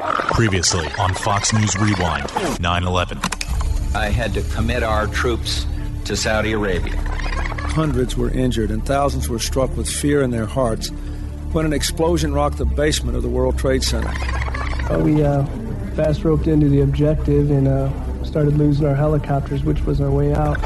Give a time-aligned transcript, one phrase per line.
[0.00, 2.26] Previously on Fox News Rewind,
[2.58, 3.18] 9 11.
[3.94, 5.66] I had to commit our troops
[6.06, 6.96] to Saudi Arabia.
[6.96, 10.88] Hundreds were injured and thousands were struck with fear in their hearts
[11.52, 14.08] when an explosion rocked the basement of the World Trade Center.
[14.90, 15.44] Uh, we uh,
[15.94, 20.32] fast roped into the objective and uh, started losing our helicopters, which was our way
[20.32, 20.58] out.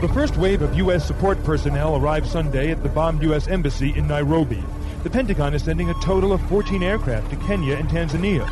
[0.00, 1.06] The first wave of U.S.
[1.06, 3.46] support personnel arrived Sunday at the bombed U.S.
[3.46, 4.64] Embassy in Nairobi.
[5.04, 8.48] The Pentagon is sending a total of 14 aircraft to Kenya and Tanzania.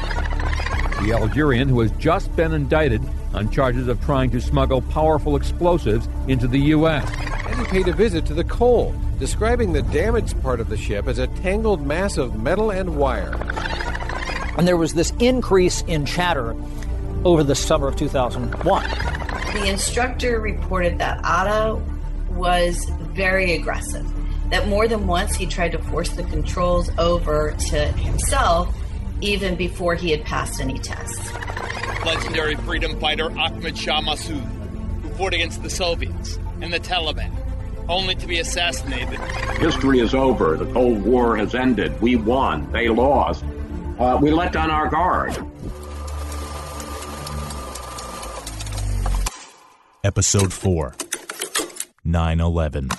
[1.03, 3.01] The Algerian, who has just been indicted
[3.33, 7.11] on charges of trying to smuggle powerful explosives into the U.S.
[7.47, 11.07] And he paid a visit to the Cole, describing the damaged part of the ship
[11.07, 13.35] as a tangled mass of metal and wire.
[14.59, 16.55] And there was this increase in chatter
[17.25, 18.91] over the summer of 2001.
[19.55, 21.81] The instructor reported that Atta
[22.29, 24.07] was very aggressive
[24.53, 28.77] that more than once he tried to force the controls over to himself
[29.23, 31.33] even before he had passed any tests.
[32.05, 34.45] Legendary freedom fighter Ahmed Shah Massoud,
[35.01, 37.33] who fought against the Soviets and the Taliban,
[37.89, 39.19] only to be assassinated.
[39.59, 40.59] History is over.
[40.59, 41.99] The Cold War has ended.
[42.03, 42.71] We won.
[42.73, 43.45] They lost.
[43.99, 45.35] Uh, we let down our guard.
[50.05, 50.95] Episode 4
[52.05, 52.91] 9 11.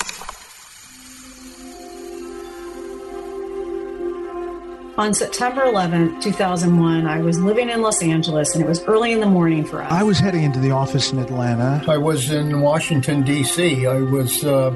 [4.95, 9.22] On September 11th, 2001, I was living in Los Angeles and it was early in
[9.22, 9.91] the morning for us.
[9.91, 11.83] I was heading into the office in Atlanta.
[11.89, 13.88] I was in Washington, D.C.
[13.88, 14.69] I was uh,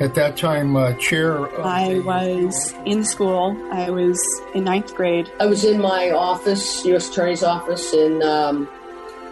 [0.00, 1.48] at that time uh, chair.
[1.60, 2.00] I the...
[2.02, 3.56] was in school.
[3.72, 4.20] I was
[4.54, 5.28] in ninth grade.
[5.40, 7.10] I was in my office, U.S.
[7.10, 8.68] Attorney's office in um,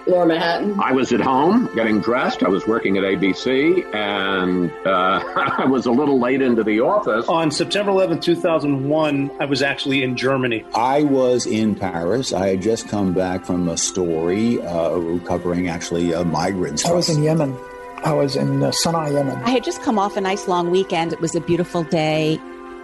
[0.06, 0.78] Lower Manhattan.
[0.78, 2.44] I was at home getting dressed.
[2.44, 5.20] I was working at ABC, and uh,
[5.58, 7.26] I was a little late into the office.
[7.28, 10.64] On September 11, 2001, I was actually in Germany.
[10.76, 12.32] I was in Paris.
[12.32, 16.84] I had just come back from a story uh, covering actually uh, migrants.
[16.84, 17.56] I was in Yemen.
[18.04, 19.42] I was in uh, Sana'a, Yemen.
[19.42, 21.12] I had just come off a nice long weekend.
[21.12, 22.40] It was a beautiful day,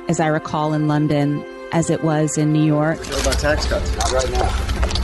[0.08, 2.98] as I recall, in London, as it was in New York.
[2.98, 3.96] What about tax cuts?
[3.96, 5.01] Not right now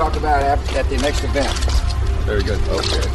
[0.00, 1.52] talk about it at the next event.
[2.24, 2.58] Very good.
[2.68, 3.06] Okay.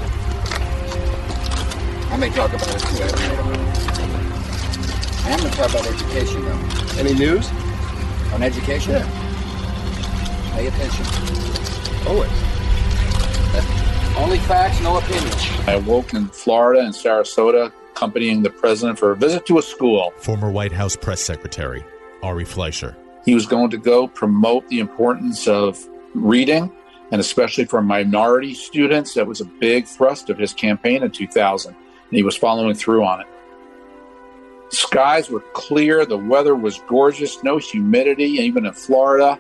[2.14, 3.04] I may talk about it too.
[5.26, 7.00] I am going to talk about education, though.
[7.00, 7.50] Any news?
[8.34, 8.92] On education?
[8.92, 10.52] Yeah.
[10.54, 11.06] Pay attention.
[12.06, 12.30] Always.
[14.16, 15.68] Only facts, no opinions.
[15.68, 20.14] I woke in Florida in Sarasota, accompanying the president for a visit to a school.
[20.18, 21.84] Former White House press secretary,
[22.22, 22.96] Ari Fleischer.
[23.26, 25.84] He was going to go promote the importance of
[26.16, 26.72] reading,
[27.12, 29.14] and especially for minority students.
[29.14, 31.80] That was a big thrust of his campaign in 2000, and
[32.12, 33.28] he was following through on it.
[34.70, 39.40] Skies were clear, the weather was gorgeous, no humidity, even in Florida.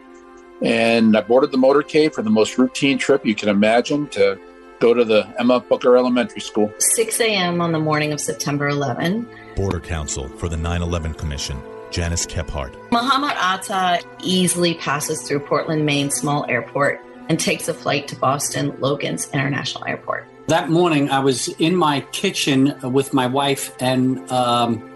[0.61, 4.39] And I boarded the motorcade for the most routine trip you can imagine to
[4.79, 6.71] go to the Emma Booker Elementary School.
[6.77, 7.59] 6 a.m.
[7.59, 9.27] on the morning of September 11.
[9.55, 11.61] Border Counsel for the 9 11 Commission
[11.95, 12.75] Janice Kephart.
[12.91, 18.75] Muhammad Atta easily passes through Portland, Maine small airport and takes a flight to Boston
[18.81, 20.27] Logan's International Airport.
[20.47, 24.93] That morning, I was in my kitchen with my wife, and um,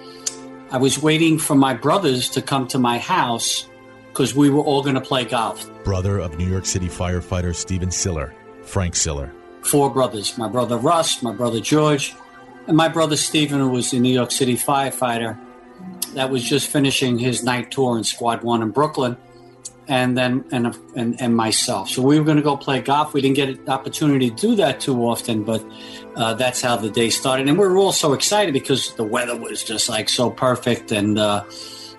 [0.72, 3.70] I was waiting for my brothers to come to my house
[4.10, 5.70] because we were all going to play golf.
[5.86, 9.32] Brother of New York City firefighter Stephen Siller, Frank Siller.
[9.62, 12.14] Four brothers my brother Russ, my brother George,
[12.68, 15.40] and my brother Stephen, who was a New York City firefighter
[16.14, 19.18] that was just finishing his night tour in Squad One in Brooklyn,
[19.88, 21.90] and then and and, and myself.
[21.90, 23.14] So we were going to go play golf.
[23.14, 25.64] We didn't get an opportunity to do that too often, but
[26.16, 27.48] uh, that's how the day started.
[27.48, 31.18] And we were all so excited because the weather was just like so perfect, and,
[31.18, 31.44] uh,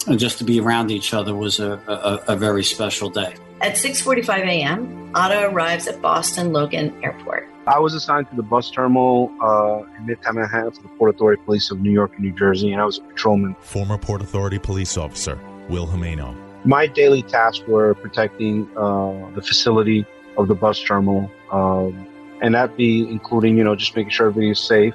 [0.06, 3.34] and just to be around each other was a, a, a very special day.
[3.61, 7.50] At 6:45 a.m., Atta arrives at Boston Logan Airport.
[7.70, 11.40] I was assigned to the bus terminal uh, in Midtown Manhattan for the Port Authority
[11.44, 13.55] Police of New York and New Jersey, and I was a patrolman.
[13.61, 15.38] Former Port Authority police officer
[15.69, 16.34] Will Jimeno.
[16.64, 20.05] My daily tasks were protecting uh, the facility
[20.37, 22.08] of the bus terminal, um,
[22.43, 24.94] and that be including, you know, just making sure everybody is safe,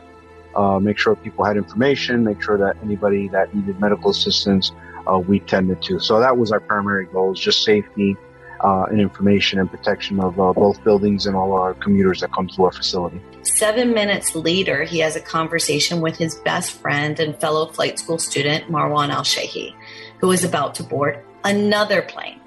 [0.55, 4.73] uh, make sure people had information, make sure that anybody that needed medical assistance,
[5.07, 5.97] uh, we tended to.
[6.01, 8.17] So that was our primary goal, is just safety
[8.65, 12.47] uh, and information and protection of uh, both buildings and all our commuters that come
[12.47, 13.21] to our facility.
[13.43, 18.17] Seven minutes later, he has a conversation with his best friend and fellow flight school
[18.17, 19.75] student, Marwan Al Shehi,
[20.19, 22.39] who is about to board another plane.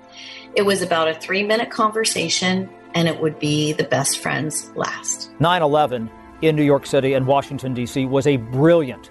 [0.57, 5.31] It was about a three minute conversation, and it would be the best friend's last.
[5.39, 6.11] 9 11
[6.43, 8.07] in New York City and Washington, D.C.
[8.07, 9.11] was a brilliant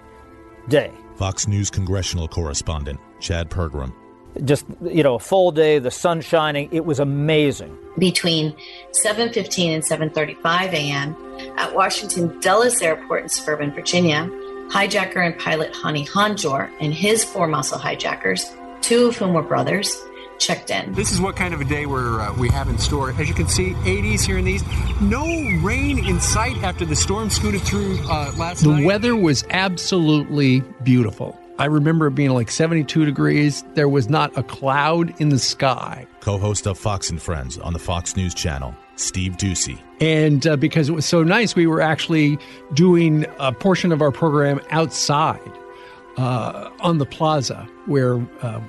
[0.68, 0.92] day.
[1.16, 3.94] Fox News congressional correspondent Chad Pergram.
[4.44, 6.70] Just, you know, a full day, the sun shining.
[6.72, 7.76] It was amazing.
[7.98, 8.56] Between
[8.92, 11.16] 7:15 and 7:35 a.m.
[11.58, 14.30] at Washington Dulles Airport in suburban Virginia,
[14.70, 18.46] hijacker and pilot Hani Hanjour and his four muscle hijackers,
[18.82, 19.96] two of whom were brothers,
[20.40, 20.94] checked in.
[20.94, 23.12] This is what kind of a day we're, uh, we have in store.
[23.12, 24.64] As you can see, 80s here in these.
[25.02, 25.26] No
[25.62, 28.86] rain in sight after the storm scooted through uh, last the night.
[28.86, 31.40] weather was absolutely beautiful.
[31.60, 33.64] I remember it being like 72 degrees.
[33.74, 36.06] There was not a cloud in the sky.
[36.20, 39.80] Co host of Fox and Friends on the Fox News Channel, Steve Doocy.
[40.00, 42.38] And uh, because it was so nice, we were actually
[42.74, 45.52] doing a portion of our program outside
[46.18, 48.62] uh, on the plaza where uh,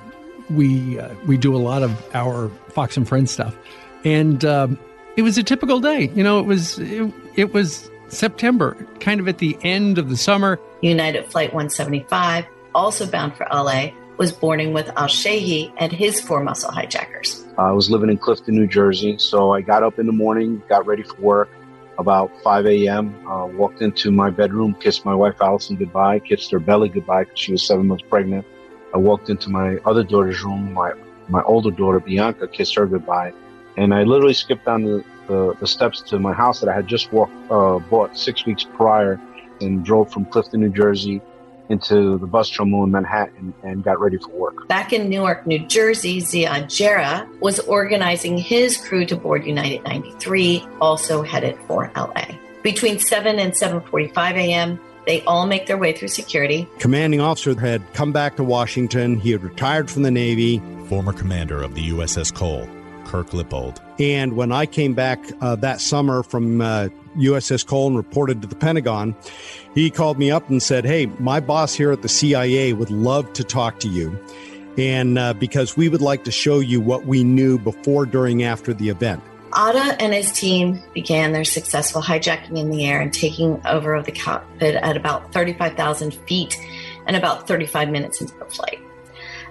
[0.49, 3.55] we uh, we do a lot of our Fox and Friends stuff.
[4.03, 4.79] And um,
[5.15, 6.09] it was a typical day.
[6.15, 10.17] You know, it was it, it was September, kind of at the end of the
[10.17, 10.59] summer.
[10.81, 16.43] United Flight 175, also bound for LA, was boarding with Al Shehi and his four
[16.43, 17.45] muscle hijackers.
[17.57, 20.85] I was living in Clifton, New Jersey, so I got up in the morning, got
[20.85, 21.49] ready for work
[21.99, 26.59] about 5 a.m., uh, walked into my bedroom, kissed my wife Allison goodbye, kissed her
[26.59, 28.45] belly goodbye because she was seven months pregnant.
[28.93, 30.93] I walked into my other daughter's room, my,
[31.27, 33.33] my older daughter Bianca, kissed her goodbye.
[33.75, 36.87] And I literally skipped down the, the, the steps to my house that I had
[36.87, 39.19] just walked, uh, bought six weeks prior
[39.59, 41.21] and drove from Clifton, New Jersey
[41.69, 44.67] into the bus terminal in Manhattan and got ready for work.
[44.67, 50.65] Back in Newark, New Jersey, Ziad Jarrah was organizing his crew to board United 93,
[50.81, 52.25] also headed for LA.
[52.63, 56.67] Between 7 and 7:45 a.m., they all make their way through security.
[56.79, 59.19] Commanding officer had come back to Washington.
[59.19, 60.61] He had retired from the Navy.
[60.87, 62.67] Former commander of the USS Cole,
[63.05, 63.81] Kirk Lippold.
[63.99, 68.47] And when I came back uh, that summer from uh, USS Cole and reported to
[68.47, 69.15] the Pentagon,
[69.75, 73.31] he called me up and said, Hey, my boss here at the CIA would love
[73.33, 74.17] to talk to you.
[74.77, 78.73] And uh, because we would like to show you what we knew before, during, after
[78.73, 79.21] the event.
[79.53, 84.05] Atta and his team began their successful hijacking in the air and taking over of
[84.05, 86.57] the cockpit at about 35,000 feet
[87.07, 88.79] and about 35 minutes into the flight.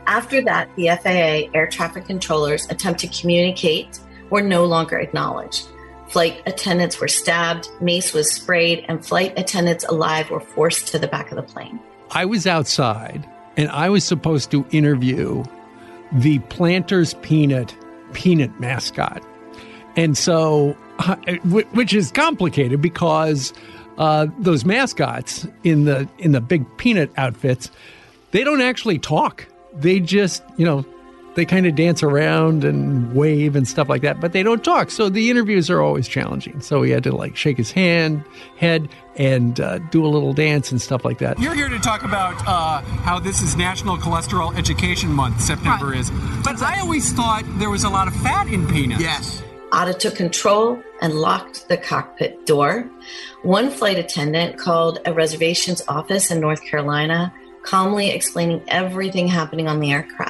[0.07, 3.99] After that, the FAA air traffic controllers attempt to communicate
[4.31, 5.69] were no longer acknowledged.
[6.09, 11.09] Flight attendants were stabbed, mace was sprayed, and flight attendants alive were forced to the
[11.09, 11.79] back of the plane.
[12.11, 15.45] I was outside and I was supposed to interview
[16.13, 17.75] the Planters Peanut
[18.13, 19.23] peanut mascot.
[19.97, 23.53] And so, uh, which is complicated because
[23.99, 27.71] uh, those mascots in the in the big peanut outfits,
[28.31, 29.47] they don't actually talk.
[29.75, 30.85] They just, you know,
[31.39, 34.91] they kind of dance around and wave and stuff like that, but they don't talk.
[34.91, 36.61] So the interviews are always challenging.
[36.61, 38.25] So we had to like shake his hand,
[38.57, 41.39] head, and uh, do a little dance and stuff like that.
[41.39, 46.11] You're here to talk about uh, how this is National Cholesterol Education Month, September is.
[46.43, 49.01] But I always thought there was a lot of fat in peanuts.
[49.01, 49.43] Yes.
[49.73, 52.91] Atta took control and locked the cockpit door.
[53.43, 59.79] One flight attendant called a reservations office in North Carolina, calmly explaining everything happening on
[59.79, 60.28] the aircraft.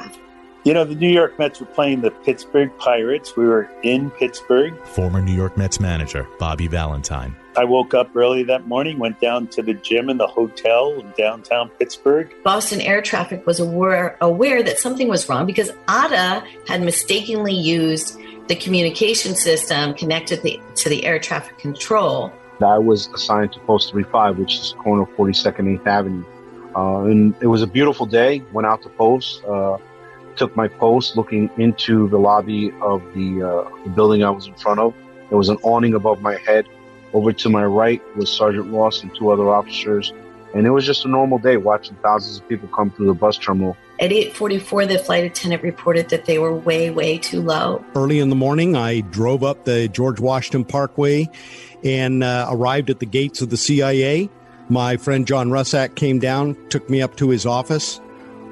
[0.68, 3.34] You know, the New York Mets were playing the Pittsburgh Pirates.
[3.34, 4.78] We were in Pittsburgh.
[4.88, 7.34] Former New York Mets manager Bobby Valentine.
[7.56, 11.10] I woke up early that morning, went down to the gym in the hotel in
[11.16, 12.30] downtown Pittsburgh.
[12.44, 18.20] Boston air traffic was aware, aware that something was wrong because Atta had mistakenly used
[18.48, 22.30] the communication system connected the, to the air traffic control.
[22.60, 26.24] I was assigned to post 35, which is corner 42nd 8th Avenue.
[26.76, 28.42] Uh, and it was a beautiful day.
[28.52, 29.42] Went out to post.
[29.44, 29.78] Uh,
[30.38, 34.54] took my post looking into the lobby of the, uh, the building I was in
[34.54, 34.94] front of.
[35.28, 36.66] There was an awning above my head.
[37.12, 40.12] Over to my right was Sergeant Ross and two other officers.
[40.54, 43.36] And it was just a normal day watching thousands of people come through the bus
[43.36, 43.76] terminal.
[44.00, 47.84] At 8:44, the flight attendant reported that they were way, way too low.
[47.94, 51.28] Early in the morning, I drove up the George Washington Parkway
[51.84, 54.30] and uh, arrived at the gates of the CIA.
[54.68, 58.00] My friend John Russack came down, took me up to his office.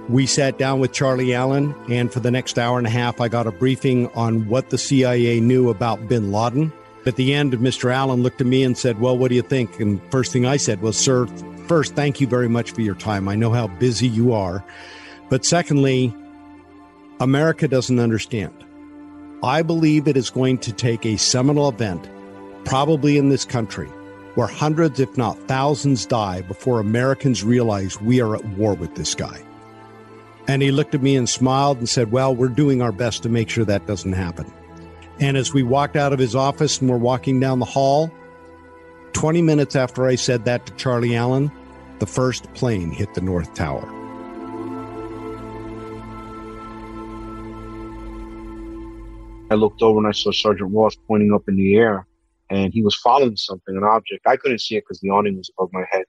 [0.09, 3.27] We sat down with Charlie Allen, and for the next hour and a half, I
[3.27, 6.73] got a briefing on what the CIA knew about bin Laden.
[7.07, 7.93] At the end, Mr.
[7.93, 9.81] Allen looked at me and said, Well, what do you think?
[9.81, 11.27] And first thing I said was, Sir,
[11.67, 13.29] first, thank you very much for your time.
[13.29, 14.65] I know how busy you are.
[15.29, 16.15] But secondly,
[17.19, 18.53] America doesn't understand.
[19.43, 22.09] I believe it is going to take a seminal event,
[22.65, 23.89] probably in this country,
[24.37, 29.15] where hundreds, if not thousands, die before Americans realize we are at war with this
[29.15, 29.43] guy.
[30.49, 33.29] And he looked at me and smiled and said, Well, we're doing our best to
[33.29, 34.53] make sure that doesn't happen.
[35.19, 38.13] And as we walked out of his office and we're walking down the hall,
[39.15, 41.51] 20 minutes after I said that to Charlie Allen,
[41.99, 43.91] the first plane hit the North Tower.
[49.51, 52.07] I looked over and I saw Sergeant Ross pointing up in the air,
[52.51, 54.27] and he was following something, an object.
[54.27, 56.05] I couldn't see it because the awning was above my head.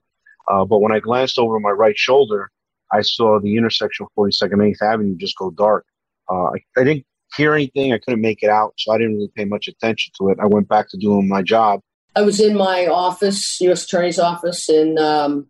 [0.48, 2.50] Uh, but when I glanced over my right shoulder,
[2.92, 5.84] I saw the intersection of 42nd and 8th Avenue just go dark.
[6.30, 7.92] Uh, I, I didn't hear anything.
[7.92, 10.38] I couldn't make it out, so I didn't really pay much attention to it.
[10.40, 11.80] I went back to doing my job.
[12.16, 13.84] I was in my office, U.S.
[13.84, 15.46] Attorney's office in um,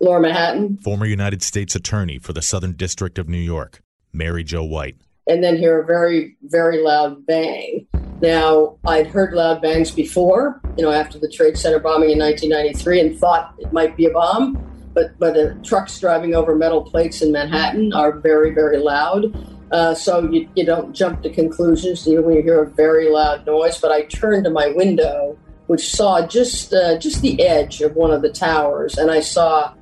[0.00, 3.80] Lower Manhattan, Former United States Attorney for the Southern District of New York,
[4.12, 4.96] Mary Jo White.
[5.28, 7.86] and then hear a very, very loud bang.
[8.20, 13.00] Now, I'd heard loud bangs before, you know, after the Trade Center bombing in 1993,
[13.00, 14.56] and thought it might be a bomb.
[14.94, 19.34] But but uh, trucks driving over metal plates in Manhattan are very, very loud.
[19.72, 23.80] Uh, so you, you don't jump to conclusions when you hear a very loud noise.
[23.80, 25.36] But I turned to my window,
[25.66, 29.74] which saw just uh, just the edge of one of the towers, and I saw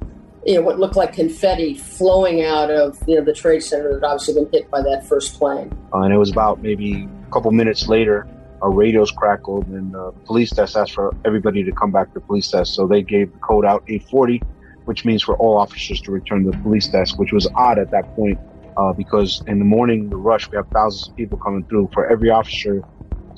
[0.47, 4.04] you know what looked like confetti flowing out of you know the trade center that
[4.04, 5.73] obviously been hit by that first plane.
[5.92, 8.26] Uh, and it was about maybe a couple minutes later,
[8.62, 12.21] our radios crackled, and uh, the police desk asked for everybody to come back to
[12.21, 12.75] police desk.
[12.75, 14.42] So they gave the code out 840,
[14.85, 17.91] which means for all officers to return to the police desk, which was odd at
[17.91, 18.39] that point
[18.77, 21.91] uh, because in the morning, the rush, we have thousands of people coming through.
[21.93, 22.83] For every officer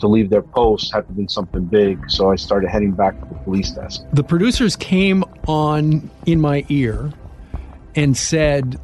[0.00, 2.10] to leave their post had to be something big.
[2.10, 4.02] So I started heading back to the police desk.
[4.12, 7.12] The producers came on in my ear
[7.94, 8.78] and said,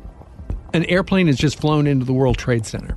[0.72, 2.96] An airplane has just flown into the World Trade Center.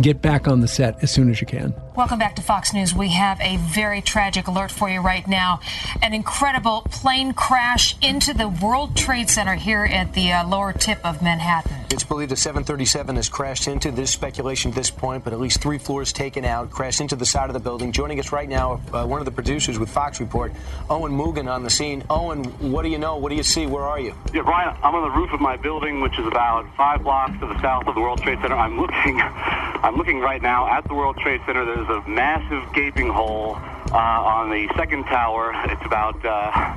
[0.00, 1.74] Get back on the set as soon as you can.
[1.96, 2.94] Welcome back to Fox News.
[2.94, 5.60] We have a very tragic alert for you right now.
[6.02, 10.98] An incredible plane crash into the World Trade Center here at the uh, lower tip
[11.06, 11.86] of Manhattan.
[11.88, 15.62] It's believed a 737 has crashed into this speculation at this point, but at least
[15.62, 17.92] three floors taken out, crashed into the side of the building.
[17.92, 20.52] Joining us right now, uh, one of the producers with Fox Report,
[20.90, 22.04] Owen Mugan on the scene.
[22.10, 23.16] Owen, what do you know?
[23.16, 23.64] What do you see?
[23.64, 24.14] Where are you?
[24.34, 27.46] Yeah, Brian, I'm on the roof of my building, which is about five blocks to
[27.46, 28.56] the south of the World Trade Center.
[28.56, 31.64] I'm looking, I'm looking right now at the World Trade Center.
[31.64, 33.56] There's a massive gaping hole
[33.92, 35.52] uh, on the second tower.
[35.66, 36.74] It's about uh,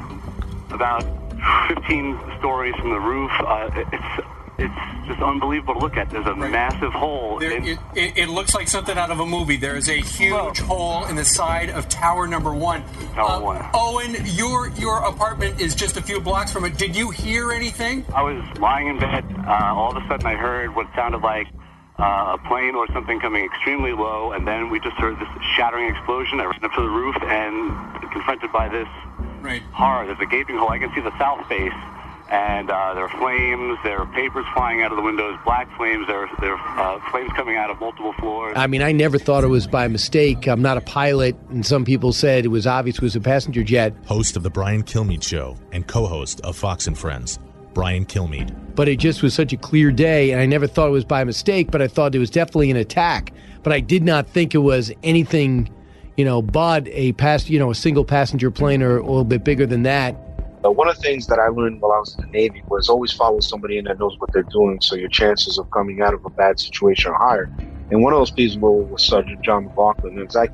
[0.71, 1.03] about
[1.67, 3.31] 15 stories from the roof.
[3.39, 4.27] Uh, it's
[4.59, 6.09] it's just unbelievable to look at.
[6.09, 7.39] There's a massive hole.
[7.39, 9.55] There, in- it, it, looks like something out of a movie.
[9.55, 12.83] There is a huge hole in the side of tower number one.
[13.13, 13.65] Tower one.
[13.73, 16.77] Owen, your your apartment is just a few blocks from it.
[16.77, 18.05] Did you hear anything?
[18.13, 19.23] I was lying in bed.
[19.47, 21.47] Uh, all of a sudden, I heard what sounded like
[21.99, 25.89] uh, a plane or something coming extremely low, and then we just heard this shattering
[25.93, 26.39] explosion.
[26.39, 28.87] I ran up to the roof and confronted by this
[29.41, 29.61] Right.
[29.71, 30.05] horror.
[30.05, 30.69] There's a gaping hole.
[30.69, 31.71] I can see the south face,
[32.29, 33.77] and uh, there are flames.
[33.83, 36.07] There are papers flying out of the windows, black flames.
[36.07, 38.53] There are, there are uh, flames coming out of multiple floors.
[38.57, 40.45] I mean, I never thought it was by mistake.
[40.47, 43.63] I'm not a pilot, and some people said it was obvious it was a passenger
[43.63, 43.93] jet.
[44.07, 47.39] Host of The Brian Kilmeade Show and co host of Fox and Friends,
[47.73, 48.55] Brian Kilmeade.
[48.75, 51.23] But it just was such a clear day, and I never thought it was by
[51.23, 53.33] mistake, but I thought it was definitely an attack.
[53.63, 55.69] But I did not think it was anything,
[56.17, 59.43] you know, but a pass, you know, a single passenger plane or a little bit
[59.43, 60.15] bigger than that.
[60.65, 62.89] Uh, one of the things that I learned while I was in the Navy was
[62.89, 66.13] always follow somebody in that knows what they're doing, so your chances of coming out
[66.13, 67.49] of a bad situation are higher.
[67.91, 70.19] And one of those people was Sergeant John McLaughlin.
[70.19, 70.49] And as I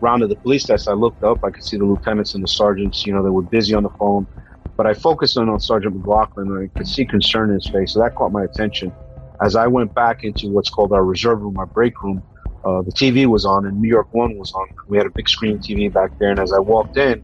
[0.00, 1.42] rounded the police desk, I looked up.
[1.42, 3.06] I could see the lieutenants and the sergeants.
[3.06, 4.26] You know, they were busy on the phone.
[4.76, 7.92] But I focused on Sergeant McLaughlin, and I could see concern in his face.
[7.92, 8.92] So that caught my attention.
[9.40, 12.22] As I went back into what's called our reserve room, our break room,
[12.64, 14.66] uh, the TV was on, and New York One was on.
[14.88, 16.30] We had a big screen TV back there.
[16.30, 17.22] And as I walked in,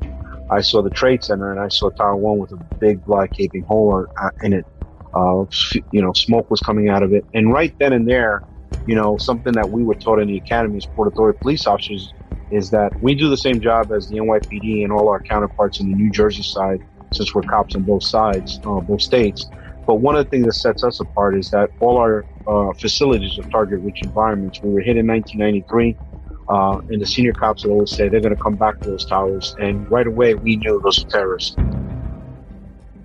[0.50, 3.62] I saw the Trade Center and I saw Tower One with a big black gaping
[3.62, 4.66] hole uh, in it.
[5.14, 5.44] Uh,
[5.90, 7.24] you know, smoke was coming out of it.
[7.34, 8.42] And right then and there,
[8.86, 12.12] you know, something that we were taught in the academy as Port Authority police officers
[12.50, 15.90] is that we do the same job as the NYPD and all our counterparts in
[15.90, 16.80] the New Jersey side,
[17.14, 19.46] since we're cops on both sides, uh, both states.
[19.86, 23.38] But one of the things that sets us apart is that all our uh, facilities
[23.38, 24.60] are target-rich environments.
[24.62, 25.96] We were hit in 1993.
[26.48, 29.04] Uh, and the senior cops would always say they're going to come back to those
[29.04, 29.56] towers.
[29.58, 31.56] And right away, we knew those were terrorists.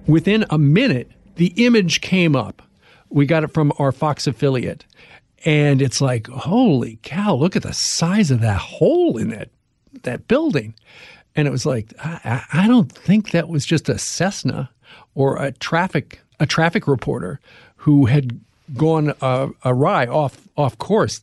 [0.07, 2.61] Within a minute, the image came up.
[3.09, 4.85] We got it from our Fox affiliate.
[5.45, 9.49] And it's like, holy cow, look at the size of that hole in that,
[10.03, 10.73] that building.
[11.38, 14.70] And it was like, I, I I don't think that was just a Cessna
[15.15, 17.39] or a traffic a traffic reporter
[17.77, 18.39] who had
[18.75, 21.22] gone uh, awry off off course.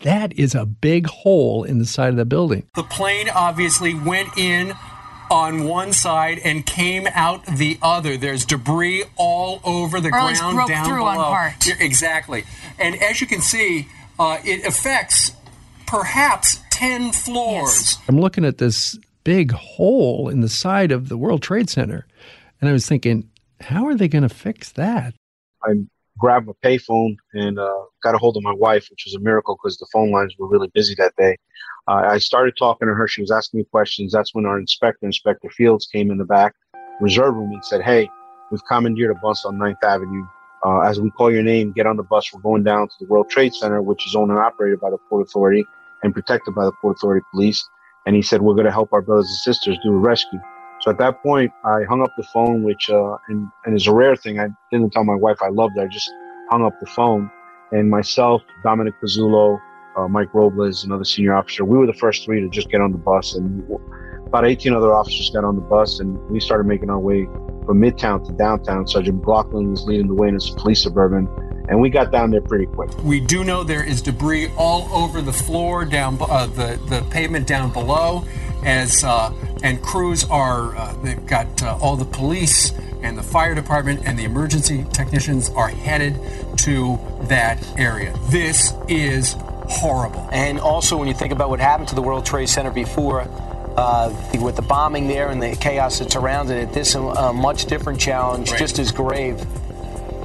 [0.00, 2.66] that is a big hole in the side of the building.
[2.74, 4.72] The plane obviously went in
[5.30, 8.16] on one side and came out the other.
[8.16, 11.08] There's debris all over the Or at ground broke down through below.
[11.08, 11.66] on part.
[11.66, 12.44] Yeah, exactly.
[12.78, 13.88] And as you can see,
[14.18, 15.32] uh, it affects
[15.86, 17.96] perhaps 10 floors.
[18.08, 22.06] I'm looking at this big hole in the side of the World Trade Center,
[22.60, 25.14] and I was thinking, how are they going to fix that?
[25.64, 25.72] I
[26.18, 29.56] grabbed a payphone and uh, got a hold of my wife, which was a miracle
[29.56, 31.36] because the phone lines were really busy that day.
[31.88, 33.08] Uh, I started talking to her.
[33.08, 34.12] She was asking me questions.
[34.12, 36.54] That's when our inspector, Inspector Fields, came in the back
[37.00, 38.08] reserve room and said, "Hey,
[38.50, 40.24] we've commandeered a bus on 9th Avenue.
[40.64, 42.32] Uh, as we call your name, get on the bus.
[42.32, 44.98] We're going down to the World Trade Center, which is owned and operated by the
[45.10, 45.64] Port Authority
[46.02, 47.68] and protected by the Port Authority Police."
[48.06, 50.40] And he said, "We're going to help our brothers and sisters do a rescue."
[50.80, 53.94] So at that point, I hung up the phone, which uh, and and is a
[53.94, 54.38] rare thing.
[54.38, 55.84] I didn't tell my wife I loved her.
[55.84, 56.10] I just
[56.50, 57.30] hung up the phone,
[57.72, 59.58] and myself, Dominic Pezzulo,
[59.96, 62.92] uh, Mike Robles, another senior officer, we were the first three to just get on
[62.92, 63.62] the bus, and
[64.26, 67.24] about 18 other officers got on the bus, and we started making our way
[67.66, 68.86] from Midtown to downtown.
[68.86, 71.26] Sergeant McLaughlin was leading the way in his police suburban,
[71.68, 72.90] and we got down there pretty quick.
[73.02, 77.46] We do know there is debris all over the floor, down uh, the the pavement
[77.46, 78.24] down below,
[78.64, 80.76] as uh, and crews are.
[80.76, 85.50] Uh, they've got uh, all the police and the fire department and the emergency technicians
[85.50, 86.18] are headed
[86.56, 88.14] to that area.
[88.30, 89.36] This is
[89.68, 90.26] horrible.
[90.32, 93.22] And also, when you think about what happened to the World Trade Center before,
[93.76, 97.66] uh, with the bombing there and the chaos that surrounded it, this is a much
[97.66, 98.58] different challenge, Right.
[98.58, 99.44] just as grave.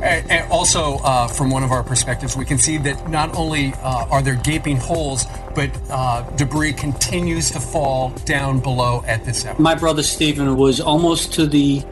[0.01, 4.07] And, also, uh, from one of our perspectives, we can see that not only uh,
[4.09, 5.25] are there gaping holes,
[5.55, 9.55] but uh, debris continues to fall down below at this hour.
[9.59, 11.83] My brother Stephen was almost to the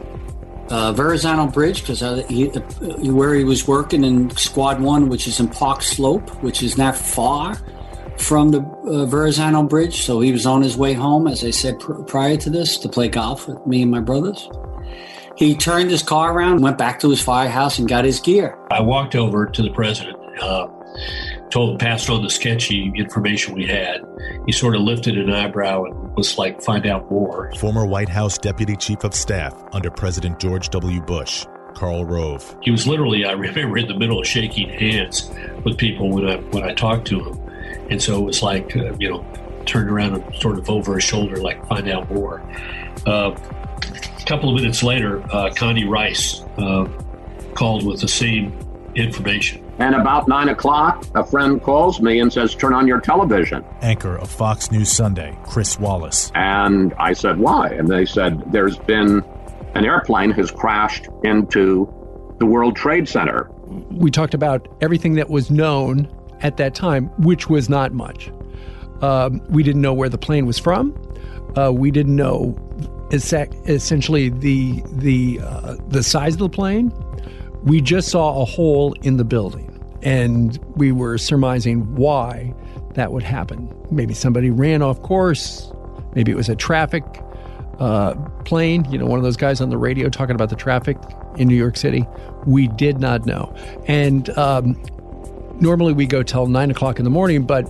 [0.70, 2.60] uh, Verrazano Bridge because he, uh,
[3.12, 6.96] where he was working in Squad One, which is in Park Slope, which is not
[6.96, 7.56] far
[8.18, 10.02] from the uh, Verrazano Bridge.
[10.02, 12.88] So he was on his way home, as I said pr- prior to this, to
[12.88, 14.48] play golf with me and my brothers.
[15.38, 18.58] He turned his car around, went back to his firehouse, and got his gear.
[18.72, 20.66] I walked over to the president, uh,
[21.50, 24.04] told, passed on the sketchy information we had.
[24.46, 28.36] He sort of lifted an eyebrow and was like, "Find out more." Former White House
[28.36, 31.00] Deputy Chief of Staff under President George W.
[31.02, 32.56] Bush, Karl Rove.
[32.60, 35.30] He was literally, I remember, in the middle of shaking hands
[35.64, 37.40] with people when I when I talked to him,
[37.90, 39.24] and so it was like, uh, you know,
[39.66, 42.42] turned around and sort of over his shoulder, like, "Find out more."
[43.06, 43.57] Uh, a
[44.28, 46.84] couple of minutes later, uh, Condi Rice uh,
[47.54, 48.52] called with the same
[48.94, 49.64] information.
[49.78, 53.64] And about nine o'clock, a friend calls me and says, Turn on your television.
[53.80, 56.30] Anchor of Fox News Sunday, Chris Wallace.
[56.34, 57.68] And I said, Why?
[57.68, 59.24] And they said, There's been
[59.74, 61.90] an airplane has crashed into
[62.38, 63.50] the World Trade Center.
[63.90, 66.06] We talked about everything that was known
[66.40, 68.30] at that time, which was not much.
[69.00, 70.94] Um, we didn't know where the plane was from.
[71.58, 72.54] Uh, we didn't know
[73.10, 76.92] esse- essentially the the uh, the size of the plane.
[77.64, 82.54] We just saw a hole in the building, and we were surmising why
[82.94, 83.74] that would happen.
[83.90, 85.72] Maybe somebody ran off course.
[86.14, 87.02] Maybe it was a traffic
[87.80, 88.84] uh, plane.
[88.88, 90.96] You know, one of those guys on the radio talking about the traffic
[91.38, 92.06] in New York City.
[92.46, 93.52] We did not know,
[93.88, 94.80] and um,
[95.60, 97.64] normally we go till nine o'clock in the morning, but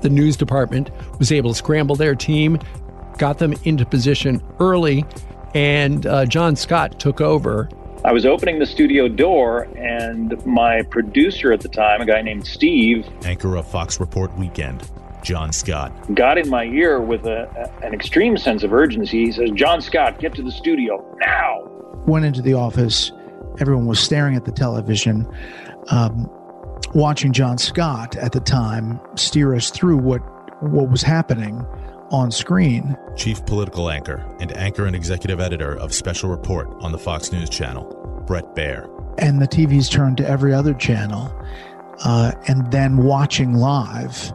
[0.00, 2.58] the news department was able to scramble their team,
[3.18, 5.04] got them into position early,
[5.54, 7.68] and uh, John Scott took over.
[8.04, 12.46] I was opening the studio door, and my producer at the time, a guy named
[12.46, 14.82] Steve, Anchor of Fox Report Weekend,
[15.22, 15.90] John Scott.
[16.14, 17.48] got in my ear with a,
[17.80, 19.24] a- an extreme sense of urgency.
[19.26, 21.62] He says, John Scott, get to the studio now.
[22.06, 23.10] Went into the office.
[23.58, 25.26] Everyone was staring at the television,
[25.88, 26.28] um,
[26.94, 30.18] watching John Scott at the time steer us through what
[30.62, 31.64] what was happening
[32.14, 32.96] on screen.
[33.16, 37.50] Chief political anchor and anchor and executive editor of Special Report on the Fox News
[37.50, 37.84] Channel,
[38.26, 38.88] Bret Baier.
[39.18, 41.32] and the TVs turned to every other channel,
[42.04, 44.32] uh, and then watching live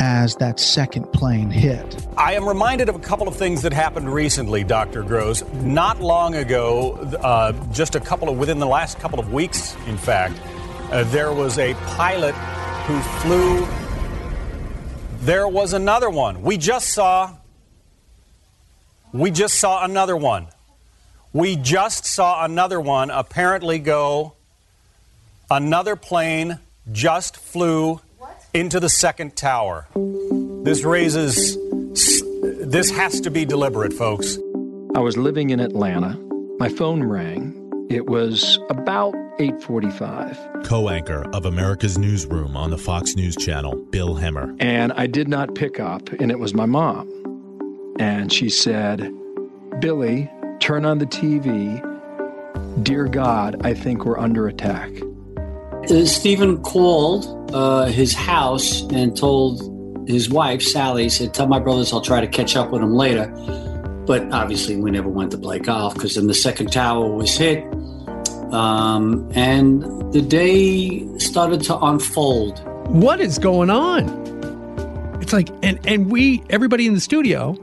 [0.00, 2.06] as that second plane hit.
[2.16, 5.02] I am reminded of a couple of things that happened recently, Dr.
[5.02, 5.42] Gross.
[5.54, 6.92] Not long ago,
[7.22, 10.38] uh, just a couple of, within the last couple of weeks, in fact,
[10.92, 12.34] uh, there was a pilot
[12.86, 13.66] who flew.
[15.20, 16.42] There was another one.
[16.42, 17.34] We just saw.
[19.12, 20.46] We just saw another one.
[21.32, 24.34] We just saw another one apparently go.
[25.50, 26.58] Another plane
[26.92, 28.00] just flew
[28.54, 29.86] into the second tower.
[30.62, 31.56] This raises.
[32.42, 34.38] This has to be deliberate, folks.
[34.94, 36.16] I was living in Atlanta.
[36.58, 40.64] My phone rang, It was about 8:45.
[40.64, 44.54] Co-anchor of America's Newsroom on the Fox News Channel, Bill Hemmer.
[44.60, 47.08] And I did not pick up, and it was my mom.
[47.98, 49.10] And she said,
[49.80, 51.82] "Billy, turn on the TV.
[52.82, 54.90] Dear God, I think we're under attack."
[56.04, 59.62] Stephen called uh, his house and told
[60.06, 63.26] his wife, Sally, said, Tell my brothers I'll try to catch up with them later.
[64.06, 67.62] But obviously, we never went to play golf because then the second tower was hit.
[68.52, 69.82] Um, and
[70.12, 72.60] the day started to unfold.
[72.88, 74.08] What is going on?
[75.20, 77.56] It's like, and, and we, everybody in the studio,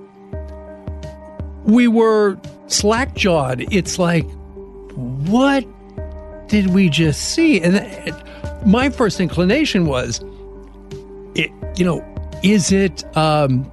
[1.64, 3.66] we were slack jawed.
[3.74, 4.30] It's like,
[4.94, 5.66] what
[6.48, 7.60] did we just see?
[7.60, 8.14] And
[8.66, 10.24] my first inclination was,
[11.34, 12.06] it, you know,
[12.44, 13.70] is it, um,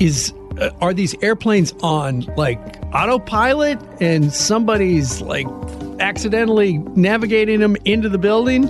[0.00, 5.46] is, uh, are these airplanes on like autopilot and somebody's like
[6.00, 8.68] accidentally navigating them into the building?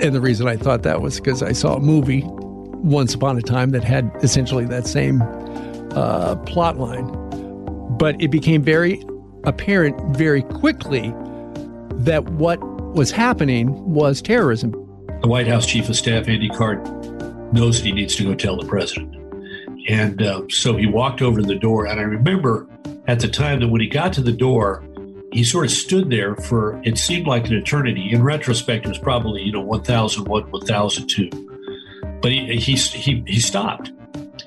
[0.00, 3.42] And the reason I thought that was because I saw a movie once upon a
[3.42, 5.22] time that had essentially that same
[5.92, 7.06] uh, plot line.
[7.98, 9.02] But it became very
[9.44, 11.12] apparent very quickly
[11.90, 12.60] that what
[12.94, 14.72] was happening was terrorism.
[15.22, 16.84] The White House Chief of Staff, Andy Card,
[17.52, 19.17] knows that he needs to go tell the president.
[19.88, 21.86] And uh, so he walked over to the door.
[21.86, 22.66] And I remember
[23.06, 24.84] at the time that when he got to the door,
[25.32, 28.10] he sort of stood there for it seemed like an eternity.
[28.12, 31.30] In retrospect, it was probably you know 1001, 1002.
[32.20, 33.92] But he he he, he stopped,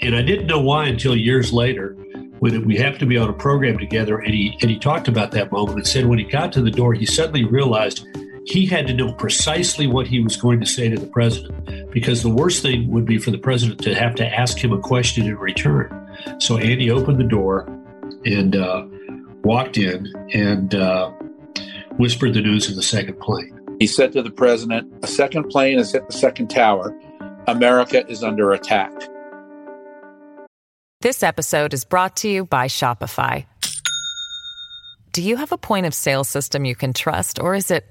[0.02, 1.96] and I didn't know why until years later
[2.40, 5.32] when we happened to be on a program together, and he and he talked about
[5.32, 8.06] that moment and said when he got to the door, he suddenly realized
[8.46, 12.24] he had to know precisely what he was going to say to the president because
[12.24, 15.26] the worst thing would be for the president to have to ask him a question
[15.26, 15.98] in return.
[16.40, 17.68] So Andy opened the door
[18.26, 18.86] and uh,
[19.44, 21.12] walked in and uh,
[21.98, 23.58] whispered the news in the second plane.
[23.80, 26.96] He said to the president, A second plane has hit the second tower.
[27.48, 28.92] America is under attack.
[31.02, 33.46] This episode is brought to you by Shopify.
[35.14, 37.91] Do you have a point of sale system you can trust, or is it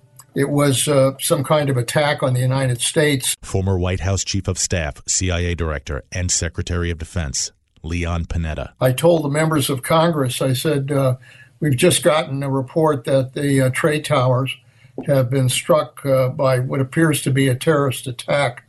[0.35, 3.35] it was uh, some kind of attack on the United States.
[3.41, 7.51] Former White House Chief of Staff, CIA Director, and Secretary of Defense,
[7.83, 8.71] Leon Panetta.
[8.79, 11.17] I told the members of Congress, I said, uh,
[11.59, 14.55] we've just gotten a report that the uh, trade towers
[15.05, 18.63] have been struck uh, by what appears to be a terrorist attack.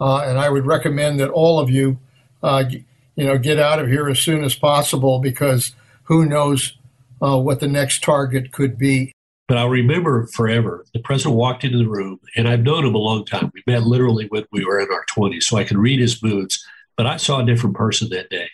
[0.00, 1.98] Uh, and I would recommend that all of you,
[2.42, 5.74] you know, get out of here as soon as possible because
[6.04, 6.76] who knows
[7.22, 9.12] uh, what the next target could be.
[9.48, 10.84] But I'll remember forever.
[10.92, 13.52] The president walked into the room, and I've known him a long time.
[13.54, 16.64] We met literally when we were in our 20s, so I can read his moods.
[16.96, 18.48] But I saw a different person that day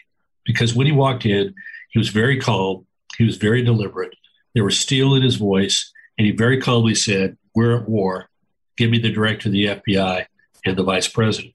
[0.44, 1.54] because when he walked in,
[1.90, 4.14] he was very calm, he was very deliberate.
[4.54, 8.28] There was steel in his voice, and he very calmly said, We're at war.
[8.76, 10.26] Give me the director of the FBI
[10.66, 11.52] and the vice president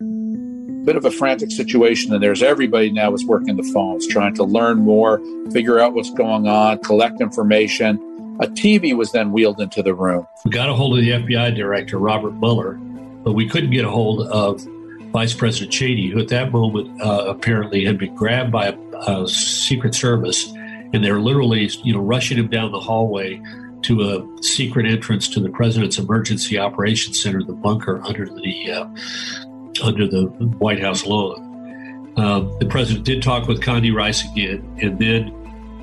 [0.88, 4.46] bit of a frantic situation, and there's everybody now is working the phones, trying to
[4.46, 5.20] learn more,
[5.52, 8.00] figure out what's going on, collect information.
[8.40, 10.28] A TV was then wheeled into the room.
[10.46, 12.74] We got a hold of the FBI director, Robert Mueller,
[13.24, 14.62] but we couldn't get a hold of
[15.12, 19.28] Vice President Cheney, who at that moment uh, apparently had been grabbed by a, a
[19.28, 20.48] Secret Service,
[20.94, 23.42] and they're literally, you know, rushing him down the hallway
[23.84, 28.88] to a secret entrance to the president's emergency operations center, the bunker under the uh,
[29.84, 30.26] under the
[30.60, 32.14] White House lawn.
[32.18, 35.34] Uh, the president did talk with Condi Rice again, and then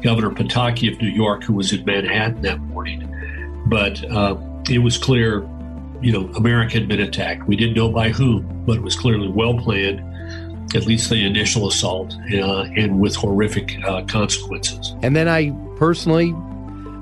[0.04, 3.10] Governor Pataki of New York, who was in Manhattan that morning.
[3.66, 4.36] But uh,
[4.70, 5.38] it was clear,
[6.00, 7.48] you know, America had been attacked.
[7.48, 10.00] We didn't know by whom, but it was clearly well planned,
[10.76, 14.94] at least the initial assault, uh, and with horrific uh, consequences.
[15.02, 16.32] And then I personally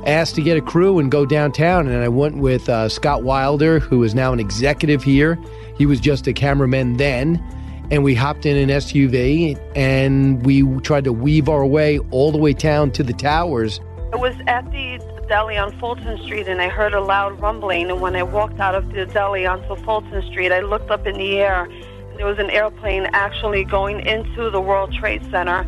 [0.07, 3.81] asked to get a crew and go downtown, and I went with uh, Scott Wilder,
[3.81, 5.39] who is now an executive here
[5.77, 7.43] he was just a cameraman then.
[7.93, 12.39] And we hopped in an SUV and we tried to weave our way all the
[12.39, 13.81] way down to the towers.
[14.15, 17.91] I was at the deli on Fulton Street and I heard a loud rumbling.
[17.91, 21.19] And when I walked out of the deli onto Fulton Street, I looked up in
[21.19, 21.65] the air.
[21.65, 25.61] And there was an airplane actually going into the World Trade Center.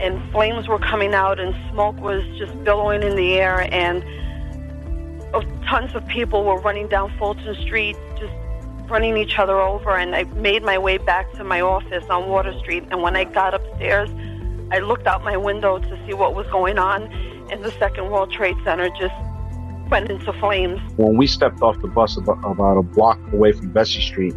[0.00, 3.68] And flames were coming out and smoke was just billowing in the air.
[3.70, 4.02] And
[5.34, 8.32] oh, tons of people were running down Fulton Street, just
[8.90, 12.56] running each other over, and I made my way back to my office on Water
[12.58, 12.84] Street.
[12.90, 14.10] And when I got upstairs,
[14.70, 17.04] I looked out my window to see what was going on,
[17.50, 19.14] and the Second World Trade Center just
[19.90, 20.80] went into flames.
[20.96, 24.34] When we stepped off the bus about, about a block away from Vesey Street,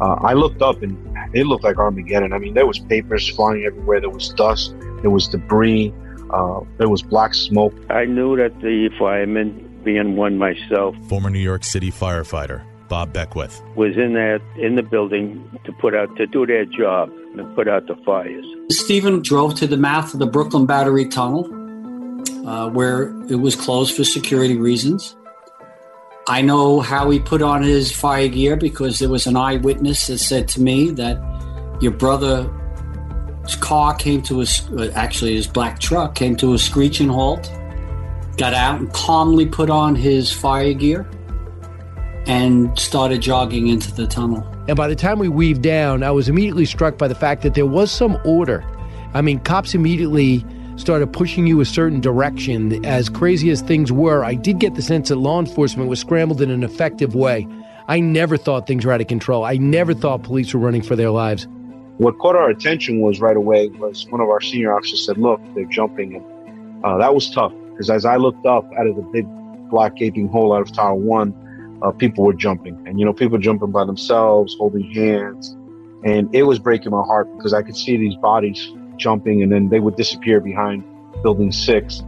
[0.00, 0.96] uh, I looked up and
[1.34, 2.32] it looked like Armageddon.
[2.32, 4.00] I mean, there was papers flying everywhere.
[4.00, 4.74] There was dust.
[5.00, 5.94] There was debris.
[6.30, 7.74] Uh, there was black smoke.
[7.88, 13.62] I knew that the firemen, being one myself, Former New York City firefighter Bob Beckwith.
[13.74, 17.66] was in that in the building to put out to do their job and put
[17.66, 18.44] out the fires.
[18.68, 21.46] Stephen drove to the mouth of the Brooklyn Battery Tunnel,
[22.46, 25.16] uh, where it was closed for security reasons.
[26.28, 30.18] I know how he put on his fire gear because there was an eyewitness that
[30.18, 31.16] said to me that
[31.80, 37.08] your brother's car came to a, uh, actually his black truck came to a screeching
[37.08, 37.50] halt,
[38.36, 41.08] got out and calmly put on his fire gear
[42.26, 44.46] and started jogging into the tunnel.
[44.68, 47.54] And by the time we weaved down, I was immediately struck by the fact that
[47.54, 48.64] there was some order.
[49.14, 50.44] I mean, cops immediately
[50.76, 52.84] started pushing you a certain direction.
[52.84, 56.40] As crazy as things were, I did get the sense that law enforcement was scrambled
[56.40, 57.46] in an effective way.
[57.88, 59.44] I never thought things were out of control.
[59.44, 61.46] I never thought police were running for their lives.
[61.98, 65.40] What caught our attention was right away was one of our senior officers said, "Look,
[65.54, 69.02] they're jumping," and uh, that was tough because as I looked up out of the
[69.02, 69.26] big
[69.70, 71.34] black gaping hole out of Tower One,
[71.82, 75.56] uh, people were jumping, and you know, people jumping by themselves, holding hands,
[76.04, 79.68] and it was breaking my heart because I could see these bodies jumping, and then
[79.68, 80.84] they would disappear behind
[81.22, 82.02] Building Six.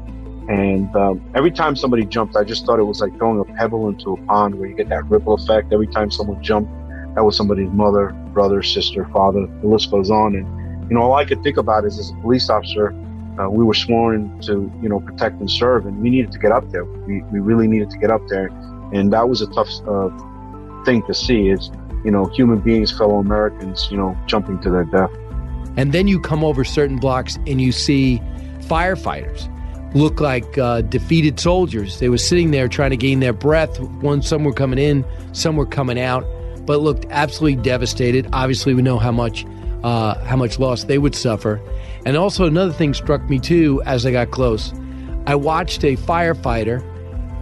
[0.48, 3.88] And um, every time somebody jumped, I just thought it was like throwing a pebble
[3.88, 5.72] into a pond where you get that ripple effect.
[5.72, 6.70] Every time someone jumped,
[7.14, 9.46] that was somebody's mother, brother, sister, father.
[9.62, 10.34] The list goes on.
[10.34, 12.92] And you know, all I could think about is, as a police officer,
[13.40, 16.52] uh, we were sworn to, you know, protect and serve, and we needed to get
[16.52, 16.84] up there.
[16.84, 18.50] We, we really needed to get up there,
[18.94, 20.10] and that was a tough uh,
[20.84, 21.48] thing to see.
[21.48, 21.70] Is
[22.04, 25.10] you know, human beings, fellow Americans, you know, jumping to their death.
[25.76, 28.20] And then you come over certain blocks and you see
[28.60, 29.50] firefighters
[29.94, 31.98] look like uh, defeated soldiers.
[31.98, 33.80] They were sitting there trying to gain their breath.
[33.80, 36.24] One, some were coming in, some were coming out,
[36.66, 38.28] but looked absolutely devastated.
[38.32, 39.46] Obviously, we know how much
[39.82, 41.60] uh, how much loss they would suffer.
[42.06, 44.72] And also, another thing struck me too as I got close.
[45.26, 46.82] I watched a firefighter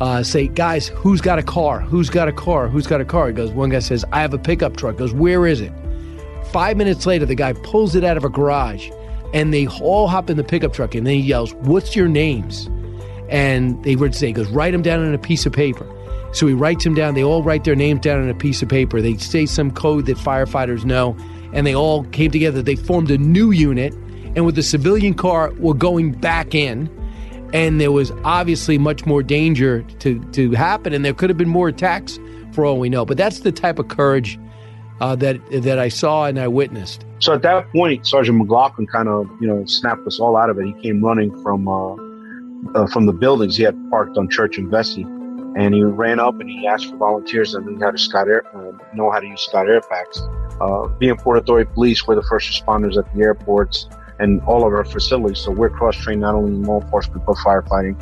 [0.00, 1.80] uh, say, "Guys, who's got a car?
[1.80, 2.68] Who's got a car?
[2.68, 5.12] Who's got a car?" He goes, "One guy says, I have a pickup truck." Goes,
[5.12, 5.72] "Where is it?"
[6.52, 8.90] Five minutes later, the guy pulls it out of a garage,
[9.32, 12.68] and they all hop in the pickup truck, and then he yells, "What's your names?"
[13.28, 15.86] And they would say, he goes, "Write them down on a piece of paper."
[16.32, 17.14] So he writes them down.
[17.14, 19.00] They all write their names down on a piece of paper.
[19.02, 21.14] They say some code that firefighters know,
[21.52, 22.62] and they all came together.
[22.62, 23.94] They formed a new unit,
[24.34, 26.88] and with the civilian car, were going back in.
[27.52, 31.48] And there was obviously much more danger to, to happen, and there could have been
[31.48, 32.18] more attacks
[32.52, 33.04] for all we know.
[33.04, 34.38] But that's the type of courage
[35.00, 37.04] uh, that that I saw and I witnessed.
[37.18, 40.58] So at that point, Sergeant McLaughlin kind of, you know, snapped us all out of
[40.58, 40.66] it.
[40.66, 41.94] He came running from uh,
[42.74, 45.02] uh, from the buildings he had parked on Church and Vesey,
[45.56, 48.44] and he ran up and he asked for volunteers that knew how to Scott Air,
[48.56, 50.22] uh, know how to use Scott Air Packs.
[50.60, 54.72] Uh, being Port Authority Police, we're the first responders at the airports and all of
[54.72, 57.96] our facilities, so we're cross trained not only in law enforcement but firefighting.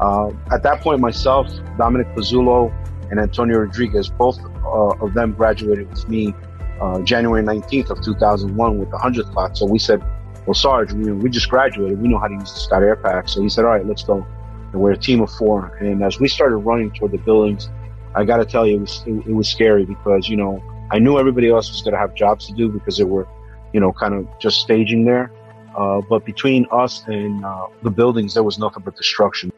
[0.00, 2.72] Uh, at that point, myself, Dominic Pezzulo,
[3.10, 6.34] and Antonio Rodriguez, both uh, of them graduated with me
[6.80, 9.58] uh, January 19th of 2001 with the 100th class.
[9.58, 10.02] So we said,
[10.46, 12.00] well, Sarge, we, we just graduated.
[12.00, 13.28] We know how to use the Scott Air Pack.
[13.28, 14.26] So he said, all right, let's go.
[14.72, 15.76] And we're a team of four.
[15.76, 17.70] And as we started running toward the buildings,
[18.14, 20.98] I got to tell you, it was, it, it was scary because, you know, I
[20.98, 23.26] knew everybody else was going to have jobs to do because they were,
[23.72, 25.30] you know, kind of just staging there.
[25.76, 29.52] Uh, but between us and uh, the buildings, there was nothing but destruction.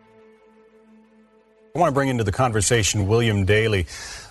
[1.74, 3.86] I want to bring into the conversation William Daly.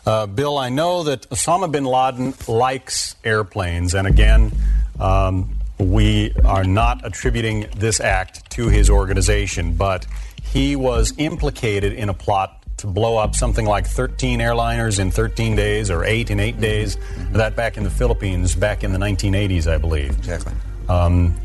[0.06, 4.52] Uh, Bill, I know that Osama bin Laden likes airplanes, and again,
[5.00, 10.06] um, we are not attributing this act to his organization, but
[10.43, 15.56] he was implicated in a plot to blow up something like 13 airliners in 13
[15.56, 16.97] days or eight in 8 days.
[17.32, 20.17] That back in the Philippines, back in the 1980s, I believe.
[20.17, 20.54] Exactly.
[20.89, 21.36] Um,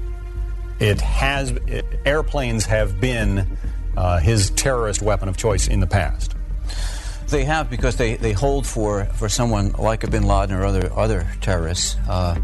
[0.83, 3.57] it has it, airplanes have been
[3.97, 6.35] uh, his terrorist weapon of choice in the past.
[7.29, 10.93] They have because they, they hold for, for someone like a bin Laden or other
[10.93, 11.97] other terrorists.
[12.09, 12.37] Uh,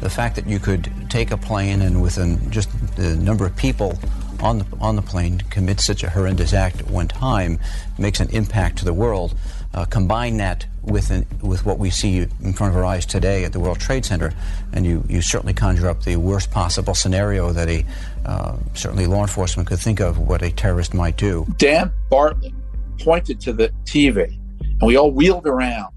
[0.00, 3.98] the fact that you could take a plane and within just the number of people
[4.40, 7.60] on the on the plane commit such a horrendous act at one time
[7.98, 9.36] makes an impact to the world.
[9.74, 13.44] Uh, combine that with an, with what we see in front of our eyes today
[13.44, 14.34] at the World Trade Center,
[14.72, 17.84] and you, you certainly conjure up the worst possible scenario that a
[18.26, 21.46] uh, certainly law enforcement could think of what a terrorist might do.
[21.56, 22.52] Dan Bartlett
[23.00, 24.24] pointed to the TV,
[24.60, 25.92] and we all wheeled around.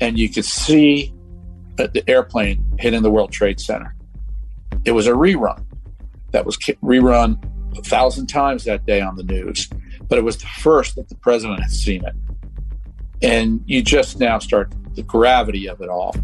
[0.00, 1.12] and you could see
[1.76, 3.94] the airplane hitting the World Trade Center.
[4.84, 5.64] It was a rerun
[6.32, 7.38] that was rerun
[7.76, 9.68] a thousand times that day on the news,
[10.08, 12.14] but it was the first that the president had seen it.
[13.22, 16.14] And you just now start the gravity of it all.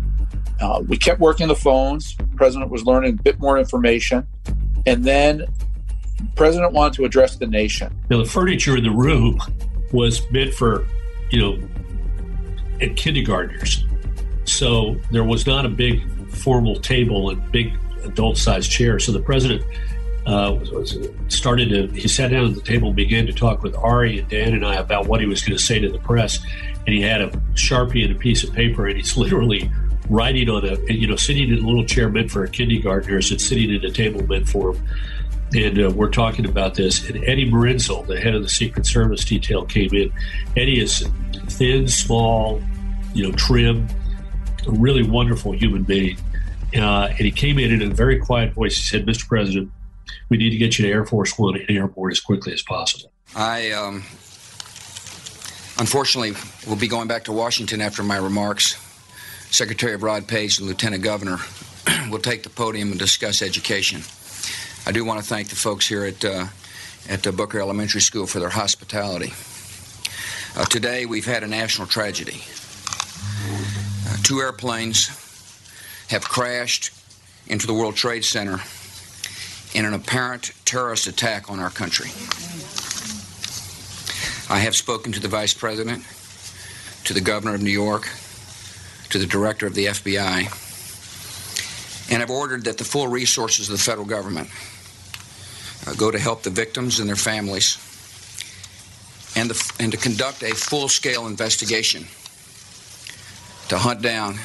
[0.61, 2.17] Uh, we kept working the phones.
[2.17, 4.27] The president was learning a bit more information.
[4.87, 7.95] And then the president wanted to address the nation.
[8.11, 9.41] Now, the furniture in the room
[9.93, 10.87] was meant for,
[11.31, 11.69] you know,
[12.81, 13.85] at kindergartners.
[14.45, 19.07] So there was not a big formal table and big adult sized chairs.
[19.07, 19.65] So the president
[20.27, 20.59] uh,
[21.29, 24.29] started to, he sat down at the table and began to talk with Ari and
[24.29, 26.41] Dan and I about what he was going to say to the press.
[26.87, 29.70] And he had a Sharpie and a piece of paper, and he's literally
[30.11, 33.75] writing on a, you know, sitting in a little chair meant for a kindergartner, sitting
[33.75, 34.88] at a table meant for him.
[35.55, 37.09] And uh, we're talking about this.
[37.09, 40.12] And Eddie Marinzel, the head of the Secret Service detail, came in.
[40.57, 41.09] Eddie is
[41.47, 42.61] thin, small,
[43.14, 43.87] you know, trim,
[44.66, 46.18] a really wonderful human being.
[46.75, 48.77] Uh, and he came in in a very quiet voice.
[48.77, 49.29] He said, Mr.
[49.29, 49.70] President,
[50.29, 53.12] we need to get you to Air Force One and airport as quickly as possible.
[53.37, 54.03] I, um,
[55.79, 56.33] unfortunately,
[56.67, 58.81] we'll be going back to Washington after my remarks.
[59.51, 61.39] Secretary Rod Paige and Lieutenant Governor
[62.11, 64.03] will take the podium and discuss education.
[64.87, 66.47] I do want to thank the folks here at, uh,
[67.09, 69.33] at Booker Elementary School for their hospitality.
[70.57, 72.43] Uh, today, we've had a national tragedy.
[74.07, 75.09] Uh, two airplanes
[76.09, 76.93] have crashed
[77.47, 78.61] into the World Trade Center
[79.75, 82.11] in an apparent terrorist attack on our country.
[84.49, 86.05] I have spoken to the Vice President,
[87.05, 88.09] to the Governor of New York,
[89.11, 90.43] to the Director of the FBI,
[92.13, 94.51] and have ordered that the full resources of the federal government
[95.87, 97.79] uh, go to help the victims and their families
[99.35, 102.03] and, the, and to conduct a full scale investigation
[103.69, 104.37] to hunt down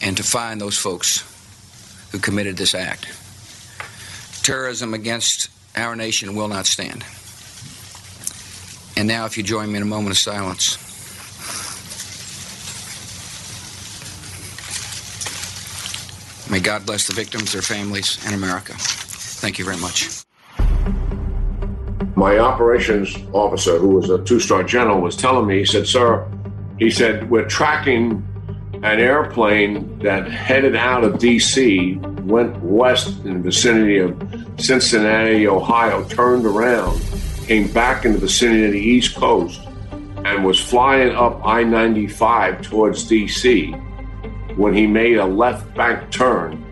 [0.00, 1.22] and to find those folks
[2.12, 3.06] who committed this act.
[4.42, 7.04] Terrorism against our nation will not stand.
[9.00, 10.76] And now, if you join me in a moment of silence.
[16.50, 18.74] May God bless the victims, their families, and America.
[18.76, 20.10] Thank you very much.
[22.14, 26.30] My operations officer, who was a two star general, was telling me, he said, Sir,
[26.78, 28.22] he said, we're tracking
[28.82, 34.14] an airplane that headed out of D.C., went west in the vicinity of
[34.58, 37.00] Cincinnati, Ohio, turned around,
[37.50, 39.60] came back in the vicinity of the East Coast,
[40.24, 43.72] and was flying up I 95 towards D.C.
[44.54, 46.64] when he made a left bank turn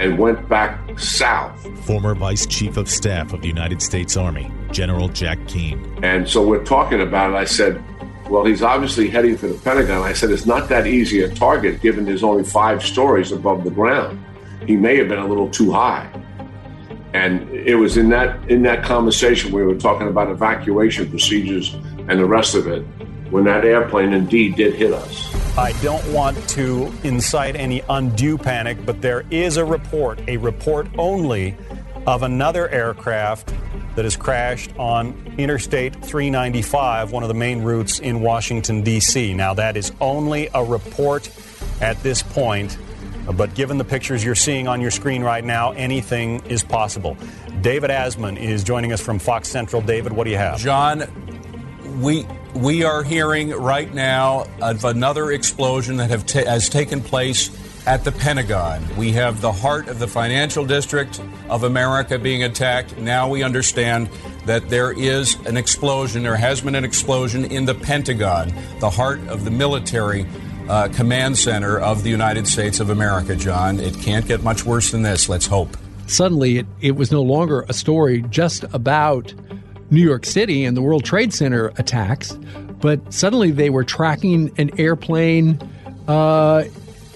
[0.00, 1.64] and went back south.
[1.86, 6.00] Former Vice Chief of Staff of the United States Army, General Jack Keane.
[6.02, 7.36] And so we're talking about it.
[7.36, 7.80] I said,
[8.28, 10.02] well, he's obviously heading for the Pentagon.
[10.02, 13.70] I said, it's not that easy a target given there's only five stories above the
[13.70, 14.18] ground.
[14.66, 16.10] He may have been a little too high.
[17.14, 21.74] And it was in that in that conversation we were talking about evacuation procedures
[22.08, 22.82] and the rest of it
[23.30, 25.34] when that airplane indeed did hit us.
[25.56, 30.88] I don't want to incite any undue panic, but there is a report, a report
[30.98, 31.56] only,
[32.06, 33.54] of another aircraft
[33.94, 39.32] that has crashed on Interstate 395, one of the main routes in Washington, D.C.
[39.34, 41.30] Now, that is only a report
[41.80, 42.76] at this point,
[43.32, 47.16] but given the pictures you're seeing on your screen right now, anything is possible.
[47.60, 49.80] David Asman is joining us from Fox Central.
[49.80, 50.58] David, what do you have?
[50.58, 51.04] John,
[52.00, 57.50] we we are hearing right now of another explosion that have ta- has taken place
[57.86, 58.82] at the Pentagon.
[58.96, 62.96] We have the heart of the financial district of America being attacked.
[62.96, 64.08] Now we understand
[64.46, 69.20] that there is an explosion, there has been an explosion in the Pentagon, the heart
[69.28, 70.26] of the military
[70.68, 73.80] uh, command center of the United States of America, John.
[73.80, 75.28] It can't get much worse than this.
[75.28, 75.76] Let's hope.
[76.06, 79.32] Suddenly, it, it was no longer a story just about
[79.90, 82.32] New York City and the World Trade Center attacks,
[82.80, 85.58] but suddenly they were tracking an airplane.
[86.08, 86.64] Uh,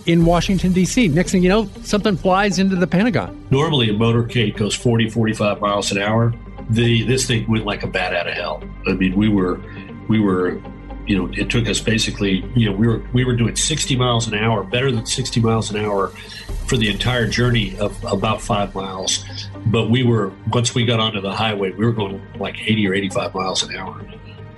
[0.06, 1.08] in Washington, D.C.
[1.08, 3.46] Next thing you know, something flies into the Pentagon.
[3.50, 6.32] Normally, a motorcade goes 40, 45 miles an hour.
[6.70, 8.64] The This thing went like a bat out of hell.
[8.86, 9.60] I mean, we were,
[10.08, 10.62] we were,
[11.08, 14.28] you know, it took us basically, you know, we were, we were doing 60 miles
[14.28, 16.08] an hour, better than 60 miles an hour
[16.66, 19.24] for the entire journey of about five miles.
[19.66, 22.94] But we were, once we got onto the highway, we were going like 80 or
[22.94, 24.00] 85 miles an hour.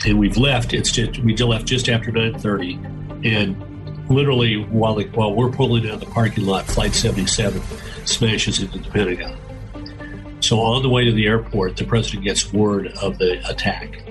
[0.04, 2.74] And we've left, it's just, we just left just after 930.
[3.28, 7.62] And literally while the, while we're pulling out the parking lot, Flight 77
[8.06, 9.38] smashes into the Pentagon.
[10.40, 14.02] So on the way to the airport, the president gets word of the attack.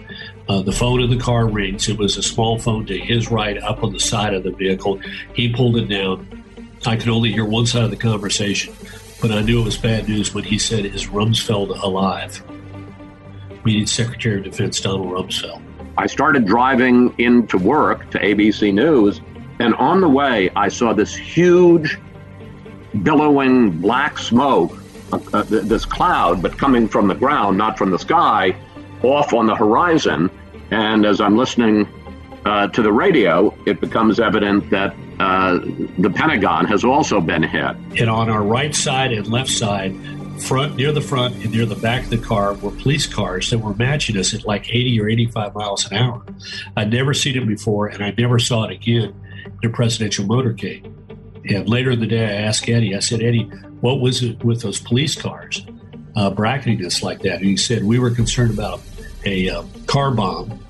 [0.49, 1.87] Uh, the phone in the car rings.
[1.89, 4.99] It was a small phone to his right up on the side of the vehicle.
[5.35, 6.43] He pulled it down.
[6.87, 8.73] I could only hear one side of the conversation,
[9.21, 12.41] but I knew it was bad news when he said, Is Rumsfeld alive?
[13.63, 15.61] Meaning Secretary of Defense Donald Rumsfeld.
[15.99, 19.21] I started driving into work to ABC News,
[19.59, 21.99] and on the way, I saw this huge,
[23.03, 24.81] billowing black smoke,
[25.13, 28.55] uh, uh, this cloud, but coming from the ground, not from the sky,
[29.03, 30.31] off on the horizon.
[30.71, 31.87] And as I'm listening
[32.45, 35.59] uh, to the radio, it becomes evident that uh,
[35.97, 37.75] the Pentagon has also been hit.
[37.99, 39.95] And on our right side and left side,
[40.41, 43.59] front near the front and near the back of the car were police cars that
[43.59, 46.23] were matching us at like 80 or 85 miles an hour.
[46.77, 49.13] I'd never seen it before, and I never saw it again
[49.61, 50.85] in a presidential motorcade.
[51.49, 53.43] And later in the day, I asked Eddie, I said, Eddie,
[53.81, 55.65] what was it with those police cars
[56.15, 57.37] uh, bracketing us like that?
[57.37, 58.81] And he said, we were concerned about
[59.25, 60.63] a uh, car bomb,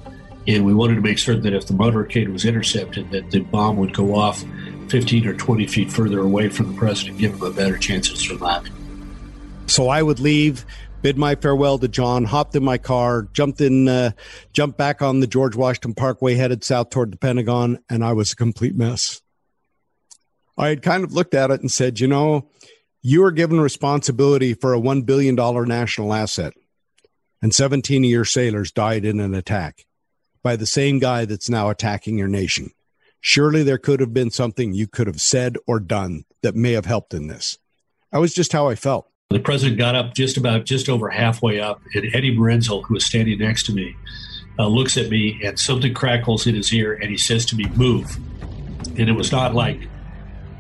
[0.48, 3.78] and we wanted to make certain that if the motorcade was intercepted, that the bomb
[3.78, 4.44] would go off
[4.90, 8.18] 15 or 20 feet further away from the president, give him a better chance of
[8.18, 8.74] surviving.
[9.68, 10.66] So I would leave,
[11.02, 14.12] bid my farewell to John, hopped in my car, jumped in, uh,
[14.52, 18.32] jumped back on the George Washington Parkway, headed south toward the Pentagon, and I was
[18.32, 19.22] a complete mess.
[20.58, 22.50] I had kind of looked at it and said, you know,
[23.02, 26.54] you are given responsibility for a $1 billion national asset,
[27.42, 29.86] and 17 of your sailors died in an attack
[30.44, 32.72] by the same guy that's now attacking your nation.
[33.22, 36.86] Surely there could have been something you could have said or done that may have
[36.86, 37.58] helped in this.
[38.12, 39.10] That was just how I felt.
[39.30, 43.06] The president got up just about just over halfway up, and Eddie Marinzel, who was
[43.06, 43.96] standing next to me,
[44.58, 47.66] uh, looks at me, and something crackles in his ear, and he says to me,
[47.76, 48.18] "Move."
[48.98, 49.88] And it was not like,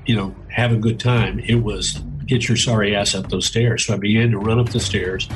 [0.05, 1.39] you know, have a good time.
[1.39, 3.87] It was get your sorry ass up those stairs.
[3.87, 5.27] So I began to run up the stairs.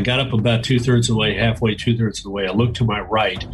[0.00, 2.48] I got up about two thirds of the way, halfway, two thirds of the way.
[2.48, 3.44] I looked to my right,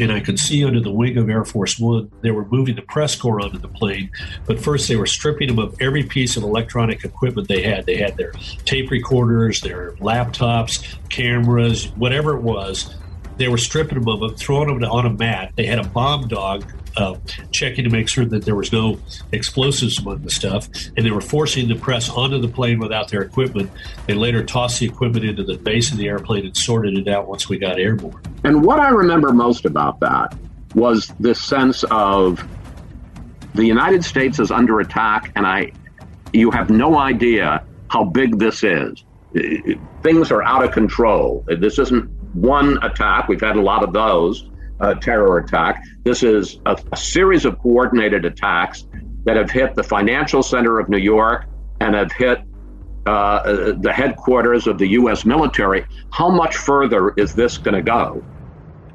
[0.00, 2.82] and I could see under the wing of Air Force One, they were moving the
[2.82, 4.10] press corps onto the plane.
[4.46, 7.84] But first, they were stripping them of every piece of electronic equipment they had.
[7.84, 8.32] They had their
[8.64, 12.94] tape recorders, their laptops, cameras, whatever it was.
[13.36, 15.52] They were stripping them of them, throwing them on a mat.
[15.56, 16.64] They had a bomb dog
[16.96, 17.16] uh,
[17.50, 18.98] checking to make sure that there was no
[19.32, 23.22] explosives among the stuff, and they were forcing the press onto the plane without their
[23.22, 23.70] equipment.
[24.06, 27.28] They later tossed the equipment into the base of the airplane and sorted it out
[27.28, 28.22] once we got airborne.
[28.44, 30.36] And what I remember most about that
[30.74, 32.46] was this sense of
[33.54, 35.72] the United States is under attack, and I,
[36.32, 39.04] you have no idea how big this is.
[40.02, 41.44] Things are out of control.
[41.46, 43.28] This isn't one attack.
[43.28, 44.48] We've had a lot of those
[44.82, 45.82] uh, terror attack.
[46.04, 48.86] This is a, a series of coordinated attacks
[49.24, 51.46] that have hit the financial center of New York
[51.80, 52.40] and have hit
[53.06, 55.24] uh, the headquarters of the U.S.
[55.24, 55.84] military.
[56.10, 58.22] How much further is this going to go?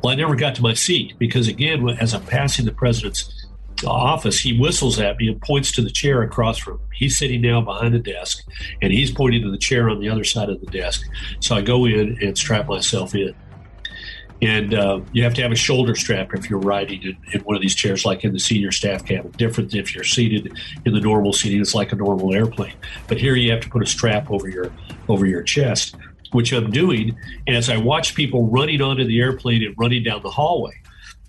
[0.04, 3.48] Well, I never got to my seat because, again, as I'm passing the president's
[3.86, 6.88] office, he whistles at me and points to the chair across from him.
[6.94, 8.46] He's sitting now behind the desk,
[8.82, 11.02] and he's pointing to the chair on the other side of the desk.
[11.40, 13.34] So I go in and strap myself in
[14.42, 17.56] and uh, you have to have a shoulder strap if you're riding in, in, one
[17.56, 19.32] of these chairs, like in the senior staff cabin.
[19.32, 22.76] Different if you're seated in the normal seating; it's like a normal airplane.
[23.08, 24.72] But here, you have to put a strap over your
[25.08, 25.96] over your chest,
[26.32, 27.18] which I'm doing
[27.48, 30.74] And as I watch people running onto the airplane and running down the hallway,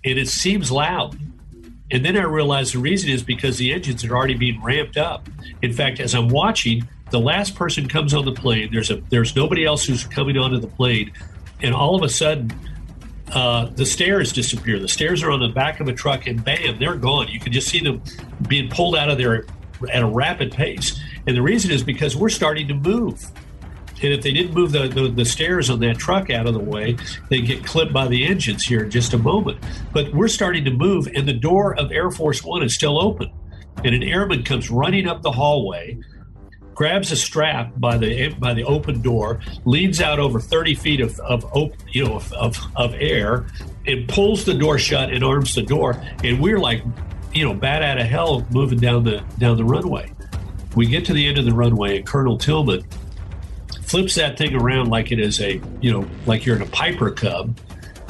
[0.05, 1.17] and it seems loud.
[1.91, 5.27] And then I realize the reason is because the engines are already being ramped up.
[5.63, 8.69] In fact, as I'm watching, the last person comes on the plane.
[8.71, 11.11] There's a there's nobody else who's coming onto the plane,
[11.63, 12.51] and all of a sudden
[13.33, 14.79] uh, the stairs disappear.
[14.79, 17.27] The stairs are on the back of a truck, and bam, they're gone.
[17.27, 18.01] You can just see them
[18.47, 19.45] being pulled out of there
[19.91, 20.99] at a rapid pace.
[21.27, 23.23] And the reason is because we're starting to move.
[24.01, 26.59] And if they didn't move the, the, the, stairs on that truck out of the
[26.59, 26.95] way,
[27.29, 29.61] they get clipped by the engines here in just a moment.
[29.91, 33.29] But we're starting to move, and the door of Air Force One is still open.
[33.83, 35.99] And an airman comes running up the hallway
[36.79, 41.19] grabs a strap by the by the open door, leads out over 30 feet of,
[41.19, 41.43] of
[41.89, 43.47] you know of, of, air,
[43.85, 46.01] and pulls the door shut and arms the door.
[46.23, 46.81] And we're like,
[47.33, 50.09] you know, bat out of hell moving down the down the runway.
[50.77, 52.85] We get to the end of the runway, and Colonel Tillman
[53.81, 57.11] flips that thing around like it is a you know like you're in a Piper
[57.11, 57.59] Cub,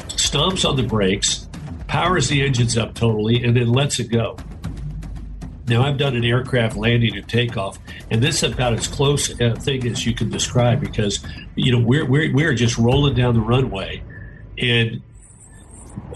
[0.10, 1.50] stomps on the brakes,
[1.88, 4.38] powers the engines up totally, and then lets it go.
[5.70, 7.78] Now, I've done an aircraft landing and takeoff,
[8.10, 11.24] and this is about as close a thing as you can describe because,
[11.56, 14.02] you know, we're, we're, we're just rolling down the runway
[14.58, 15.02] and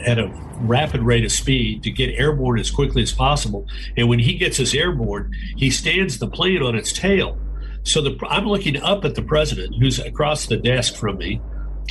[0.06, 0.28] at a
[0.62, 3.68] rapid rate of speed to get airborne as quickly as possible.
[3.96, 7.38] And when he gets us airborne, he stands the plane on its tail.
[7.84, 11.42] So the, I'm looking up at the president who's across the desk from me,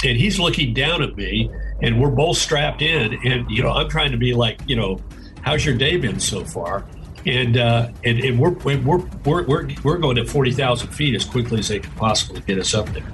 [0.04, 1.50] and he's looking down at me,
[1.80, 4.98] and we're both strapped in, and you know I'm trying to be like, you know,
[5.42, 6.84] how's your day been so far?
[7.24, 8.80] And uh, and, and we're, we're
[9.24, 12.58] we're we're we're going at forty thousand feet as quickly as they can possibly get
[12.58, 13.06] us up there.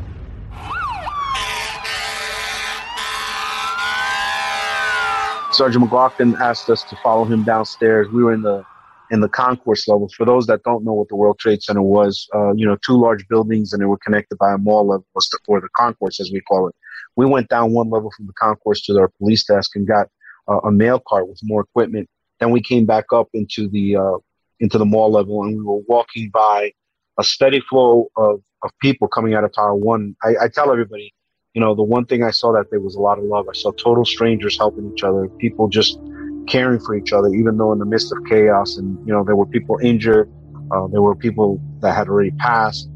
[5.53, 8.09] Sergeant McLaughlin asked us to follow him downstairs.
[8.09, 8.65] We were in the
[9.11, 10.09] in the concourse level.
[10.17, 12.99] For those that don't know what the World Trade Center was, uh, you know, two
[12.99, 15.07] large buildings and they were connected by a mall level,
[15.49, 16.75] or the concourse as we call it.
[17.17, 20.09] We went down one level from the concourse to our police desk and got
[20.47, 22.09] uh, a mail cart with more equipment.
[22.41, 24.19] Then we came back up into the uh,
[24.61, 26.73] into the mall level and we were walking by
[27.19, 30.17] a steady flow of, of people coming out of Tower One.
[30.23, 31.13] I, I tell everybody,
[31.55, 33.47] you know, the one thing I saw that day was a lot of love.
[33.49, 35.99] I saw total strangers helping each other, people just
[36.47, 39.37] caring for each other, even though in the midst of chaos and, you know, there
[39.37, 40.31] were people injured,
[40.71, 42.89] uh, there were people that had already passed.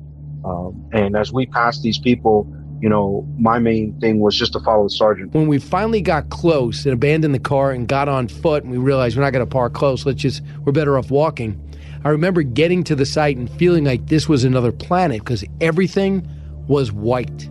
[0.45, 2.47] Um, and as we passed these people,
[2.83, 5.33] you know, my main thing was just to follow the sergeant.
[5.33, 8.78] When we finally got close and abandoned the car and got on foot and we
[8.78, 11.61] realized we're not going to park close, let's just, we're better off walking.
[12.05, 16.28] I remember getting to the site and feeling like this was another planet because everything
[16.66, 17.49] was white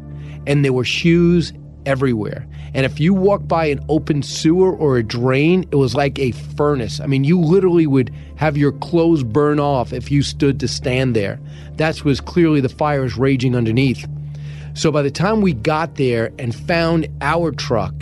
[0.47, 1.53] and there were shoes
[1.85, 2.45] everywhere.
[2.73, 6.31] And if you walk by an open sewer or a drain, it was like a
[6.31, 6.99] furnace.
[6.99, 11.15] I mean, you literally would have your clothes burn off if you stood to stand
[11.15, 11.39] there.
[11.77, 14.05] That was clearly the fires raging underneath.
[14.73, 17.93] So by the time we got there and found our truck,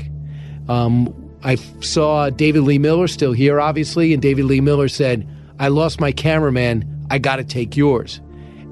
[0.68, 1.14] um,
[1.44, 5.28] I saw David Lee Miller still here, obviously, and David Lee Miller said,
[5.60, 7.08] I lost my cameraman.
[7.10, 8.22] I got to take yours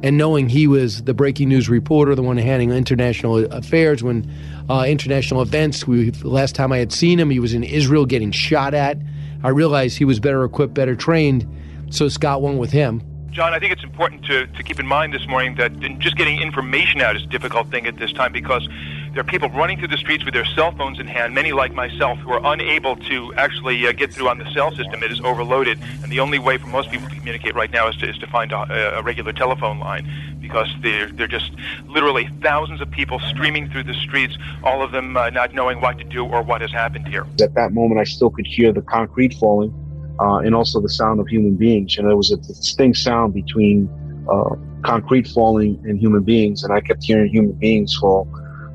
[0.04, 4.32] and knowing he was the breaking news reporter, the one handling international affairs when
[4.70, 5.88] uh, international events.
[5.88, 8.98] We last time I had seen him, he was in Israel getting shot at.
[9.44, 11.48] I realized he was better equipped, better trained,
[11.90, 13.02] so Scott went with him.
[13.32, 16.42] John, I think it's important to, to keep in mind this morning that just getting
[16.42, 18.68] information out is a difficult thing at this time because
[19.14, 21.74] there are people running through the streets with their cell phones in hand, many like
[21.74, 25.04] myself, who are unable to actually uh, get through on the cell system.
[25.04, 27.96] It is overloaded, and the only way for most people to communicate right now is
[27.98, 30.08] to, is to find a, a regular telephone line
[30.40, 31.52] because they're, they're just
[31.88, 35.98] literally thousands of people streaming through the streets, all of them uh, not knowing what
[35.98, 37.26] to do or what has happened here.
[37.42, 39.74] At that moment, I still could hear the concrete falling
[40.20, 41.98] uh, and also the sound of human beings.
[41.98, 43.90] And there was a distinct sound between
[44.30, 48.28] uh, concrete falling and human beings, and I kept hearing human beings fall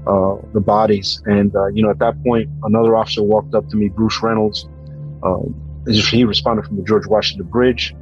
[0.07, 1.23] uh, the bodies.
[1.27, 4.69] And, uh, you know, at that point, another officer walked up to me, Bruce Reynolds.
[5.23, 5.55] Um,
[5.87, 7.95] he responded from the George Washington Bridge.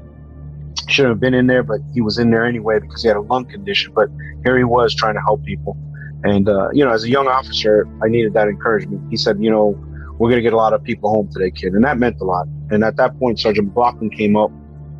[0.89, 3.21] Shouldn't have been in there, but he was in there anyway because he had a
[3.21, 3.93] lung condition.
[3.95, 4.09] But
[4.45, 5.77] here he was trying to help people.
[6.23, 9.11] And, uh, you know, as a young officer, I needed that encouragement.
[9.11, 9.79] He said, you know,
[10.21, 11.73] we're going to get a lot of people home today, kid.
[11.73, 12.47] And that meant a lot.
[12.71, 14.51] And at that point, Sergeant McLaughlin came up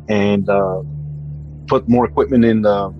[0.09, 0.81] and uh,
[1.67, 2.91] put more equipment in the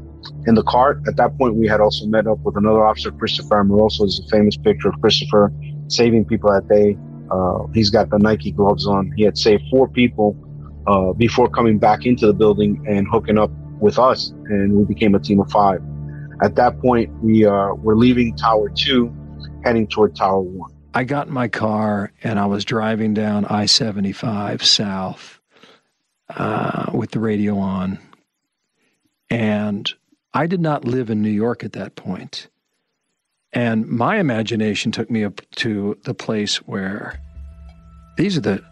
[0.46, 1.02] in the cart.
[1.08, 4.04] At that point, we had also met up with another officer, Christopher Amoroso.
[4.04, 5.52] There's a famous picture of Christopher
[5.88, 6.96] saving people that day.
[7.32, 9.12] Uh, he's got the Nike gloves on.
[9.18, 10.38] He had saved four people
[10.86, 13.50] uh, before coming back into the building and hooking up
[13.80, 15.82] with us, and we became a team of five.
[16.44, 19.12] At that point, we uh, were leaving Tower Two,
[19.64, 20.71] heading toward Tower One.
[20.94, 25.40] I got in my car and I was driving down I 75 south
[26.30, 28.00] uh, with the radio on.
[29.30, 29.92] And
[30.34, 32.48] I did not live in New York at that point.
[33.54, 37.22] And my imagination took me up to the place where
[38.18, 38.64] these are the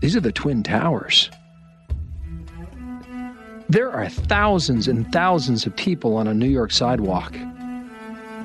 [0.00, 1.30] these are the twin towers.
[3.68, 7.34] There are thousands and thousands of people on a New York sidewalk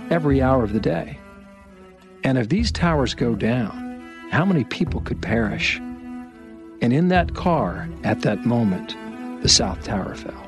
[0.10, 1.18] every hour of the day.
[2.24, 5.78] And if these towers go down, how many people could perish?
[6.82, 8.96] And in that car, at that moment,
[9.42, 10.48] the South Tower fell.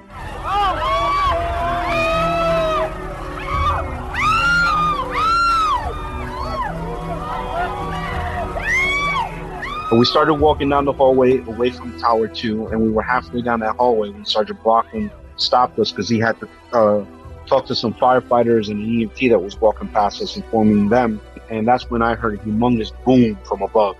[9.91, 13.59] we started walking down the hallway away from Tower 2, and we were halfway down
[13.61, 17.05] that hallway when Sergeant Brockman stopped us because he had to uh,
[17.47, 21.20] talk to some firefighters and an EMT that was walking past us, informing them.
[21.50, 23.97] And that's when I heard a humongous boom from above.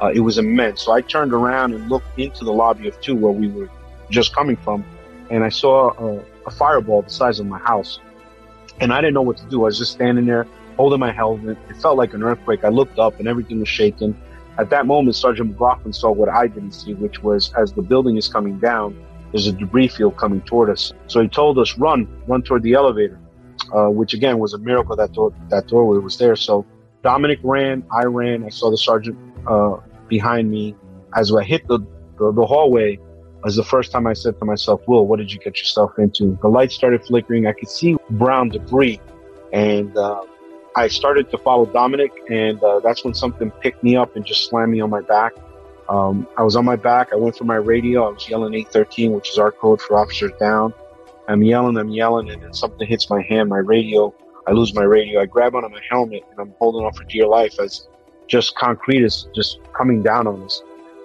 [0.00, 0.82] Uh, it was immense.
[0.82, 3.68] So I turned around and looked into the lobby of 2 where we were
[4.10, 4.84] just coming from,
[5.30, 8.00] and I saw a, a fireball the size of my house.
[8.80, 9.62] And I didn't know what to do.
[9.62, 10.46] I was just standing there
[10.76, 11.58] holding my helmet.
[11.68, 12.64] It felt like an earthquake.
[12.64, 14.16] I looked up and everything was shaking.
[14.58, 18.16] At that moment, Sergeant McLaughlin saw what I didn't see, which was as the building
[18.16, 18.96] is coming down,
[19.32, 20.92] there's a debris field coming toward us.
[21.06, 23.18] So he told us, run, run toward the elevator,
[23.74, 26.36] uh, which again was a miracle that door, that doorway was there.
[26.36, 26.66] So
[27.02, 29.76] Dominic ran, I ran, I saw the sergeant uh,
[30.08, 30.76] behind me.
[31.16, 31.78] As I hit the,
[32.18, 32.98] the, the hallway,
[33.42, 36.38] was the first time I said to myself, Will, what did you get yourself into?
[36.42, 37.46] The lights started flickering.
[37.46, 39.00] I could see brown debris.
[39.52, 40.22] And uh,
[40.76, 44.48] I started to follow Dominic, and uh, that's when something picked me up and just
[44.48, 45.32] slammed me on my back.
[45.88, 47.12] Um, I was on my back.
[47.12, 48.06] I went for my radio.
[48.06, 50.72] I was yelling 813, which is our code for officers down.
[51.28, 54.14] I'm yelling, I'm yelling, and then something hits my hand, my radio.
[54.46, 55.20] I lose my radio.
[55.20, 57.86] I grab onto my helmet, and I'm holding on for dear life as
[58.26, 60.62] just concrete is just coming down on us.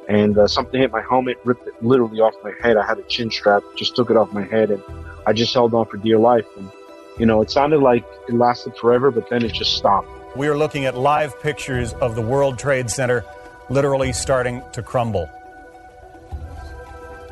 [0.07, 2.77] And uh, something hit my helmet, ripped it literally off my head.
[2.77, 4.81] I had a chin strap, just took it off my head, and
[5.25, 6.45] I just held on for dear life.
[6.57, 6.71] And
[7.19, 10.07] you know, it sounded like it lasted forever, but then it just stopped.
[10.35, 13.25] We are looking at live pictures of the World Trade Center
[13.69, 15.29] literally starting to crumble.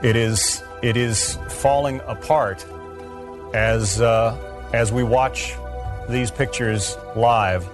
[0.03, 2.65] It is it is falling apart
[3.53, 4.35] as uh,
[4.73, 5.55] as we watch
[6.09, 7.67] these pictures live.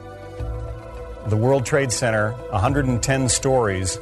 [1.28, 4.00] The World Trade Center, 110 stories,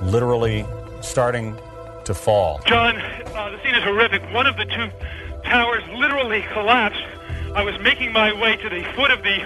[0.00, 0.66] literally
[1.00, 1.56] starting
[2.04, 2.60] to fall.
[2.66, 4.22] John, uh, the scene is horrific.
[4.32, 4.90] One of the two
[5.44, 7.02] towers literally collapsed.
[7.54, 9.44] I was making my way to the foot of the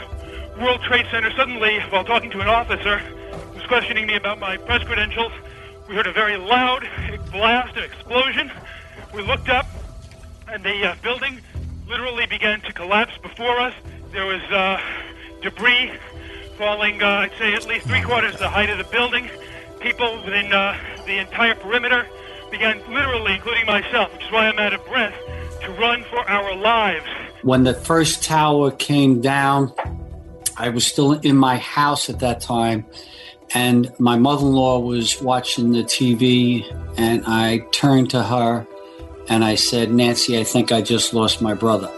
[0.60, 1.30] World Trade Center.
[1.36, 5.32] Suddenly, while talking to an officer who was questioning me about my press credentials,
[5.88, 6.88] we heard a very loud
[7.30, 8.50] blast, an explosion.
[9.14, 9.66] We looked up,
[10.48, 11.40] and the uh, building
[11.88, 13.74] literally began to collapse before us.
[14.12, 14.78] There was uh,
[15.40, 15.90] debris
[16.58, 19.30] falling, uh, I'd say, at least three quarters the height of the building.
[19.80, 22.06] People within uh, the entire perimeter
[22.50, 25.14] began literally, including myself, which is why I'm out of breath,
[25.62, 27.06] to run for our lives.
[27.42, 29.72] When the first tower came down,
[30.58, 32.84] I was still in my house at that time,
[33.54, 36.64] and my mother in law was watching the TV,
[36.98, 38.66] and I turned to her
[39.28, 41.90] and I said, Nancy, I think I just lost my brother.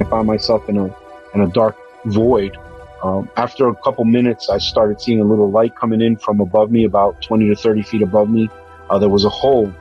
[0.00, 0.94] I found myself in a
[1.34, 1.76] in a dark
[2.06, 2.56] void.
[3.02, 6.70] Um, after a couple minutes, I started seeing a little light coming in from above
[6.70, 8.48] me, about 20 to 30 feet above me.
[8.88, 9.72] Uh, there was a hole,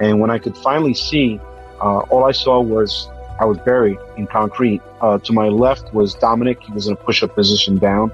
[0.00, 1.40] and when I could finally see,
[1.80, 3.08] uh, all I saw was
[3.40, 4.82] I was buried in concrete.
[5.00, 6.62] Uh, to my left was Dominic.
[6.62, 8.10] He was in a push-up position down.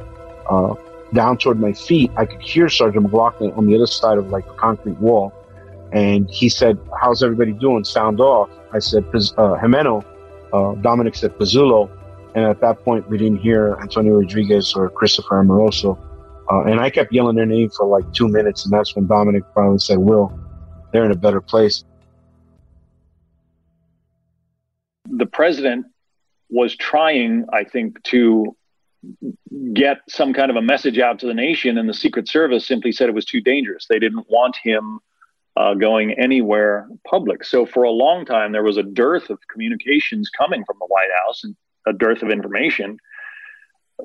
[0.48, 0.74] Uh,
[1.12, 4.46] down toward my feet, I could hear Sergeant McLaughlin on the other side of like
[4.46, 5.32] a concrete wall.
[5.92, 7.84] And he said, how's everybody doing?
[7.84, 8.50] Sound off.
[8.72, 10.04] I said, uh, Jimeno.
[10.54, 11.90] Uh, Dominic said, Pezzulo.
[12.36, 15.98] And at that point, we didn't hear Antonio Rodriguez or Christopher Amoroso.
[16.50, 18.64] Uh, and I kept yelling their name for like two minutes.
[18.64, 20.32] And that's when Dominic finally said, Will,
[20.92, 21.84] they're in a better place.
[25.10, 25.86] The president
[26.50, 28.56] was trying, I think, to
[29.72, 32.92] get some kind of a message out to the nation, and the Secret Service simply
[32.92, 33.86] said it was too dangerous.
[33.88, 35.00] They didn't want him
[35.56, 37.44] uh, going anywhere public.
[37.44, 41.10] So for a long time, there was a dearth of communications coming from the White
[41.24, 41.54] House and
[41.86, 42.98] a dearth of information,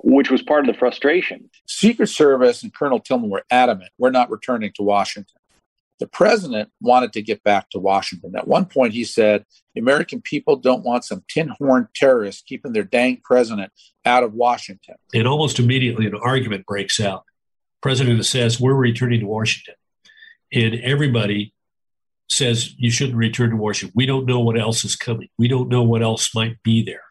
[0.04, 1.50] which was part of the frustration.
[1.68, 5.36] Secret Service and Colonel Tillman were adamant we're not returning to Washington.
[6.00, 8.34] The president wanted to get back to Washington.
[8.34, 9.44] At one point, he said,
[9.74, 13.74] The American people don't want some tin horn terrorists keeping their dang president
[14.06, 14.96] out of Washington.
[15.14, 17.26] And almost immediately, an argument breaks out.
[17.82, 19.76] President says, We're returning to Washington
[20.54, 21.54] and everybody
[22.28, 23.94] says you shouldn't return to Washington.
[23.96, 25.30] We don't know what else is coming.
[25.38, 27.04] We don't know what else might be there.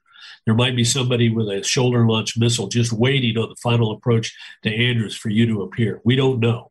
[0.47, 4.35] There might be somebody with a shoulder launch missile just waiting on the final approach
[4.63, 6.01] to Andrews for you to appear.
[6.05, 6.71] We don't know.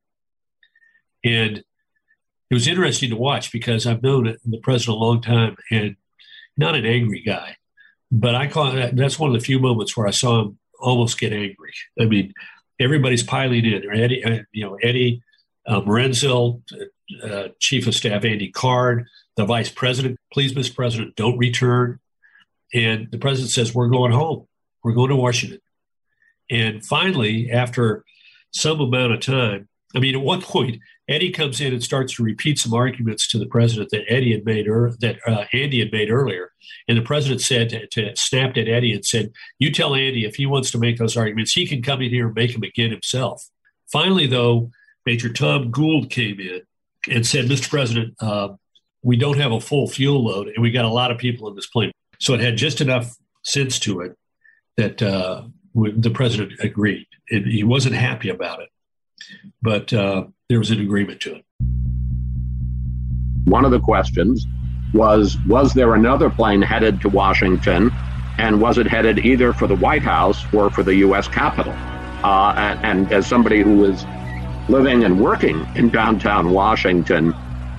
[1.24, 1.64] And
[2.50, 5.96] it was interesting to watch because I've known the president a long time and
[6.58, 7.58] not an angry guy,
[8.12, 11.20] but I call it, that's one of the few moments where I saw him almost
[11.20, 11.74] get angry.
[12.00, 12.34] I mean,
[12.80, 13.84] everybody's piling in.
[13.94, 15.22] Eddie, uh, you know, Eddie
[15.68, 16.62] uh, Marinzel,
[17.24, 20.76] uh, Chief of Staff Andy Card, the Vice President, please, Mr.
[20.76, 22.00] President, don't return.
[22.74, 24.48] And the President says, We're going home.
[24.84, 25.60] We're going to Washington.
[26.50, 28.04] And finally, after
[28.52, 32.24] some amount of time, I mean, at one point, Eddie comes in and starts to
[32.24, 35.92] repeat some arguments to the president that Eddie had made er- that uh, Andy had
[35.92, 36.52] made earlier,
[36.88, 40.36] and the president said to, to, snapped at Eddie and said, "You tell Andy if
[40.36, 42.92] he wants to make those arguments, he can come in here and make them again
[42.92, 43.50] himself."
[43.90, 44.72] Finally, though,
[45.08, 46.64] Major Tom Gould came in
[47.10, 47.70] and said, Mr.
[47.70, 48.50] President, uh,
[49.02, 51.56] we don't have a full fuel load and we got a lot of people in
[51.56, 51.94] this plane.
[52.20, 54.18] So it had just enough sense to it
[54.76, 55.44] that uh,
[55.74, 57.08] the president agreed.
[57.30, 58.68] It, he wasn't happy about it,
[59.62, 61.46] but uh, there was an agreement to it.
[63.46, 64.46] One of the questions
[64.94, 67.92] was Was there another plane headed to Washington?
[68.40, 71.30] And was it headed either for the White House or for the U.S.
[71.30, 71.74] Capitol?
[72.26, 74.06] Uh, and, and, as somebody who was
[74.70, 77.34] living and working in downtown Washington,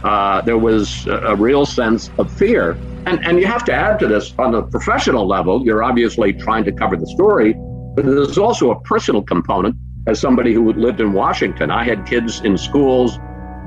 [0.05, 2.73] uh, there was a, real sense of fear.
[3.07, 6.65] And, and you have to add to this on the professional level, you're obviously trying
[6.65, 7.55] to cover the story,
[7.95, 9.77] but there's also a personal component
[10.07, 11.71] as somebody who lived in Washington.
[11.71, 13.19] I had kids in schools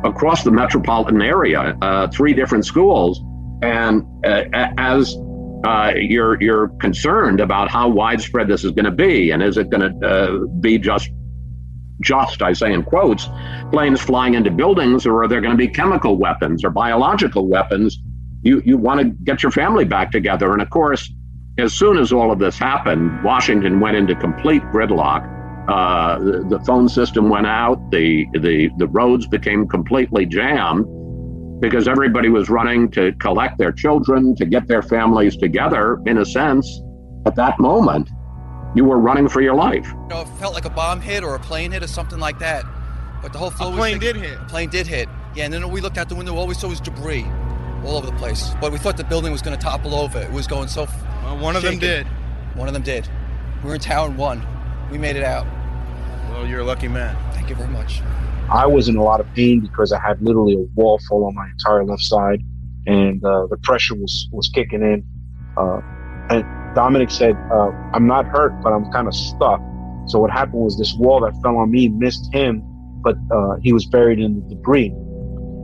[0.03, 3.21] across the metropolitan area, uh, three different schools.
[3.61, 4.45] And uh,
[4.77, 5.15] as
[5.63, 9.69] uh, you're you're concerned about how widespread this is going to be, and is it
[9.69, 11.11] going to uh, be just
[12.01, 13.29] just I say in quotes
[13.71, 17.99] planes flying into buildings, or are there going to be chemical weapons or biological weapons?
[18.43, 21.11] You you want to get your family back together, and of course,
[21.57, 25.27] as soon as all of this happened, Washington went into complete gridlock.
[25.69, 27.77] Uh, the, the phone system went out.
[27.91, 30.85] The the the roads became completely jammed
[31.61, 35.99] because everybody was running to collect their children, to get their families together.
[36.07, 36.81] In a sense,
[37.27, 38.09] at that moment,
[38.75, 39.87] you were running for your life.
[39.87, 42.39] You know, it felt like a bomb hit or a plane hit or something like
[42.39, 42.65] that.
[43.21, 44.21] But the whole floor A was plane shaking.
[44.21, 44.39] did hit.
[44.39, 45.09] A plane did hit.
[45.35, 46.35] Yeah, and then we looked out the window.
[46.35, 47.25] All we saw was debris
[47.85, 48.51] all over the place.
[48.59, 50.19] But we thought the building was going to topple over.
[50.19, 50.87] It was going so.
[51.23, 52.07] Well, one of them did.
[52.55, 53.07] One of them did.
[53.63, 54.45] We were in Town one.
[54.91, 55.45] We made it out.
[56.29, 57.15] Well, you're a lucky man.
[57.33, 58.01] Thank you very much.
[58.49, 61.35] I was in a lot of pain because I had literally a wall fall on
[61.35, 62.41] my entire left side,
[62.87, 65.05] and uh, the pressure was was kicking in.
[65.55, 65.79] Uh,
[66.29, 66.43] and
[66.73, 69.61] Dominic said, uh, "I'm not hurt, but I'm kind of stuck."
[70.07, 72.63] So what happened was this wall that fell on me missed him,
[73.01, 74.93] but uh, he was buried in the debris.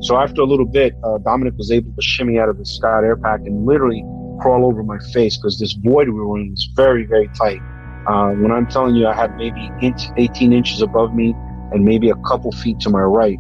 [0.02, 3.04] So after a little bit, uh, Dominic was able to shimmy out of the Scott
[3.04, 4.04] Air Pack and literally
[4.42, 7.60] crawl over my face because this void we were in was very, very tight.
[8.08, 11.36] Uh, when I'm telling you, I had maybe inch, 18 inches above me
[11.72, 13.38] and maybe a couple feet to my right.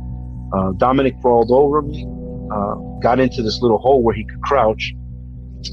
[0.54, 2.06] Uh, Dominic crawled over me,
[2.52, 4.94] uh, got into this little hole where he could crouch.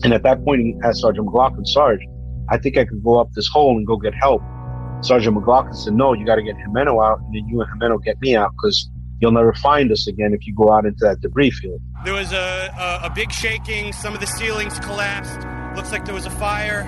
[0.03, 2.01] And at that point, he asked Sergeant McLaughlin, Sarge,
[2.49, 4.43] I think I could go up this hole and go get help.
[5.03, 8.03] Sergeant McLaughlin said, No, you got to get Jimeno out, and then you and Jimeno
[8.03, 8.91] get me out because
[9.21, 11.81] you'll never find us again if you go out into that debris field.
[12.05, 13.93] There was a, a, a big shaking.
[13.93, 15.47] Some of the ceilings collapsed.
[15.77, 16.83] Looks like there was a fire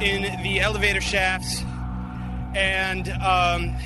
[0.00, 1.62] in the elevator shafts.
[2.54, 3.76] And um,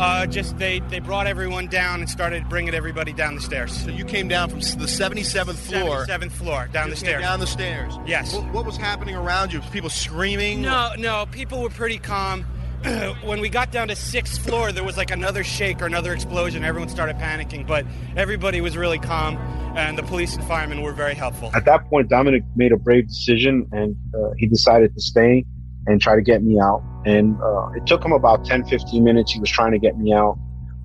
[0.00, 3.76] uh, just they, they brought everyone down and started bringing everybody down the stairs.
[3.84, 6.06] So you came down from the 77th floor.
[6.06, 7.22] 77th floor, down the came stairs.
[7.22, 7.98] Down the stairs.
[8.06, 8.34] Yes.
[8.34, 9.60] What, what was happening around you?
[9.60, 10.62] Was people screaming?
[10.62, 11.26] No, no.
[11.26, 12.44] People were pretty calm.
[13.24, 16.64] when we got down to sixth floor, there was like another shake or another explosion.
[16.64, 17.84] Everyone started panicking, but
[18.16, 19.36] everybody was really calm,
[19.76, 21.50] and the police and firemen were very helpful.
[21.52, 25.44] At that point, Dominic made a brave decision and uh, he decided to stay
[25.86, 26.82] and try to get me out.
[27.04, 29.32] And uh, it took him about 10, 15 minutes.
[29.32, 30.38] He was trying to get me out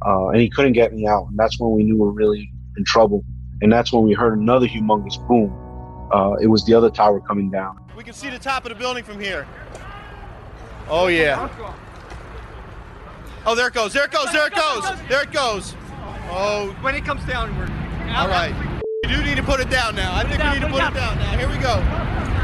[0.05, 1.28] uh, and he couldn't get me out.
[1.30, 3.24] And that's when we knew we were really in trouble.
[3.61, 5.53] And that's when we heard another humongous boom.
[6.13, 7.78] Uh, it was the other tower coming down.
[7.97, 9.47] We can see the top of the building from here.
[10.88, 11.49] Oh yeah.
[13.45, 13.93] Oh, there it goes.
[13.93, 14.32] There it goes.
[14.32, 14.84] There it goes.
[15.09, 15.76] There it goes.
[16.30, 16.76] Oh.
[16.82, 17.66] When it comes down, we're.
[18.13, 18.53] All right.
[19.03, 20.16] You do need to put it down now.
[20.16, 21.38] I think we need to put it down now.
[21.38, 22.35] Here we go.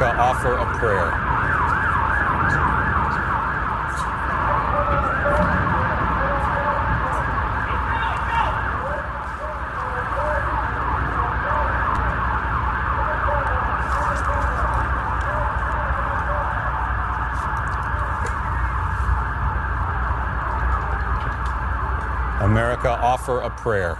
[0.00, 1.10] America, offer a prayer.
[22.40, 23.98] America, offer a prayer.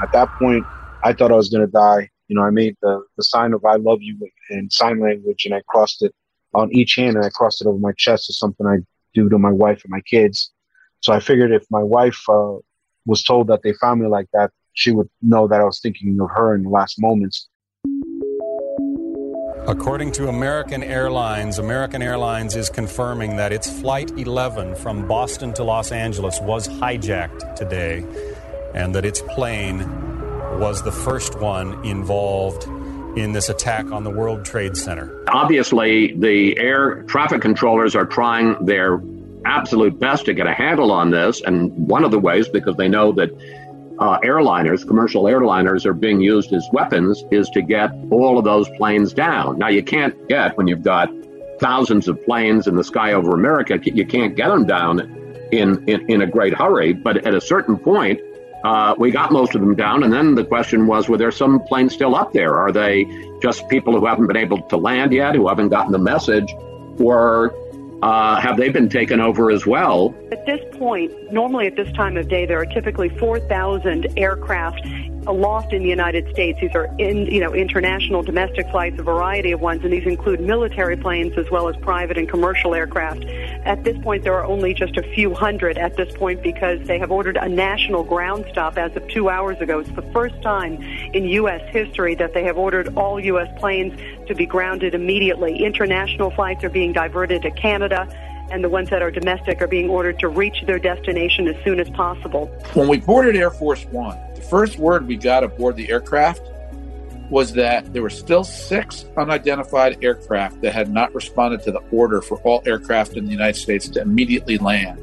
[0.00, 0.64] At that point,
[1.02, 2.09] I thought I was going to die.
[2.30, 4.16] You know, I made the, the sign of I love you
[4.50, 6.14] in sign language and I crossed it
[6.54, 8.76] on each hand and I crossed it over my chest as something I
[9.14, 10.52] do to my wife and my kids.
[11.00, 12.58] So I figured if my wife uh,
[13.04, 16.16] was told that they found me like that, she would know that I was thinking
[16.20, 17.48] of her in the last moments.
[19.66, 25.64] According to American Airlines, American Airlines is confirming that its Flight 11 from Boston to
[25.64, 28.06] Los Angeles was hijacked today
[28.72, 30.09] and that its plane
[30.58, 32.64] was the first one involved
[33.16, 35.24] in this attack on the World Trade Center.
[35.28, 39.00] Obviously, the air traffic controllers are trying their
[39.44, 41.40] absolute best to get a handle on this.
[41.40, 43.30] And one of the ways, because they know that
[43.98, 48.68] uh, airliners, commercial airliners, are being used as weapons, is to get all of those
[48.70, 49.58] planes down.
[49.58, 51.10] Now, you can't get, when you've got
[51.58, 55.00] thousands of planes in the sky over America, you can't get them down
[55.52, 56.92] in, in, in a great hurry.
[56.92, 58.20] But at a certain point,
[58.64, 61.60] uh, we got most of them down, and then the question was: Were there some
[61.60, 62.56] planes still up there?
[62.56, 63.06] Are they
[63.42, 66.52] just people who haven't been able to land yet, who haven't gotten the message,
[66.98, 67.54] or
[68.02, 70.14] uh, have they been taken over as well?
[70.32, 74.86] At this point, normally at this time of day, there are typically 4,000 aircraft
[75.26, 76.60] aloft in the United States.
[76.60, 80.40] These are in, you know, international, domestic flights, a variety of ones, and these include
[80.40, 83.24] military planes as well as private and commercial aircraft.
[83.64, 86.98] At this point, there are only just a few hundred at this point because they
[86.98, 89.80] have ordered a national ground stop as of two hours ago.
[89.80, 90.82] It's the first time
[91.14, 91.62] in U.S.
[91.70, 93.48] history that they have ordered all U.S.
[93.58, 95.64] planes to be grounded immediately.
[95.64, 98.08] International flights are being diverted to Canada
[98.50, 101.80] and the ones that are domestic are being ordered to reach their destination as soon
[101.80, 102.46] as possible.
[102.74, 106.42] When we boarded Air Force One, the first word we got aboard the aircraft
[107.30, 112.20] was that there were still six unidentified aircraft that had not responded to the order
[112.20, 115.00] for all aircraft in the United States to immediately land.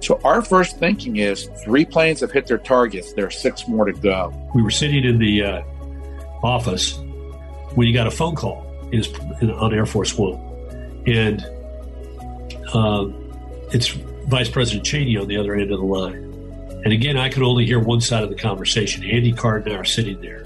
[0.00, 3.12] So our first thinking is three planes have hit their targets.
[3.14, 4.32] There are six more to go.
[4.54, 5.62] We were sitting in the uh,
[6.42, 6.98] office
[7.74, 9.08] when you got a phone call is
[9.42, 10.34] on Air Force One,
[11.06, 11.46] and
[12.74, 13.08] uh,
[13.72, 16.30] it's Vice President Cheney on the other end of the line.
[16.84, 19.04] And again, I could only hear one side of the conversation.
[19.04, 20.44] Andy Card and I are sitting there.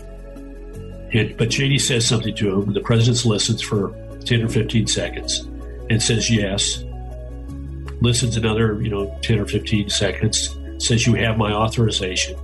[1.13, 2.73] And, but Cheney says something to him.
[2.73, 3.95] The president listens for
[4.25, 5.41] 10 or 15 seconds
[5.91, 6.85] and says yes.
[8.01, 12.37] Listens another, you know, 10 or 15 seconds, says, You have my authorization.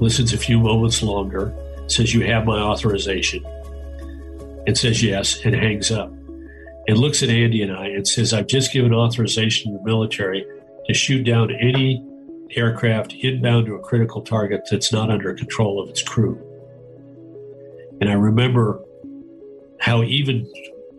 [0.00, 1.54] Listens a few moments longer,
[1.86, 3.44] says, You have my authorization,
[4.66, 6.12] and says yes, and hangs up.
[6.86, 10.44] And looks at Andy and I and says, I've just given authorization to the military
[10.86, 12.06] to shoot down any
[12.50, 16.38] aircraft inbound to a critical target that's not under control of its crew.
[18.00, 18.82] And I remember
[19.80, 20.50] how even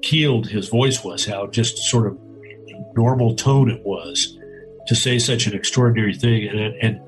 [0.02, 2.18] keeled his voice was, how just sort of
[2.96, 4.38] normal tone it was
[4.88, 6.48] to say such an extraordinary thing.
[6.48, 7.02] And, and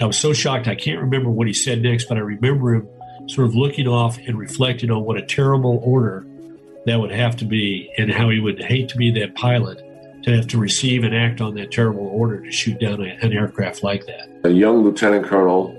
[0.00, 0.68] I was so shocked.
[0.68, 2.88] I can't remember what he said next, but I remember him
[3.28, 6.26] sort of looking off and reflecting on what a terrible order
[6.86, 9.82] that would have to be and how he would hate to be that pilot
[10.22, 13.32] to have to receive and act on that terrible order to shoot down a, an
[13.32, 14.28] aircraft like that.
[14.44, 15.76] A young lieutenant colonel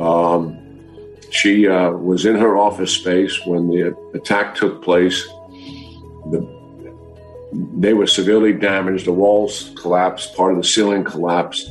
[0.00, 0.58] um,
[1.30, 5.26] she uh, was in her office space when the attack took place.
[6.30, 6.60] The,
[7.76, 9.06] they were severely damaged.
[9.06, 11.70] The walls collapsed, part of the ceiling collapsed.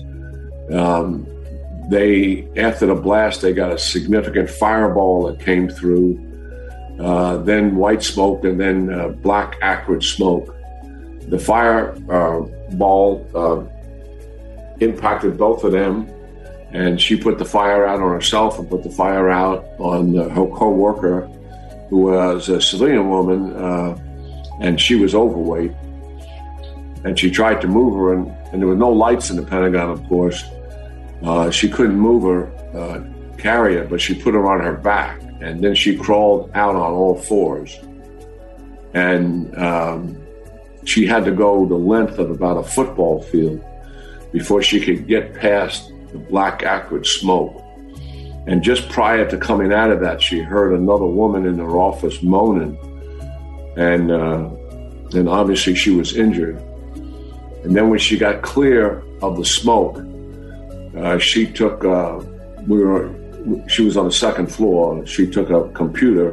[0.72, 1.28] Um,
[1.90, 6.26] they, after the blast, they got a significant fireball that came through.
[7.00, 10.56] Uh, then white smoke, and then uh, black acrid smoke.
[11.30, 13.64] The fireball uh,
[14.80, 16.10] impacted both of them
[16.72, 20.30] and she put the fire out on herself and put the fire out on uh,
[20.30, 21.22] her co-worker
[21.90, 23.98] who was a civilian woman uh,
[24.62, 25.72] and she was overweight.
[27.04, 29.90] And she tried to move her and, and, there were no lights in the pentagon
[29.90, 30.44] of course.
[31.24, 33.04] Uh, she couldn't move her uh,
[33.38, 36.92] carry it but she put her on her back and then she crawled out on
[36.94, 37.80] all fours
[38.94, 40.18] and um,
[40.86, 43.64] she had to go the length of about a football field
[44.32, 47.64] before she could get past the black acrid smoke.
[48.48, 52.24] And just prior to coming out of that, she heard another woman in her office
[52.24, 52.78] moaning.
[53.78, 54.50] And, uh,
[55.30, 56.58] obviously she was injured.
[57.64, 60.00] And then when she got clear of the smoke,
[60.98, 62.20] uh, she took, uh,
[62.68, 63.10] we were,
[63.68, 65.06] she was on the second floor.
[65.06, 66.32] She took a computer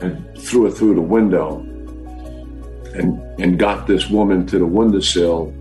[0.00, 1.60] and threw it through the window
[2.94, 5.52] and, and got this woman to the windowsill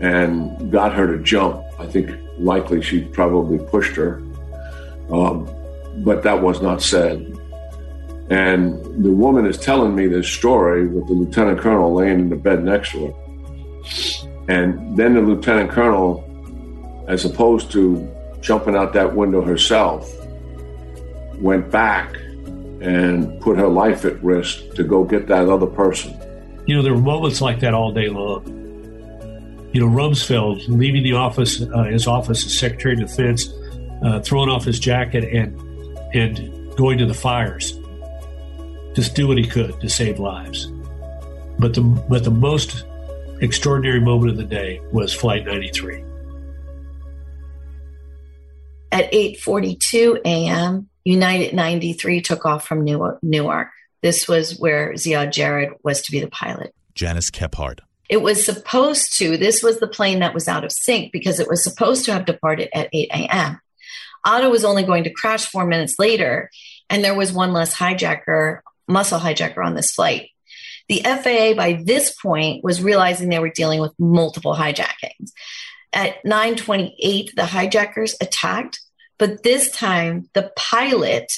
[0.00, 1.62] and got her to jump.
[1.78, 4.22] I think likely she probably pushed her,
[5.10, 5.48] um,
[5.98, 7.18] but that was not said.
[8.30, 12.36] And the woman is telling me this story with the lieutenant colonel laying in the
[12.36, 13.14] bed next to her.
[14.48, 16.24] And then the lieutenant colonel,
[17.08, 18.08] as opposed to
[18.40, 20.10] jumping out that window herself,
[21.38, 22.14] went back
[22.80, 26.18] and put her life at risk to go get that other person.
[26.66, 28.60] You know, there were moments like that all day long
[29.72, 33.52] you know, Rumsfeld leaving the office, uh, his office as Secretary of Defense,
[34.02, 35.56] uh, throwing off his jacket and
[36.12, 37.78] and going to the fires,
[38.94, 40.66] just do what he could to save lives.
[41.58, 42.84] But the but the most
[43.40, 46.02] extraordinary moment of the day was Flight 93.
[48.92, 53.70] At 8:42 a.m., United 93 took off from Newark.
[54.02, 56.74] This was where Ziad Jarrah was to be the pilot.
[56.94, 57.80] Janice Kephart.
[58.08, 61.48] It was supposed to, this was the plane that was out of sync because it
[61.48, 63.60] was supposed to have departed at 8 a.m.
[64.26, 66.50] Atta was only going to crash four minutes later,
[66.88, 70.30] and there was one less hijacker, muscle hijacker on this flight.
[70.88, 75.30] The FAA by this point was realizing they were dealing with multiple hijackings.
[75.92, 78.80] At 9:28, the hijackers attacked,
[79.18, 81.32] but this time the pilot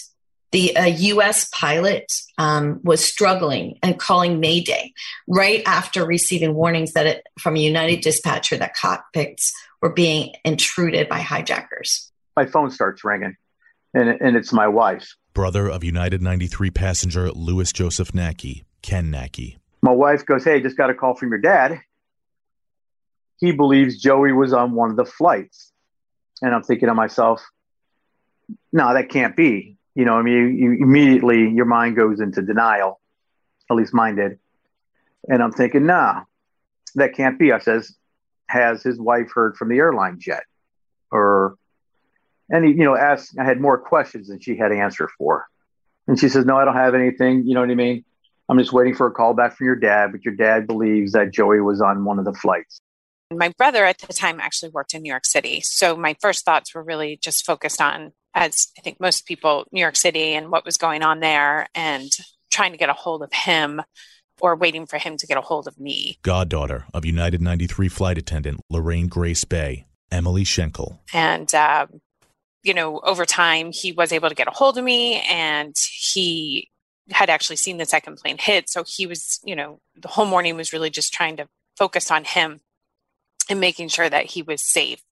[0.52, 1.48] the uh, U.S.
[1.48, 4.92] pilot um, was struggling and calling Mayday
[5.26, 11.08] right after receiving warnings that it, from a United dispatcher that cockpits were being intruded
[11.08, 12.12] by hijackers.
[12.36, 13.36] My phone starts ringing,
[13.94, 15.16] and, and it's my wife.
[15.34, 19.56] Brother of United 93 passenger Louis Joseph Nacke, Ken Nacke.
[19.80, 21.80] My wife goes, Hey, just got a call from your dad.
[23.42, 25.70] He believes Joey was on one of the flights.
[26.40, 27.44] And I'm thinking to myself,
[28.72, 32.42] No, that can't be you know, I mean, you, you immediately your mind goes into
[32.42, 33.00] denial.
[33.70, 34.38] At least mine did.
[35.28, 36.22] And I'm thinking, nah,
[36.94, 37.52] that can't be.
[37.52, 37.94] I says,
[38.46, 40.44] has his wife heard from the airline jet?
[41.10, 41.56] Or,
[42.50, 45.46] and he, you know, asked, I had more questions than she had answer for.
[46.08, 47.46] And she says, no, I don't have anything.
[47.46, 48.04] You know what I mean?
[48.48, 51.32] I'm just waiting for a call back from your dad, but your dad believes that
[51.32, 52.80] Joey was on one of the flights.
[53.38, 55.60] My brother at the time actually worked in New York City.
[55.60, 59.80] So my first thoughts were really just focused on, as I think most people, New
[59.80, 62.10] York City and what was going on there and
[62.50, 63.82] trying to get a hold of him
[64.40, 66.18] or waiting for him to get a hold of me.
[66.22, 71.00] Goddaughter of United 93 flight attendant Lorraine Grace Bay, Emily Schenkel.
[71.12, 72.00] And, um,
[72.62, 76.68] you know, over time, he was able to get a hold of me and he
[77.10, 78.68] had actually seen the second plane hit.
[78.68, 82.24] So he was, you know, the whole morning was really just trying to focus on
[82.24, 82.60] him
[83.52, 85.02] and making sure that he was safe.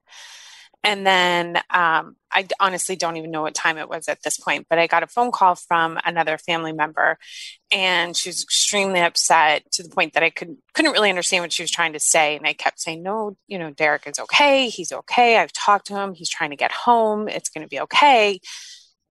[0.83, 4.67] And then um, I honestly don't even know what time it was at this point,
[4.71, 7.19] but I got a phone call from another family member,
[7.71, 11.53] and she was extremely upset to the point that I could couldn't really understand what
[11.53, 12.37] she was trying to say.
[12.37, 14.71] And I kept saying, "No, you know, Derek is okay.
[14.71, 15.37] He's okay.
[15.37, 16.15] I've talked to him.
[16.15, 17.29] He's trying to get home.
[17.29, 18.41] It's going to be okay."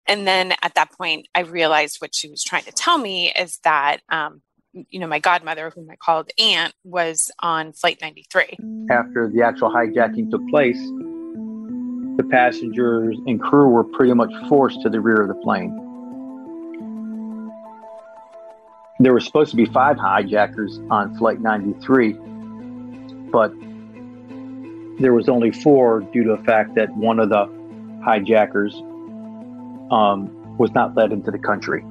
[0.08, 3.60] And then at that point, I realized what she was trying to tell me is
[3.64, 4.42] that um,
[4.90, 8.58] you know, my godmother, whom I called aunt, was on flight 93.
[8.90, 10.80] After the actual hijacking took place,
[12.18, 15.74] the passengers and crew were pretty much forced to the rear of the plane.
[19.00, 22.14] There were supposed to be five hijackers on flight 93,
[23.32, 23.54] but
[25.00, 27.46] there was only four due to the fact that one of the
[28.04, 28.76] hijackers
[29.92, 31.82] um, was not let into the country,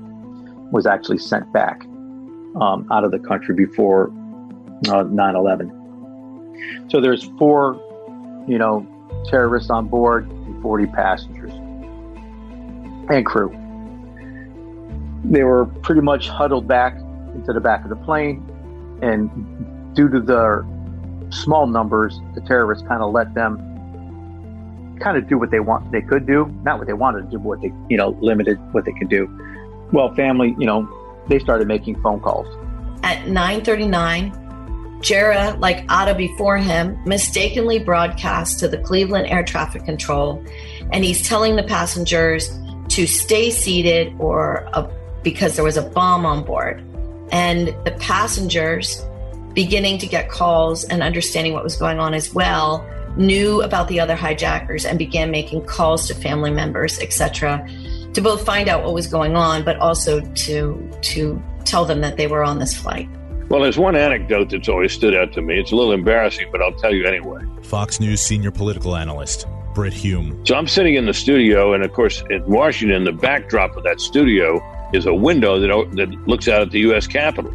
[0.71, 1.88] was actually sent back
[2.61, 4.11] um, out of the country before
[4.89, 6.87] uh, 9 uh, 11.
[6.89, 7.75] So there's four,
[8.49, 8.87] you know,
[9.27, 11.53] terrorists on board and 40 passengers
[13.11, 13.51] and crew.
[15.25, 16.97] They were pretty much huddled back
[17.35, 18.43] into the back of the plane,
[19.03, 20.65] and due to the
[21.31, 23.65] small numbers, the terrorists kind of let them
[25.01, 27.39] kind of do what they want they could do, not what they wanted to do,
[27.39, 29.29] but what they you know limited what they could do.
[29.93, 30.89] Well, family, you know,
[31.29, 32.47] they started making phone calls.
[33.03, 34.33] At 9:39,
[35.01, 40.43] Jarrah, like Atta before him, mistakenly broadcast to the Cleveland Air Traffic Control,
[40.93, 42.59] and he's telling the passengers
[42.89, 44.89] to stay seated or uh,
[45.23, 46.83] because there was a bomb on board.
[47.31, 49.05] And the passengers,
[49.53, 52.85] beginning to get calls and understanding what was going on as well,
[53.17, 57.67] knew about the other hijackers and began making calls to family members, etc
[58.15, 62.17] to both find out what was going on, but also to to tell them that
[62.17, 63.09] they were on this flight.
[63.49, 65.59] Well, there's one anecdote that's always stood out to me.
[65.59, 67.43] It's a little embarrassing, but I'll tell you anyway.
[67.63, 70.45] Fox News senior political analyst Brit Hume.
[70.45, 74.01] So I'm sitting in the studio, and of course, in Washington, the backdrop of that
[74.01, 74.61] studio
[74.93, 77.07] is a window that that looks out at the U.S.
[77.07, 77.53] Capitol.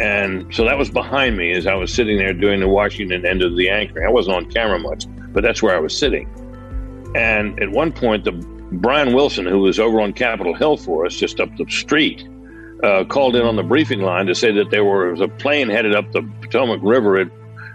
[0.00, 3.42] And so that was behind me as I was sitting there doing the Washington end
[3.42, 4.06] of the anchoring.
[4.06, 6.28] I wasn't on camera much, but that's where I was sitting.
[7.14, 8.32] And at one point, the
[8.72, 12.26] Brian Wilson, who was over on Capitol Hill for us, just up the street,
[12.82, 15.94] uh, called in on the briefing line to say that there was a plane headed
[15.94, 17.28] up the Potomac River at,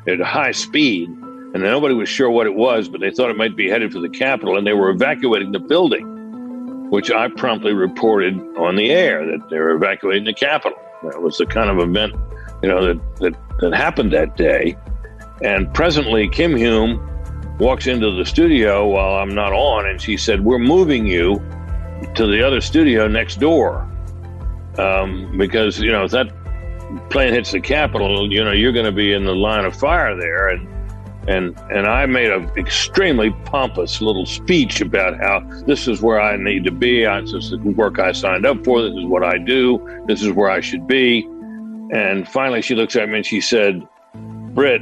[0.08, 3.56] at high speed, and nobody was sure what it was, but they thought it might
[3.56, 8.38] be headed for the Capitol, and they were evacuating the building, which I promptly reported
[8.58, 10.78] on the air that they were evacuating the Capitol.
[11.04, 12.14] That was the kind of event,
[12.62, 14.78] you know, that, that, that happened that day.
[15.42, 17.00] And presently, Kim Hume
[17.62, 21.36] walks into the studio while I'm not on, and she said, "We're moving you
[22.16, 23.88] to the other studio next door
[24.80, 26.34] um, because you know if that
[27.12, 30.18] plane hits the Capitol, you know you're going to be in the line of fire
[30.18, 30.68] there." And
[31.28, 36.38] and and I made an extremely pompous little speech about how this is where I
[36.38, 37.06] need to be.
[37.06, 38.82] This is the work I signed up for.
[38.82, 40.04] This is what I do.
[40.08, 41.28] This is where I should be.
[41.94, 43.88] And finally, she looks at me and she said,
[44.56, 44.82] "Brit."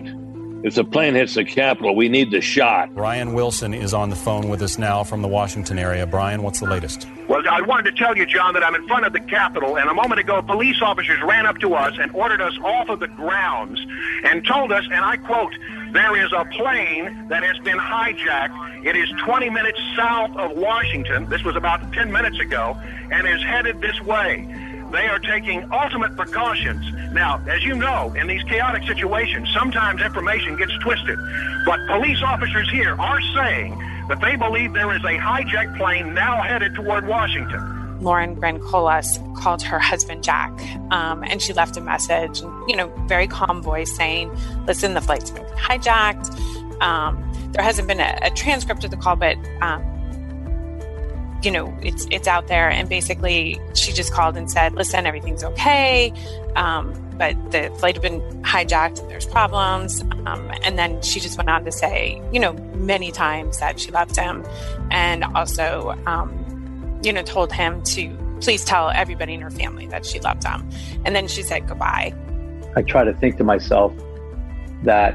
[0.62, 2.94] If the plane hits the Capitol, we need the shot.
[2.94, 6.06] Brian Wilson is on the phone with us now from the Washington area.
[6.06, 7.08] Brian, what's the latest?
[7.30, 9.90] Well, I wanted to tell you, John, that I'm in front of the Capitol, and
[9.90, 13.08] a moment ago, police officers ran up to us and ordered us off of the
[13.08, 13.80] grounds
[14.26, 15.54] and told us, and I quote,
[15.94, 18.86] there is a plane that has been hijacked.
[18.86, 21.30] It is 20 minutes south of Washington.
[21.30, 22.78] This was about 10 minutes ago,
[23.12, 24.46] and is headed this way.
[24.92, 26.84] They are taking ultimate precautions.
[27.14, 31.20] Now, as you know, in these chaotic situations, sometimes information gets twisted.
[31.66, 33.78] But police officers here are saying
[34.08, 37.80] that they believe there is a hijacked plane now headed toward Washington.
[38.02, 40.52] Lauren Grandcolas called her husband Jack,
[40.92, 44.32] um, and she left a message, you know, very calm voice saying,
[44.66, 46.34] "Listen, the flight's been hijacked."
[46.82, 47.22] Um,
[47.52, 49.84] there hasn't been a, a, transcript of the call, but um,
[51.44, 52.70] you know, it's it's out there.
[52.70, 56.14] And basically, she just called and said, "Listen, everything's okay.
[56.56, 60.02] Um, but the flight had been hijacked and there's problems.
[60.02, 63.92] Um, and then she just went on to say, you know, many times that she
[63.92, 64.46] loved him
[64.90, 70.06] and also, um, you know, told him to please tell everybody in her family that
[70.06, 70.68] she loved him.
[71.04, 72.16] And then she said goodbye.
[72.78, 73.94] I try to think to myself
[74.84, 75.14] that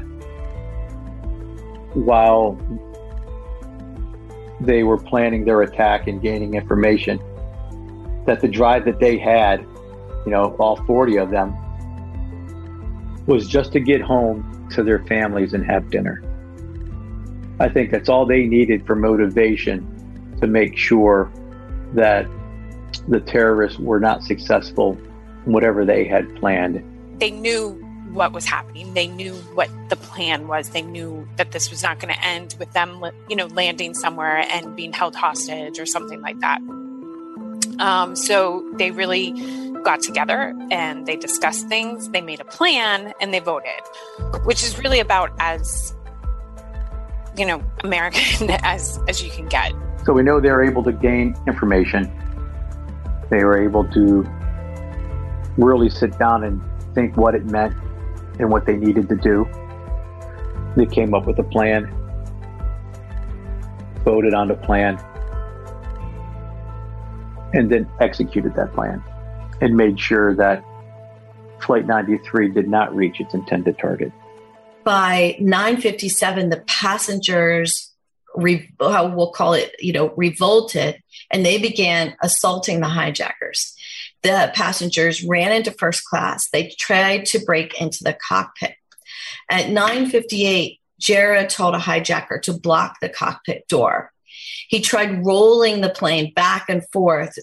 [1.95, 2.51] while
[4.61, 7.19] they were planning their attack and gaining information,
[8.25, 9.61] that the drive that they had,
[10.25, 11.55] you know, all 40 of them,
[13.25, 16.23] was just to get home to their families and have dinner.
[17.59, 21.31] I think that's all they needed for motivation to make sure
[21.93, 22.27] that
[23.07, 24.95] the terrorists were not successful
[25.45, 26.83] whatever they had planned.
[27.19, 28.93] They knew what was happening.
[28.93, 30.69] They knew what the plan was.
[30.69, 34.45] They knew that this was not going to end with them, you know, landing somewhere
[34.49, 36.61] and being held hostage or something like that.
[37.79, 39.31] Um, so they really
[39.83, 42.09] got together and they discussed things.
[42.09, 43.81] They made a plan and they voted,
[44.45, 45.93] which is really about as
[47.37, 49.73] you know American as as you can get.
[50.05, 52.11] So we know they're able to gain information.
[53.29, 54.25] They were able to
[55.57, 56.61] really sit down and
[56.93, 57.75] think what it meant
[58.39, 59.47] and what they needed to do.
[60.75, 61.85] They came up with a plan,
[64.03, 64.99] voted on the plan,
[67.53, 69.01] and then executed that plan
[69.61, 70.63] and made sure that
[71.61, 74.11] Flight 93 did not reach its intended target.
[74.83, 77.93] By 9:57, the passengers,
[78.35, 83.73] we'll call it, you know, revolted, and they began assaulting the hijackers.
[84.23, 86.49] The passengers ran into first class.
[86.49, 88.75] They tried to break into the cockpit.
[89.49, 94.11] At 9:58, Jarrah told a hijacker to block the cockpit door.
[94.67, 97.37] He tried rolling the plane back and forth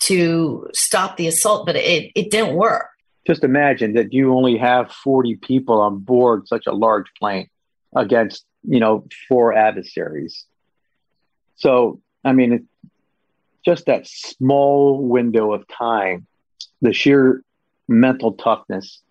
[0.00, 2.88] to stop the assault, but it, it didn't work.
[3.26, 7.48] Just imagine that you only have 40 people on board such a large plane
[7.96, 10.44] against, you know, four adversaries.
[11.56, 12.68] So, I mean,
[13.64, 16.26] just that small window of time,
[16.82, 17.42] the sheer
[17.88, 19.02] mental toughness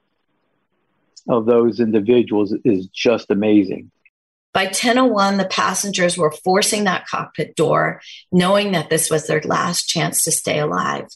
[1.28, 3.92] of those individuals is just amazing.
[4.54, 8.02] By 10:01 the passengers were forcing that cockpit door
[8.32, 11.08] knowing that this was their last chance to stay alive.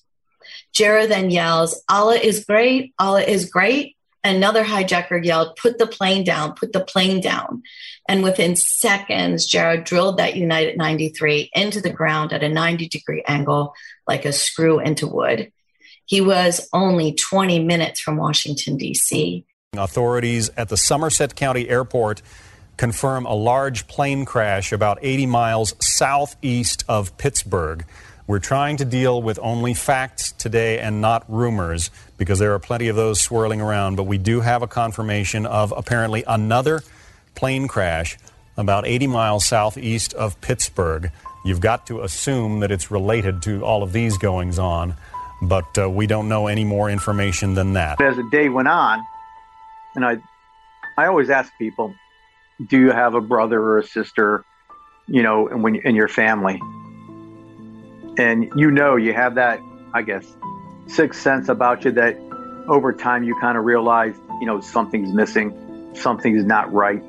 [0.73, 3.96] Jarrah then yells, "Allah is great, Allah is great."
[4.27, 7.63] Another hijacker yelled, "Put the plane down, put the plane down."
[8.07, 13.23] And within seconds, Jarrah drilled that United 93 into the ground at a 90 degree
[13.27, 13.73] angle
[14.07, 15.51] like a screw into wood.
[16.05, 19.45] He was only 20 minutes from Washington D.C.
[19.75, 22.21] Authorities at the Somerset County Airport
[22.77, 27.85] confirm a large plane crash about 80 miles southeast of Pittsburgh.
[28.27, 32.89] We're trying to deal with only facts today and not rumors because there are plenty
[32.89, 36.83] of those swirling around, but we do have a confirmation of apparently another
[37.35, 38.17] plane crash
[38.57, 41.09] about 80 miles southeast of Pittsburgh.
[41.45, 44.95] You've got to assume that it's related to all of these goings on,
[45.41, 48.01] but uh, we don't know any more information than that.
[48.01, 49.01] As the day went on,
[49.95, 50.17] and I,
[50.97, 51.95] I always ask people,
[52.67, 54.43] do you have a brother or a sister,
[55.07, 56.59] you know, when in your family?
[58.17, 59.61] And you know, you have that,
[59.93, 60.25] I guess,
[60.87, 62.17] sixth sense about you that
[62.67, 67.03] over time you kind of realize, you know, something's missing, something's not right.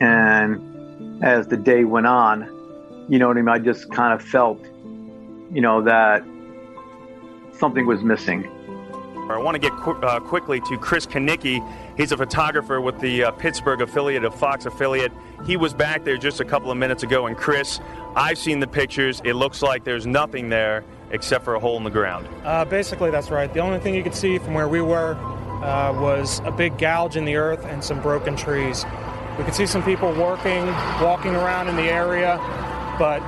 [0.00, 3.48] And as the day went on, you know what I mean?
[3.48, 4.62] I just kind of felt,
[5.52, 6.24] you know, that
[7.52, 8.50] something was missing.
[9.30, 11.60] I want to get qu- uh, quickly to Chris Kanicki.
[12.00, 15.12] He's a photographer with the uh, Pittsburgh affiliate of Fox affiliate.
[15.44, 17.26] He was back there just a couple of minutes ago.
[17.26, 17.78] And Chris,
[18.16, 19.20] I've seen the pictures.
[19.22, 22.26] It looks like there's nothing there except for a hole in the ground.
[22.42, 23.52] Uh, basically, that's right.
[23.52, 25.12] The only thing you could see from where we were
[25.62, 28.86] uh, was a big gouge in the earth and some broken trees.
[29.36, 30.68] We could see some people working,
[31.02, 32.38] walking around in the area,
[32.98, 33.20] but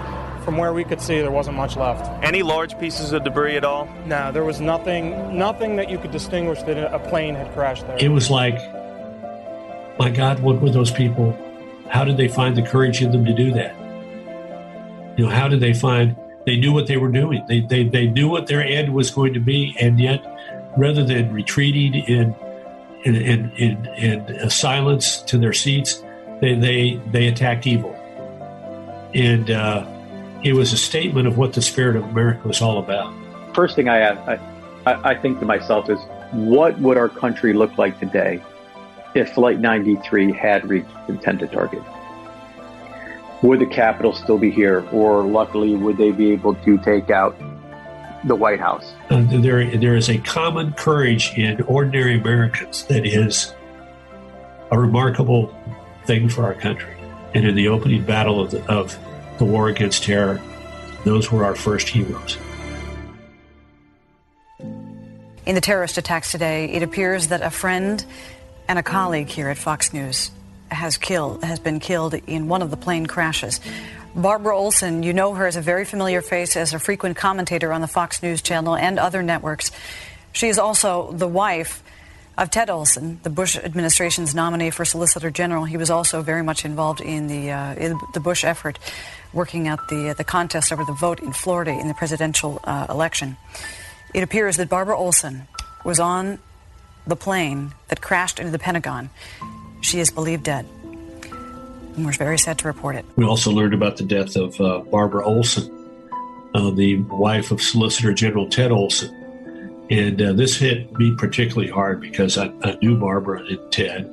[0.44, 2.06] from where we could see, there wasn't much left.
[2.24, 3.88] Any large pieces of debris at all?
[4.06, 7.96] No, there was nothing, nothing that you could distinguish that a plane had crashed there.
[7.98, 8.56] It was like,
[9.98, 11.36] my God, what were those people?
[11.88, 13.74] How did they find the courage in them to do that?
[15.18, 16.16] You know, how did they find?
[16.46, 17.44] They knew what they were doing.
[17.46, 20.24] They they, they knew what their end was going to be, and yet,
[20.76, 22.34] rather than retreating in
[23.04, 26.02] in in, in, in silence to their seats,
[26.40, 27.94] they they they attacked evil,
[29.14, 29.50] and.
[29.50, 29.86] Uh,
[30.44, 33.12] it was a statement of what the spirit of America was all about.
[33.54, 34.40] First thing I ask,
[34.86, 35.98] I, I think to myself is,
[36.32, 38.42] what would our country look like today
[39.14, 41.82] if Flight 93 had reached the intended target?
[43.42, 47.36] Would the Capitol still be here, or luckily, would they be able to take out
[48.24, 48.94] the White House.
[49.10, 53.52] Uh, there, there is a common courage in ordinary Americans that is
[54.70, 55.54] a remarkable
[56.06, 56.94] thing for our country.
[57.34, 58.98] And in the opening battle of the, of
[59.38, 60.40] the war against terror,
[61.04, 62.38] those were our first heroes.
[65.44, 68.04] In the terrorist attacks today, it appears that a friend
[68.68, 70.30] and a colleague here at Fox News
[70.70, 73.60] has killed has been killed in one of the plane crashes.
[74.14, 77.80] Barbara Olson, you know her as a very familiar face as a frequent commentator on
[77.80, 79.70] the Fox News channel and other networks.
[80.32, 81.82] She is also the wife
[82.38, 85.64] of Ted Olson, the Bush administration's nominee for Solicitor General.
[85.64, 88.78] He was also very much involved in the uh, in the Bush effort,
[89.32, 92.86] working out the uh, the contest over the vote in Florida in the presidential uh,
[92.88, 93.36] election.
[94.14, 95.46] It appears that Barbara Olson
[95.84, 96.38] was on
[97.06, 99.10] the plane that crashed into the Pentagon.
[99.80, 100.66] She is believed dead.
[101.96, 103.04] And we're very sad to report it.
[103.16, 105.70] We also learned about the death of uh, Barbara Olson,
[106.54, 109.21] uh, the wife of Solicitor General Ted Olson.
[109.92, 114.06] And uh, this hit me particularly hard because I, I, knew Barbara and Ted.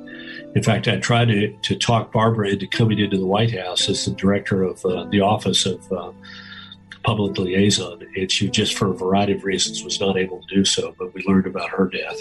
[0.54, 4.04] In fact, I tried to, to talk Barbara into coming into the White House as
[4.04, 6.12] the director of uh, the Office of uh,
[7.02, 8.06] Public Liaison.
[8.14, 10.94] And she just, for a variety of reasons, was not able to do so.
[10.98, 12.20] But we learned about her death.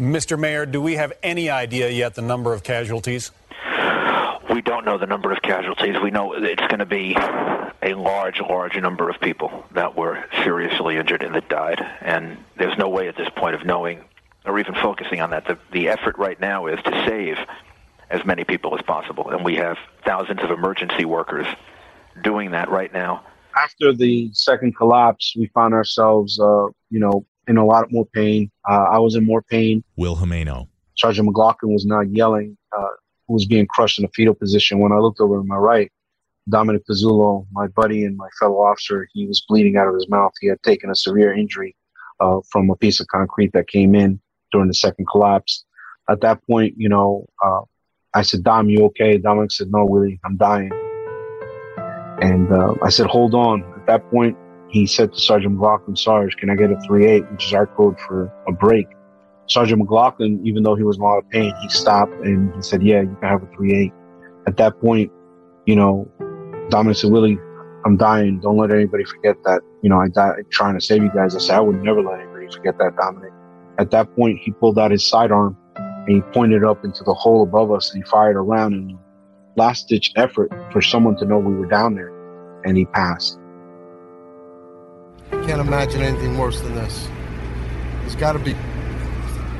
[0.00, 0.38] Mr.
[0.38, 3.30] Mayor, do we have any idea yet the number of casualties?
[4.50, 5.96] We don't know the number of casualties.
[6.02, 7.14] We know it's going to be
[7.82, 11.84] a large, large number of people that were seriously injured and that died.
[12.00, 14.04] And there's no way at this point of knowing
[14.44, 15.46] or even focusing on that.
[15.46, 17.36] The, the effort right now is to save
[18.10, 19.30] as many people as possible.
[19.30, 21.46] And we have thousands of emergency workers
[22.22, 23.24] doing that right now.
[23.56, 28.50] After the second collapse, we found ourselves, uh, you know, in a lot more pain.
[28.68, 29.82] Uh, I was in more pain.
[29.96, 30.68] Will Jimeno.
[30.96, 32.56] Sergeant McLoughlin was not yelling.
[32.76, 32.88] Uh,
[33.26, 34.78] who was being crushed in a fetal position.
[34.78, 35.90] When I looked over to my right,
[36.48, 40.32] Dominic Pezzulo, my buddy and my fellow officer, he was bleeding out of his mouth.
[40.40, 41.76] He had taken a severe injury
[42.20, 44.20] uh, from a piece of concrete that came in
[44.50, 45.64] during the second collapse.
[46.10, 47.60] At that point, you know, uh,
[48.14, 49.18] I said, Dom, you okay?
[49.18, 50.72] Dominic said, No, Willie, I'm dying.
[52.20, 53.62] And uh, I said, Hold on.
[53.76, 54.36] At that point,
[54.68, 58.00] he said to Sergeant McLoughlin, Sarge, can I get a 3-8, which is our code
[58.00, 58.86] for a break?
[59.46, 62.62] Sergeant McLoughlin, even though he was in a lot of pain, he stopped and he
[62.62, 63.92] said, yeah, you can have a 3-8.
[64.46, 65.12] At that point,
[65.66, 66.10] you know,
[66.72, 67.38] Dominic said, Willie,
[67.84, 68.40] I'm dying.
[68.40, 71.36] Don't let anybody forget that, you know, I died trying to save you guys.
[71.36, 73.30] I said, I would never let anybody forget that, Dominic.
[73.78, 77.42] At that point, he pulled out his sidearm and he pointed up into the hole
[77.42, 78.98] above us and he fired around in
[79.54, 82.10] last ditch effort for someone to know we were down there.
[82.64, 83.38] And he passed.
[85.30, 87.06] I can't imagine anything worse than this.
[88.00, 88.54] There's got to be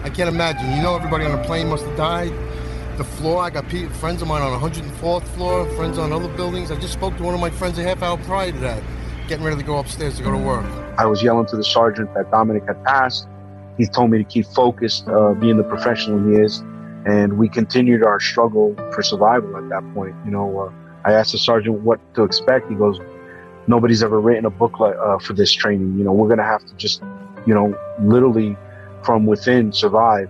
[0.03, 0.75] I can't imagine.
[0.75, 2.33] You know, everybody on the plane must have died.
[2.99, 6.71] The floor, I got friends of mine on 104th floor, friends on other buildings.
[6.71, 8.83] I just spoke to one of my friends a half hour prior to that,
[9.29, 10.67] getting ready to go upstairs to go to work.
[10.99, 13.27] I was yelling to the sergeant that Dominic had passed.
[13.79, 16.59] He told me to keep focused, uh, being the professional he is.
[17.07, 20.15] And we continued our struggle for survival at that point.
[20.27, 22.69] You know, uh, I asked the sergeant what to expect.
[22.69, 23.01] He goes,
[23.67, 25.97] nobody's ever written a book like, uh, for this training.
[25.97, 27.03] You know, we're going to have to just,
[27.47, 28.55] you know, literally
[29.03, 30.29] from within survive.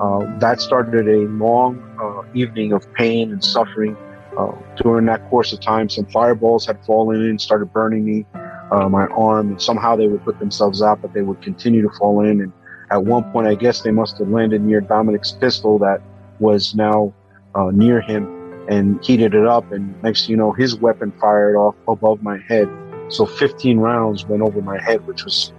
[0.00, 1.93] Uh, that started a long
[2.34, 3.96] evening of pain and suffering.
[4.36, 8.26] Uh, during that course of time, some fireballs had fallen in, started burning me,
[8.70, 11.90] uh, my arm, and somehow they would put themselves out, but they would continue to
[11.90, 12.40] fall in.
[12.40, 12.52] And
[12.90, 16.02] at one point, I guess they must have landed near Dominic's pistol that
[16.40, 17.14] was now
[17.54, 19.70] uh, near him and heated it up.
[19.72, 22.68] And next you know, his weapon fired off above my head.
[23.08, 25.52] So 15 rounds went over my head, which was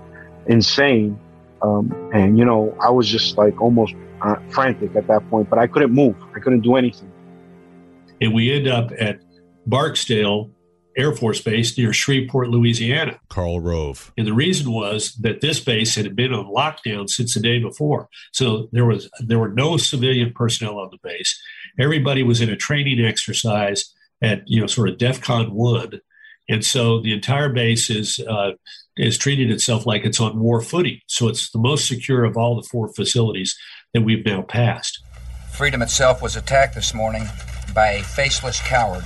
[0.47, 1.19] insane.
[1.61, 3.93] Um, and, you know, I was just like almost
[4.49, 6.15] frantic at that point, but I couldn't move.
[6.35, 7.11] I couldn't do anything.
[8.21, 9.19] And we end up at
[9.65, 10.51] Barksdale
[10.97, 13.19] Air Force Base near Shreveport, Louisiana.
[13.29, 14.13] Karl Rove.
[14.17, 18.07] And the reason was that this base had been on lockdown since the day before.
[18.31, 21.37] So there was there were no civilian personnel on the base.
[21.77, 25.99] Everybody was in a training exercise at you know sort of DEFCON one,
[26.47, 28.51] and so the entire base is uh,
[28.95, 30.99] is treating itself like it's on war footing.
[31.07, 33.57] So it's the most secure of all the four facilities
[33.95, 34.99] that we've now passed.
[35.53, 37.29] Freedom itself was attacked this morning
[37.73, 39.05] by a faceless coward.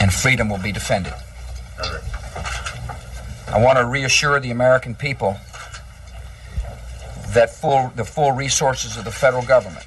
[0.00, 1.12] And freedom will be defended.
[3.46, 5.36] I want to reassure the American people
[7.28, 9.86] that full, the full resources of the federal government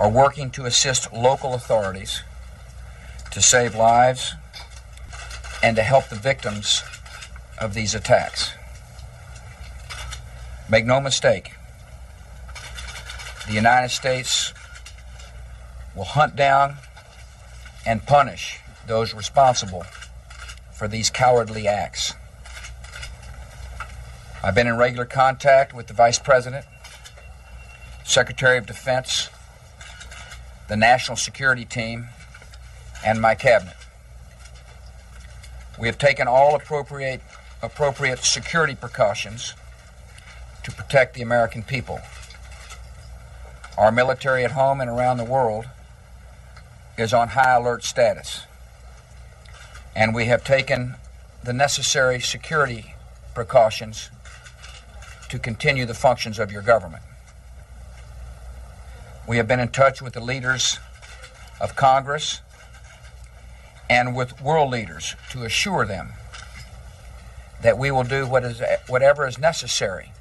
[0.00, 2.24] are working to assist local authorities
[3.30, 4.34] to save lives
[5.62, 6.82] and to help the victims
[7.60, 8.50] of these attacks.
[10.72, 11.52] Make no mistake,
[13.46, 14.54] the United States
[15.94, 16.76] will hunt down
[17.84, 19.84] and punish those responsible
[20.72, 22.14] for these cowardly acts.
[24.42, 26.64] I've been in regular contact with the Vice President,
[28.02, 29.28] Secretary of Defense,
[30.68, 32.06] the National Security Team,
[33.04, 33.76] and my cabinet.
[35.78, 37.20] We have taken all appropriate,
[37.60, 39.52] appropriate security precautions
[40.64, 42.00] to protect the American people.
[43.76, 45.66] Our military at home and around the world
[46.98, 48.42] is on high alert status,
[49.96, 50.96] and we have taken
[51.42, 52.94] the necessary security
[53.34, 54.10] precautions
[55.30, 57.02] to continue the functions of your government.
[59.26, 60.78] We have been in touch with the leaders
[61.60, 62.40] of Congress
[63.88, 66.12] and with world leaders to assure them
[67.62, 70.12] that we will do what is, whatever is necessary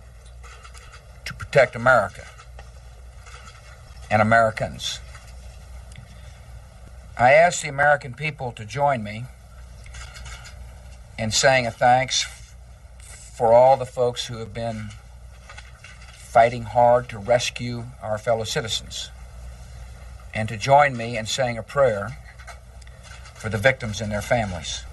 [1.41, 2.23] protect America
[4.11, 4.99] and Americans.
[7.18, 9.26] I ask the American people to join me
[11.18, 12.27] in saying a thanks
[13.35, 14.89] for all the folks who have been
[16.13, 19.09] fighting hard to rescue our fellow citizens,
[20.35, 22.18] and to join me in saying a prayer
[23.34, 24.84] for the victims and their families.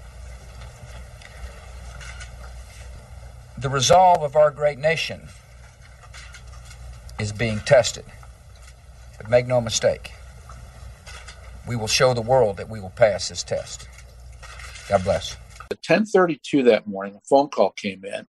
[3.55, 5.29] The resolve of our great nation
[7.19, 8.05] is being tested.
[9.17, 10.11] But make no mistake,
[11.67, 13.87] we will show the world that we will pass this test.
[14.87, 15.35] God bless.
[15.71, 18.27] At 10:32 that morning, a phone call came in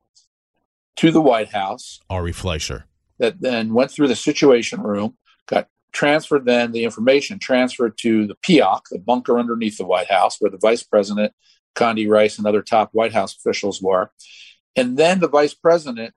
[0.97, 1.99] to the White House.
[2.09, 2.85] Ari Fleischer
[3.19, 8.35] that then went through the Situation Room, got transferred then the information transferred to the
[8.35, 11.33] PEOC, the bunker underneath the White House, where the Vice President,
[11.75, 14.11] Condi Rice, and other top White House officials were.
[14.75, 16.13] And then the Vice President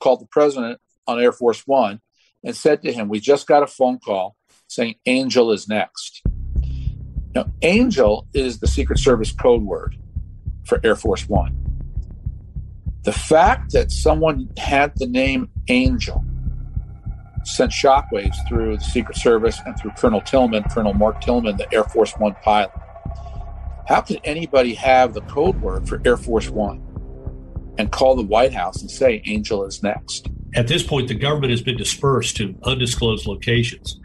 [0.00, 2.00] called the President on Air Force One
[2.44, 4.36] and said to him, We just got a phone call
[4.68, 6.22] saying Angel is next.
[7.34, 9.96] Now, Angel is the Secret Service code word
[10.66, 11.56] for Air Force One.
[13.02, 16.24] The fact that someone had the name Angel
[17.44, 21.84] sent shockwaves through the Secret Service and through Colonel Tillman, Colonel Mark Tillman, the Air
[21.84, 22.70] Force One pilot.
[23.86, 26.82] How could anybody have the code word for Air Force One
[27.78, 30.28] and call the White House and say Angel is next?
[30.54, 33.98] At this point, the government has been dispersed to undisclosed locations.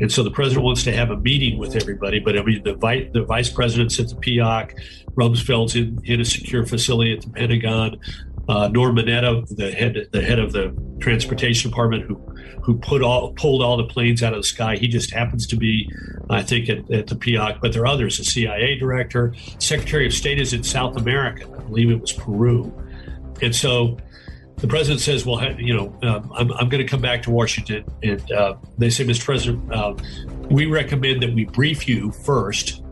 [0.00, 2.74] And so the president wants to have a meeting with everybody, but I mean, the,
[2.74, 4.72] vice, the vice president's at the PEOC,
[5.14, 8.00] Rumsfeld's in, in a secure facility at the Pentagon,
[8.48, 12.16] uh, Norm the head the head of the transportation department, who
[12.62, 14.76] who put all pulled all the planes out of the sky.
[14.76, 15.88] He just happens to be,
[16.28, 17.60] I think, at, at the PEOC.
[17.60, 18.18] But there are others.
[18.18, 21.46] The CIA director, Secretary of State is in South America.
[21.46, 22.72] I believe it was Peru,
[23.42, 23.98] and so.
[24.60, 27.84] The president says, "Well, you know, um, I'm, I'm going to come back to Washington,"
[28.02, 29.24] and uh, they say, "Mr.
[29.24, 29.94] President, uh,
[30.50, 32.82] we recommend that we brief you first.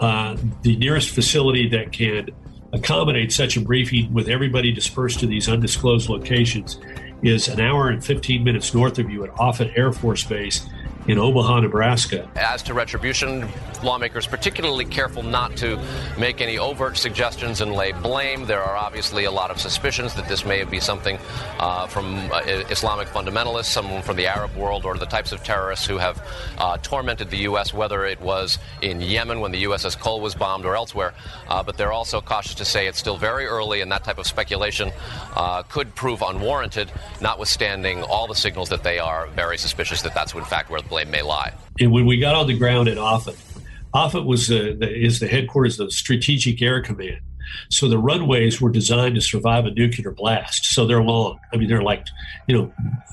[0.00, 2.30] The nearest facility that can
[2.72, 6.78] accommodate such a briefing with everybody dispersed to these undisclosed locations
[7.22, 10.66] is an hour and 15 minutes north of you at Offutt Air Force Base
[11.08, 12.28] in Omaha, Nebraska.
[12.36, 13.48] As to retribution,
[13.82, 15.82] lawmakers particularly careful not to
[16.18, 18.44] make any overt suggestions and lay blame.
[18.44, 21.18] There are obviously a lot of suspicions that this may be something
[21.58, 25.86] uh, from uh, Islamic fundamentalists, someone from the Arab world, or the types of terrorists
[25.86, 26.22] who have
[26.58, 30.66] uh, tormented the U.S., whether it was in Yemen when the USS Cole was bombed
[30.66, 31.14] or elsewhere.
[31.48, 34.26] Uh, but they're also cautious to say it's still very early, and that type of
[34.26, 34.92] speculation
[35.36, 40.34] uh, could prove unwarranted, notwithstanding all the signals that they are very suspicious that that's
[40.34, 41.52] in fact where the blame may lie.
[41.80, 43.36] And when we got on the ground at Offutt,
[43.94, 47.20] Offutt was the, is the headquarters of Strategic Air Command.
[47.70, 50.66] So the runways were designed to survive a nuclear blast.
[50.66, 51.38] So they're long.
[51.52, 52.06] I mean, they're like,
[52.46, 52.72] you know,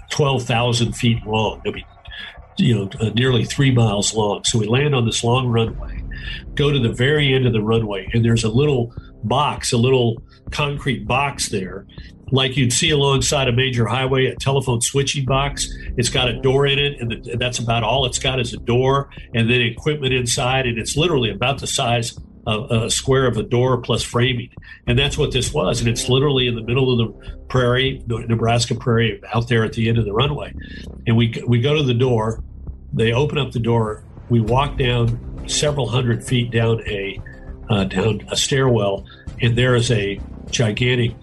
[0.09, 1.61] 12,000 feet long.
[1.65, 1.85] I mean,
[2.57, 4.43] you know, uh, nearly three miles long.
[4.43, 6.03] So we land on this long runway,
[6.55, 8.93] go to the very end of the runway, and there's a little
[9.23, 10.21] box, a little
[10.51, 11.85] concrete box there
[12.31, 15.67] like you'd see alongside a major highway, a telephone switching box.
[15.97, 19.09] It's got a door in it, and, that's about all it's got is a door
[19.33, 23.43] and then equipment inside, and it's literally about the size of a square of a
[23.43, 24.49] door plus framing.
[24.87, 25.79] And that's what this was.
[25.79, 29.89] And it's literally in the middle of the prairie, Nebraska prairie, out there at the
[29.89, 30.53] end of the runway.
[31.07, 32.43] And we, we go to the door,
[32.93, 37.19] they open up the door, we walk down several hundred feet down a
[37.69, 39.05] uh, down a stairwell,
[39.41, 40.19] and there is a
[40.51, 41.15] gigantic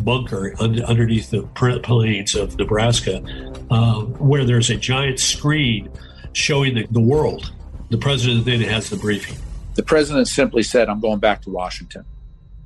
[0.00, 1.42] bunker underneath the
[1.82, 3.22] plains of Nebraska,
[3.70, 5.90] uh, where there's a giant screen
[6.32, 7.52] showing the, the world.
[7.90, 9.36] The president then has the briefing.
[9.74, 12.04] The president simply said, I'm going back to Washington.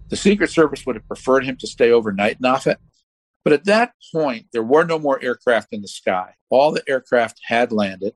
[0.08, 2.78] The Secret Service would have preferred him to stay overnight in Offutt.
[3.42, 6.34] But at that point, there were no more aircraft in the sky.
[6.48, 8.14] All the aircraft had landed.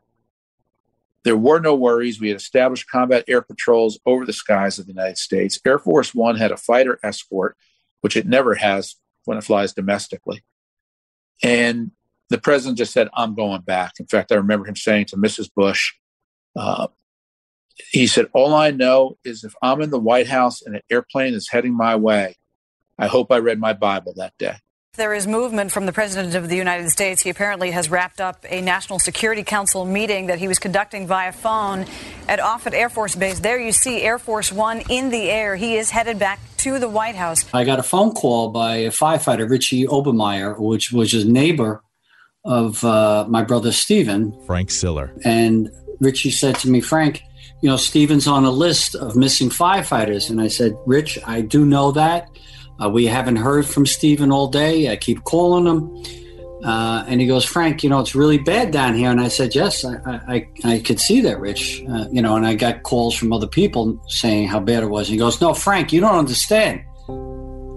[1.25, 2.21] there were no worries.
[2.21, 5.61] We had established combat air patrols over the skies of the United States.
[5.67, 7.57] Air Force One had a fighter escort,
[8.01, 10.43] which it never has when it flies domestically.
[11.43, 11.93] And
[12.29, 13.93] the president just said, I'm going back.
[13.99, 15.51] In fact, I remember him saying to Mrs.
[15.55, 15.93] Bush,
[16.57, 16.89] uh,
[17.91, 21.35] he said, All I know is if I'm in the White House and an airplane
[21.35, 22.37] is heading my way,
[22.99, 24.57] I hope I read my Bible that day.
[24.97, 27.23] There is movement from the President of the United States.
[27.23, 31.31] He apparently has wrapped up a National Security Council meeting that he was conducting via
[31.31, 31.87] phone
[32.27, 33.39] at Offutt Air Force Base.
[33.39, 35.55] There you see Air Force One in the air.
[35.55, 37.45] He is headed back to the White House.
[37.55, 41.85] I got a phone call by a firefighter, Richie Obermeyer, which was his neighbor
[42.45, 44.37] of uh, my brother Stephen.
[44.45, 45.13] Frank Siller.
[45.25, 47.23] And Richie said to me, Frank,
[47.63, 50.31] you know, Stephen's on a list of missing firefighters.
[50.31, 52.27] And I said, Rich, I do know that.
[52.83, 54.91] Uh, we haven't heard from Stephen all day.
[54.91, 56.05] I keep calling him.
[56.65, 59.11] Uh, and he goes, Frank, you know, it's really bad down here.
[59.11, 61.83] And I said, yes, I, I, I could see that, Rich.
[61.89, 65.09] Uh, you know, and I got calls from other people saying how bad it was.
[65.09, 66.83] And he goes, no, Frank, you don't understand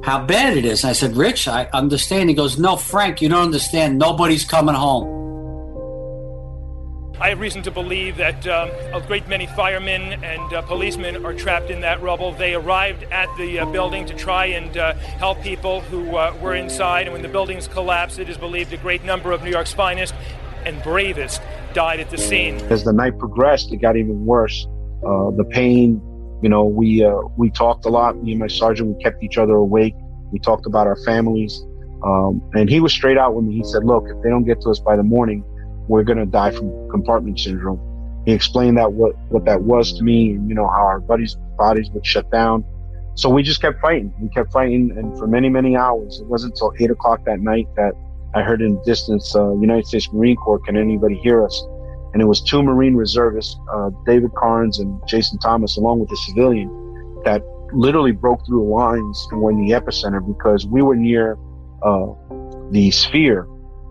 [0.04, 0.84] how bad it is.
[0.84, 2.30] And I said, Rich, I understand.
[2.30, 3.98] He goes, no, Frank, you don't understand.
[3.98, 5.23] Nobody's coming home.
[7.24, 11.34] I have reason to believe that um, a great many firemen and uh, policemen are
[11.34, 12.34] trapped in that rubble.
[12.34, 16.54] They arrived at the uh, building to try and uh, help people who uh, were
[16.54, 19.72] inside, and when the buildings collapsed, it is believed a great number of New York's
[19.72, 20.14] finest
[20.66, 21.42] and bravest
[21.74, 22.56] died at the scene.
[22.70, 24.68] As the night progressed, it got even worse.
[25.08, 26.02] Uh, the pain,
[26.44, 28.22] you know, we uh, we talked a lot.
[28.22, 29.96] Me and my sergeant, we kept each other awake.
[30.34, 31.64] We talked about our families,
[32.04, 33.56] um, and he was straight out with me.
[33.56, 35.46] He said, "Look, if they don't get to us by the morning."
[35.88, 37.80] We're going to die from compartment syndrome.
[38.26, 41.36] He explained that what, what that was to me and, you know, how our buddies'
[41.58, 42.64] bodies would shut down.
[43.16, 44.14] So we just kept fighting.
[44.20, 44.96] We kept fighting.
[44.98, 47.94] And for many, many hours, it wasn't until eight o'clock that night that
[48.34, 51.64] I heard in the distance, uh, United States Marine Corps, can anybody hear us?
[52.14, 56.18] And it was two Marine reservists, uh, David Karnes and Jason Thomas, along with a
[56.18, 56.70] civilian
[57.26, 57.44] that
[57.74, 61.38] literally broke through the lines and were in the epicenter because we were near,
[61.84, 62.08] uh,
[62.72, 63.48] the sphere,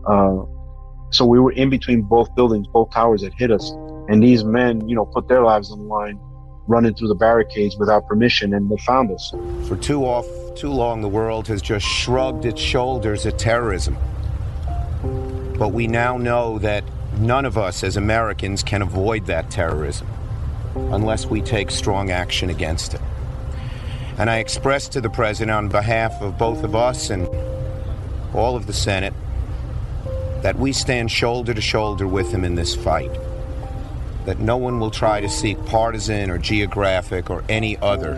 [0.06, 0.42] uh,
[1.12, 3.70] so we were in between both buildings, both towers that hit us.
[4.08, 6.18] And these men, you know, put their lives on the line,
[6.66, 9.32] running through the barricades without permission, and they found us.
[9.68, 10.26] For too off,
[10.56, 13.96] too long, the world has just shrugged its shoulders at terrorism.
[15.58, 16.82] But we now know that
[17.18, 20.08] none of us as Americans can avoid that terrorism
[20.74, 23.00] unless we take strong action against it.
[24.16, 27.28] And I express to the President on behalf of both of us and
[28.34, 29.12] all of the Senate
[30.42, 33.10] that we stand shoulder to shoulder with him in this fight.
[34.26, 38.14] That no one will try to seek partisan or geographic or any other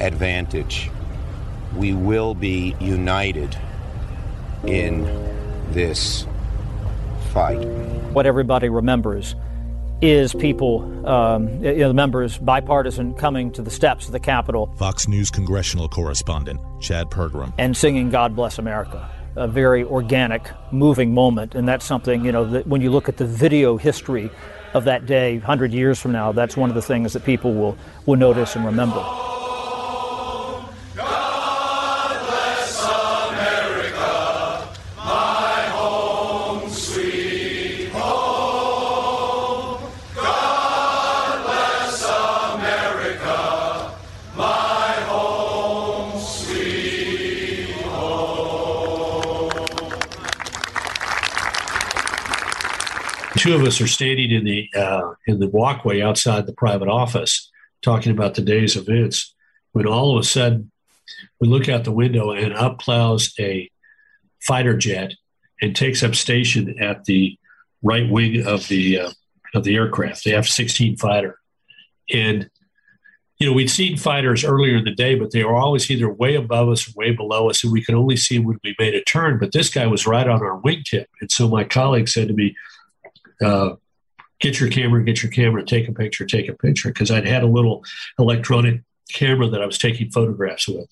[0.00, 0.90] advantage.
[1.76, 3.56] We will be united
[4.66, 5.04] in
[5.70, 6.26] this
[7.32, 7.64] fight.
[8.12, 9.34] What everybody remembers
[10.00, 14.74] is people, um, you know, the members, bipartisan, coming to the steps of the Capitol.
[14.76, 17.52] Fox News congressional correspondent Chad Pergram.
[17.58, 21.54] And singing God Bless America a very organic, moving moment.
[21.54, 24.30] And that's something, you know, that when you look at the video history
[24.74, 27.76] of that day 100 years from now, that's one of the things that people will,
[28.06, 29.02] will notice and remember.
[53.44, 57.50] Two of us are standing in the uh, in the walkway outside the private office,
[57.82, 59.34] talking about the day's events.
[59.72, 60.70] When all of a sudden,
[61.40, 63.70] we look out the window and up plows a
[64.40, 65.12] fighter jet
[65.60, 67.36] and takes up station at the
[67.82, 69.10] right wing of the uh,
[69.54, 71.38] of the aircraft, the F-16 fighter,
[72.10, 72.48] and
[73.38, 76.36] you know, we'd seen fighters earlier in the day, but they were always either way
[76.36, 79.02] above us or way below us, and we could only see when we made a
[79.02, 79.38] turn.
[79.38, 81.06] But this guy was right on our wingtip.
[81.20, 82.56] And so my colleague said to me,
[83.42, 83.74] uh,
[84.40, 87.42] get your camera, get your camera, take a picture, take a picture, because I'd had
[87.42, 87.84] a little
[88.18, 88.82] electronic
[89.12, 90.88] camera that I was taking photographs with.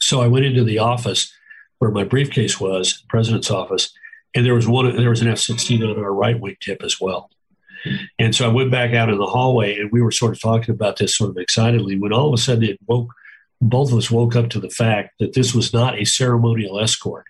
[0.00, 1.32] So I went into the office
[1.78, 3.92] where my briefcase was, president's office,
[4.34, 4.96] and there was one.
[4.96, 7.30] There was an F-16 on our right wing tip as well.
[8.18, 10.74] And so I went back out in the hallway, and we were sort of talking
[10.74, 11.98] about this sort of excitedly.
[11.98, 13.12] When all of a sudden it woke,
[13.60, 17.24] both of us woke up to the fact that this was not a ceremonial escort.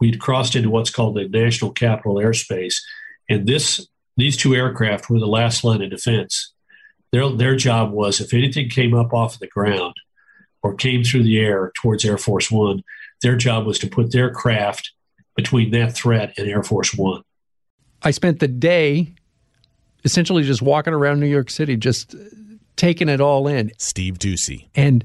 [0.00, 2.76] We'd crossed into what's called the National Capital Airspace,
[3.28, 3.86] and this
[4.16, 6.52] these two aircraft were the last line of defense.
[7.12, 9.94] Their their job was if anything came up off of the ground
[10.62, 12.82] or came through the air towards Air Force One,
[13.22, 14.92] their job was to put their craft
[15.36, 17.22] between that threat and Air Force One.
[18.02, 19.14] I spent the day
[20.04, 22.14] essentially just walking around New York City, just
[22.76, 23.72] taking it all in.
[23.78, 24.68] Steve Doocy.
[24.74, 25.04] And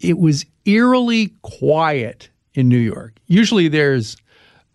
[0.00, 3.14] it was eerily quiet in New York.
[3.26, 4.16] Usually there's,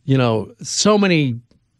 [0.05, 1.39] you know, so many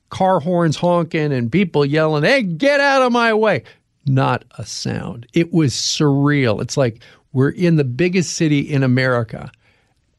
[0.10, 3.64] car horns honking and people yelling, hey, get out of my way.
[4.06, 5.28] Not a sound.
[5.34, 6.62] It was surreal.
[6.62, 7.02] It's like
[7.34, 9.52] we're in the biggest city in America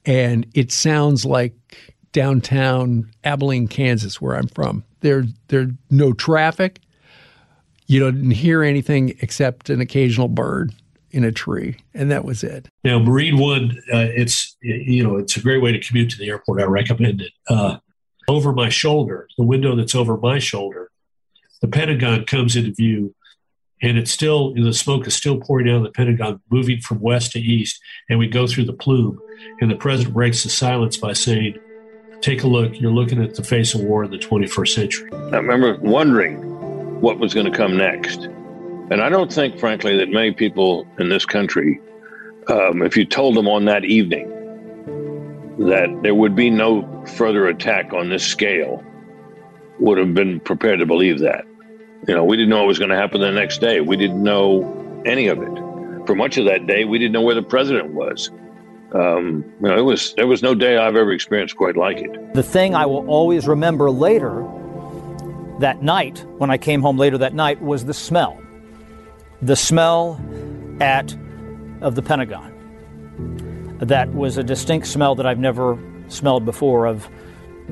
[0.07, 1.55] and it sounds like
[2.13, 4.85] downtown Abilene, Kansas, where I'm from.
[5.01, 6.81] There, there's no traffic.
[7.89, 10.73] You didn't hear anything except an occasional bird
[11.11, 12.69] in a tree, and that was it.
[12.85, 16.29] Now, Marine One, uh, it's you know it's a great way to commute to the
[16.29, 16.61] airport.
[16.61, 17.33] I recommend it.
[17.49, 17.79] Uh,
[18.28, 20.90] over my shoulder, the window that's over my shoulder,
[21.62, 23.15] the Pentagon comes into view,
[23.82, 27.32] and it's still the smoke is still pouring out of the Pentagon, moving from west
[27.32, 29.19] to east, and we go through the plume,
[29.61, 31.59] and the president breaks the silence by saying,
[32.20, 32.81] "Take a look.
[32.81, 37.19] You're looking at the face of war in the 21st century." I remember wondering what
[37.19, 38.28] was going to come next.
[38.89, 41.81] And I don't think, frankly, that many people in this country,
[42.48, 44.32] um, if you told them on that evening
[45.59, 48.85] that there would be no further attack on this scale,
[49.78, 51.45] would have been prepared to believe that.
[52.07, 53.81] You know, we didn't know what was going to happen the next day.
[53.81, 56.07] We didn't know any of it.
[56.07, 58.31] For much of that day, we didn't know where the president was.
[58.93, 62.35] Um, you know, it was there was no day I've ever experienced quite like it.
[62.35, 64.47] The thing I will always remember later
[65.59, 68.41] that night, when I came home later that night, was the smell.
[69.43, 70.20] The smell
[70.81, 71.16] at
[71.81, 72.56] of the Pentagon.
[73.78, 75.78] That was a distinct smell that I've never
[76.09, 77.09] smelled before of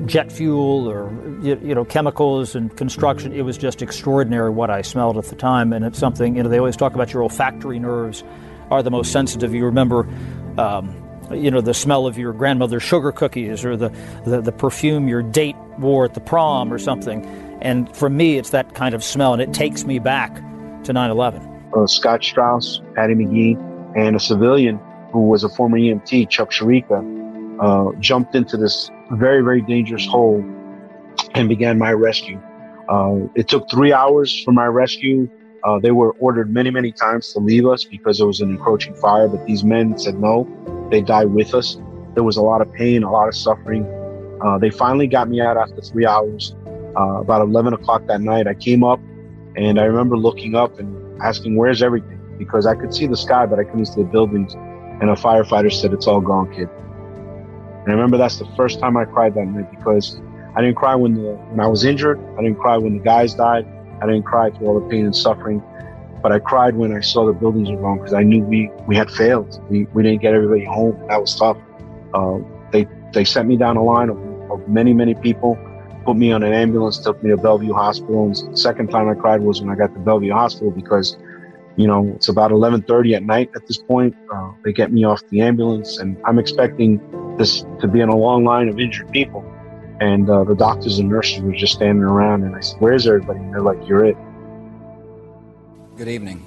[0.05, 1.09] jet fuel or
[1.41, 3.33] you know chemicals and construction.
[3.33, 6.49] It was just extraordinary what I smelled at the time, and it's something you know
[6.49, 8.23] they always talk about your olfactory nerves
[8.71, 9.53] are the most sensitive.
[9.53, 10.07] You remember.
[10.57, 11.01] Um,
[11.33, 13.89] you know the smell of your grandmother's sugar cookies or the,
[14.25, 17.25] the, the perfume your date wore at the prom or something
[17.61, 20.35] and for me, it's that kind of smell, and it takes me back
[20.83, 21.41] to 9 11.
[21.75, 23.57] Uh, Scott Strauss, Paddy McGee,
[23.97, 24.79] and a civilian
[25.15, 26.99] who was a former EMT, Chuck Sereika,
[27.61, 30.43] uh, jumped into this very, very dangerous hole
[31.33, 32.37] and began my rescue.
[32.89, 35.29] Uh, it took three hours for my rescue.
[35.63, 38.93] Uh, they were ordered many, many times to leave us because there was an encroaching
[38.95, 40.45] fire, but these men said no.
[40.91, 41.77] They died with us.
[42.13, 43.85] There was a lot of pain, a lot of suffering.
[44.43, 46.53] Uh, they finally got me out after three hours
[46.97, 48.47] uh, about 11 o'clock that night.
[48.47, 48.99] I came up
[49.55, 52.19] and I remember looking up and asking, Where's everything?
[52.37, 54.53] Because I could see the sky, but I couldn't see the buildings.
[55.01, 56.69] And a firefighter said, It's all gone, kid.
[56.69, 60.19] And I remember that's the first time I cried that night because
[60.55, 62.19] I didn't cry when the when I was injured.
[62.37, 63.67] I didn't cry when the guys died.
[64.01, 65.61] I didn't cry through all the pain and suffering.
[66.23, 68.95] But I cried when I saw the buildings were gone because I knew we, we
[68.95, 69.61] had failed.
[69.69, 70.99] We, we didn't get everybody home.
[71.07, 71.57] That was tough.
[72.13, 72.39] Uh,
[72.71, 74.17] they they sent me down a line of,
[74.49, 75.57] of many, many people
[76.05, 78.25] put me on an ambulance, took me to Bellevue Hospital.
[78.25, 81.17] And the second time I cried was when I got to Bellevue Hospital because,
[81.77, 84.15] you know, it's about 11:30 at night at this point.
[84.33, 87.01] Uh, they get me off the ambulance, and I'm expecting
[87.37, 89.43] this to be in a long line of injured people.
[89.99, 93.39] And uh, the doctors and nurses were just standing around, and I said, "Where's everybody?"
[93.39, 94.17] And they're like, "You're it."
[95.97, 96.45] Good evening.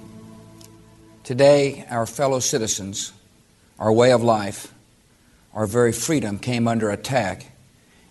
[1.25, 3.13] Today, our fellow citizens,
[3.79, 4.73] our way of life,
[5.55, 7.53] our very freedom came under attack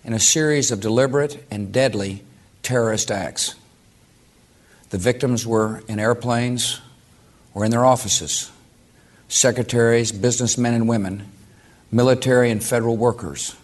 [0.04, 2.24] in a series of deliberate and deadly
[2.62, 3.56] terrorist acts.
[4.90, 6.80] The victims were in airplanes
[7.58, 8.52] or in their offices,
[9.30, 11.28] secretaries, businessmen and women,
[11.92, 13.56] military and federal workers,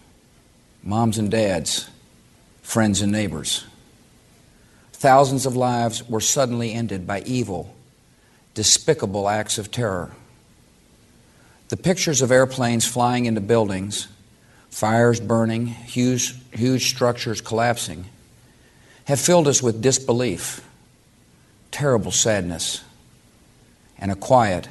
[0.82, 1.88] moms and dads,
[2.64, 3.64] friends and neighbors.
[4.94, 7.72] Thousands of lives were suddenly ended by evil,
[8.56, 10.10] despicable acts of terror.
[11.70, 14.08] The pictures of airplanes flying into buildings
[14.72, 18.06] fires burning, huge, huge structures collapsing,
[19.06, 20.68] have filled us with disbelief,
[21.70, 22.84] terrible sadness,
[24.04, 24.68] and a quiet,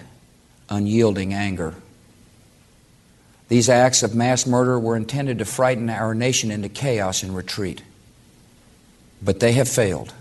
[0.68, 1.74] unyielding anger.
[3.48, 7.82] These acts of mass murder were intended to frighten our nation into chaos and retreat.
[9.22, 10.12] But they have failed.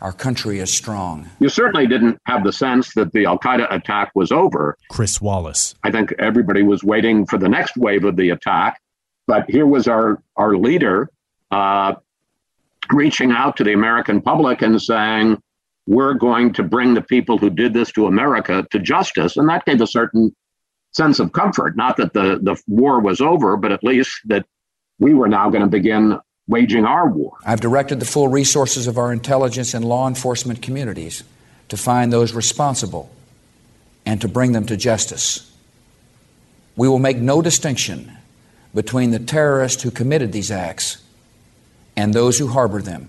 [0.00, 1.30] Our country is strong.
[1.40, 4.78] You certainly didn't have the sense that the Al Qaeda attack was over.
[4.88, 5.74] Chris Wallace.
[5.82, 8.80] I think everybody was waiting for the next wave of the attack.
[9.26, 11.10] But here was our, our leader
[11.50, 11.94] uh,
[12.92, 15.42] reaching out to the American public and saying,
[15.86, 19.36] we're going to bring the people who did this to America to justice.
[19.36, 20.34] And that gave a certain
[20.92, 21.76] sense of comfort.
[21.76, 24.46] Not that the, the war was over, but at least that
[24.98, 27.32] we were now going to begin waging our war.
[27.44, 31.24] I've directed the full resources of our intelligence and law enforcement communities
[31.68, 33.10] to find those responsible
[34.04, 35.50] and to bring them to justice.
[36.76, 38.16] We will make no distinction
[38.74, 41.02] between the terrorists who committed these acts
[41.96, 43.08] and those who harbor them.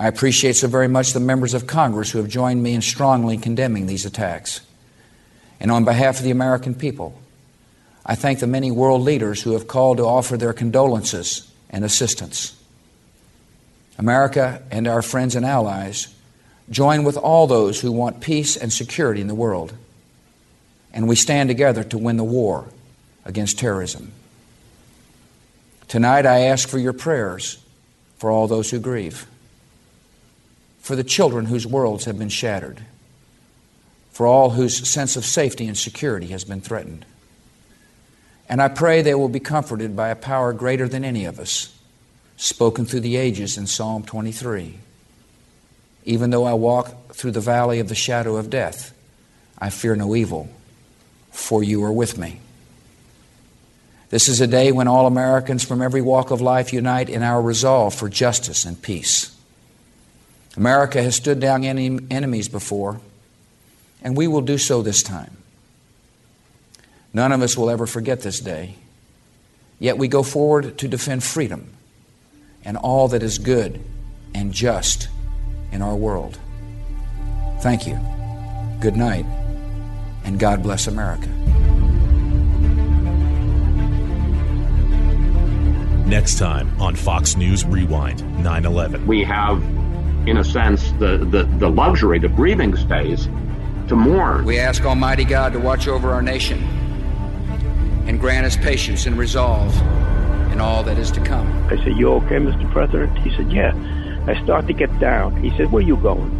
[0.00, 3.36] I appreciate so very much the members of Congress who have joined me in strongly
[3.36, 4.62] condemning these attacks.
[5.60, 7.20] And on behalf of the American people,
[8.06, 12.58] I thank the many world leaders who have called to offer their condolences and assistance.
[13.98, 16.08] America and our friends and allies
[16.70, 19.74] join with all those who want peace and security in the world,
[20.94, 22.70] and we stand together to win the war
[23.26, 24.12] against terrorism.
[25.88, 27.62] Tonight, I ask for your prayers
[28.16, 29.26] for all those who grieve,
[30.80, 32.80] for the children whose worlds have been shattered,
[34.10, 37.04] for all whose sense of safety and security has been threatened.
[38.48, 41.72] And I pray they will be comforted by a power greater than any of us,
[42.36, 44.78] spoken through the ages in Psalm 23.
[46.04, 48.92] Even though I walk through the valley of the shadow of death,
[49.58, 50.48] I fear no evil,
[51.30, 52.40] for you are with me.
[54.08, 57.40] This is a day when all Americans from every walk of life unite in our
[57.40, 59.36] resolve for justice and peace.
[60.56, 63.00] America has stood down any enemies before,
[64.02, 65.36] and we will do so this time.
[67.12, 68.76] None of us will ever forget this day.
[69.78, 71.72] Yet we go forward to defend freedom
[72.64, 73.80] and all that is good
[74.34, 75.08] and just
[75.72, 76.38] in our world.
[77.60, 77.98] Thank you.
[78.80, 79.26] Good night,
[80.24, 81.28] and God bless America.
[86.06, 89.06] Next time on Fox News Rewind 9 11.
[89.06, 89.62] We have,
[90.26, 93.28] in a sense, the, the, the luxury, the breathing space
[93.88, 94.44] to mourn.
[94.44, 96.62] We ask Almighty God to watch over our nation
[98.06, 99.74] and grant us patience and resolve
[100.52, 101.46] in all that is to come.
[101.68, 102.70] I said, You okay, Mr.
[102.70, 103.16] President?
[103.18, 103.72] He said, Yeah.
[104.26, 105.42] I start to get down.
[105.42, 106.30] He said, Where you going?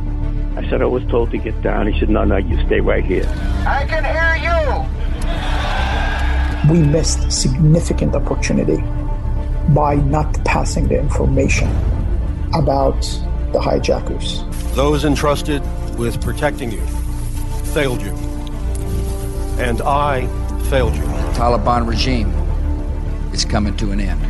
[0.56, 1.90] I said, I was told to get down.
[1.90, 3.26] He said, No, no, you stay right here.
[3.66, 5.00] I can hear you.
[6.72, 8.82] We missed significant opportunity
[9.74, 11.68] by not passing the information
[12.52, 13.00] about
[13.52, 14.44] the hijackers.
[14.74, 15.62] Those entrusted
[15.98, 16.86] with protecting you
[17.72, 18.12] failed you.
[19.58, 20.26] And I
[20.70, 21.02] failed you.
[21.02, 22.30] The Taliban regime
[23.32, 24.29] is coming to an end.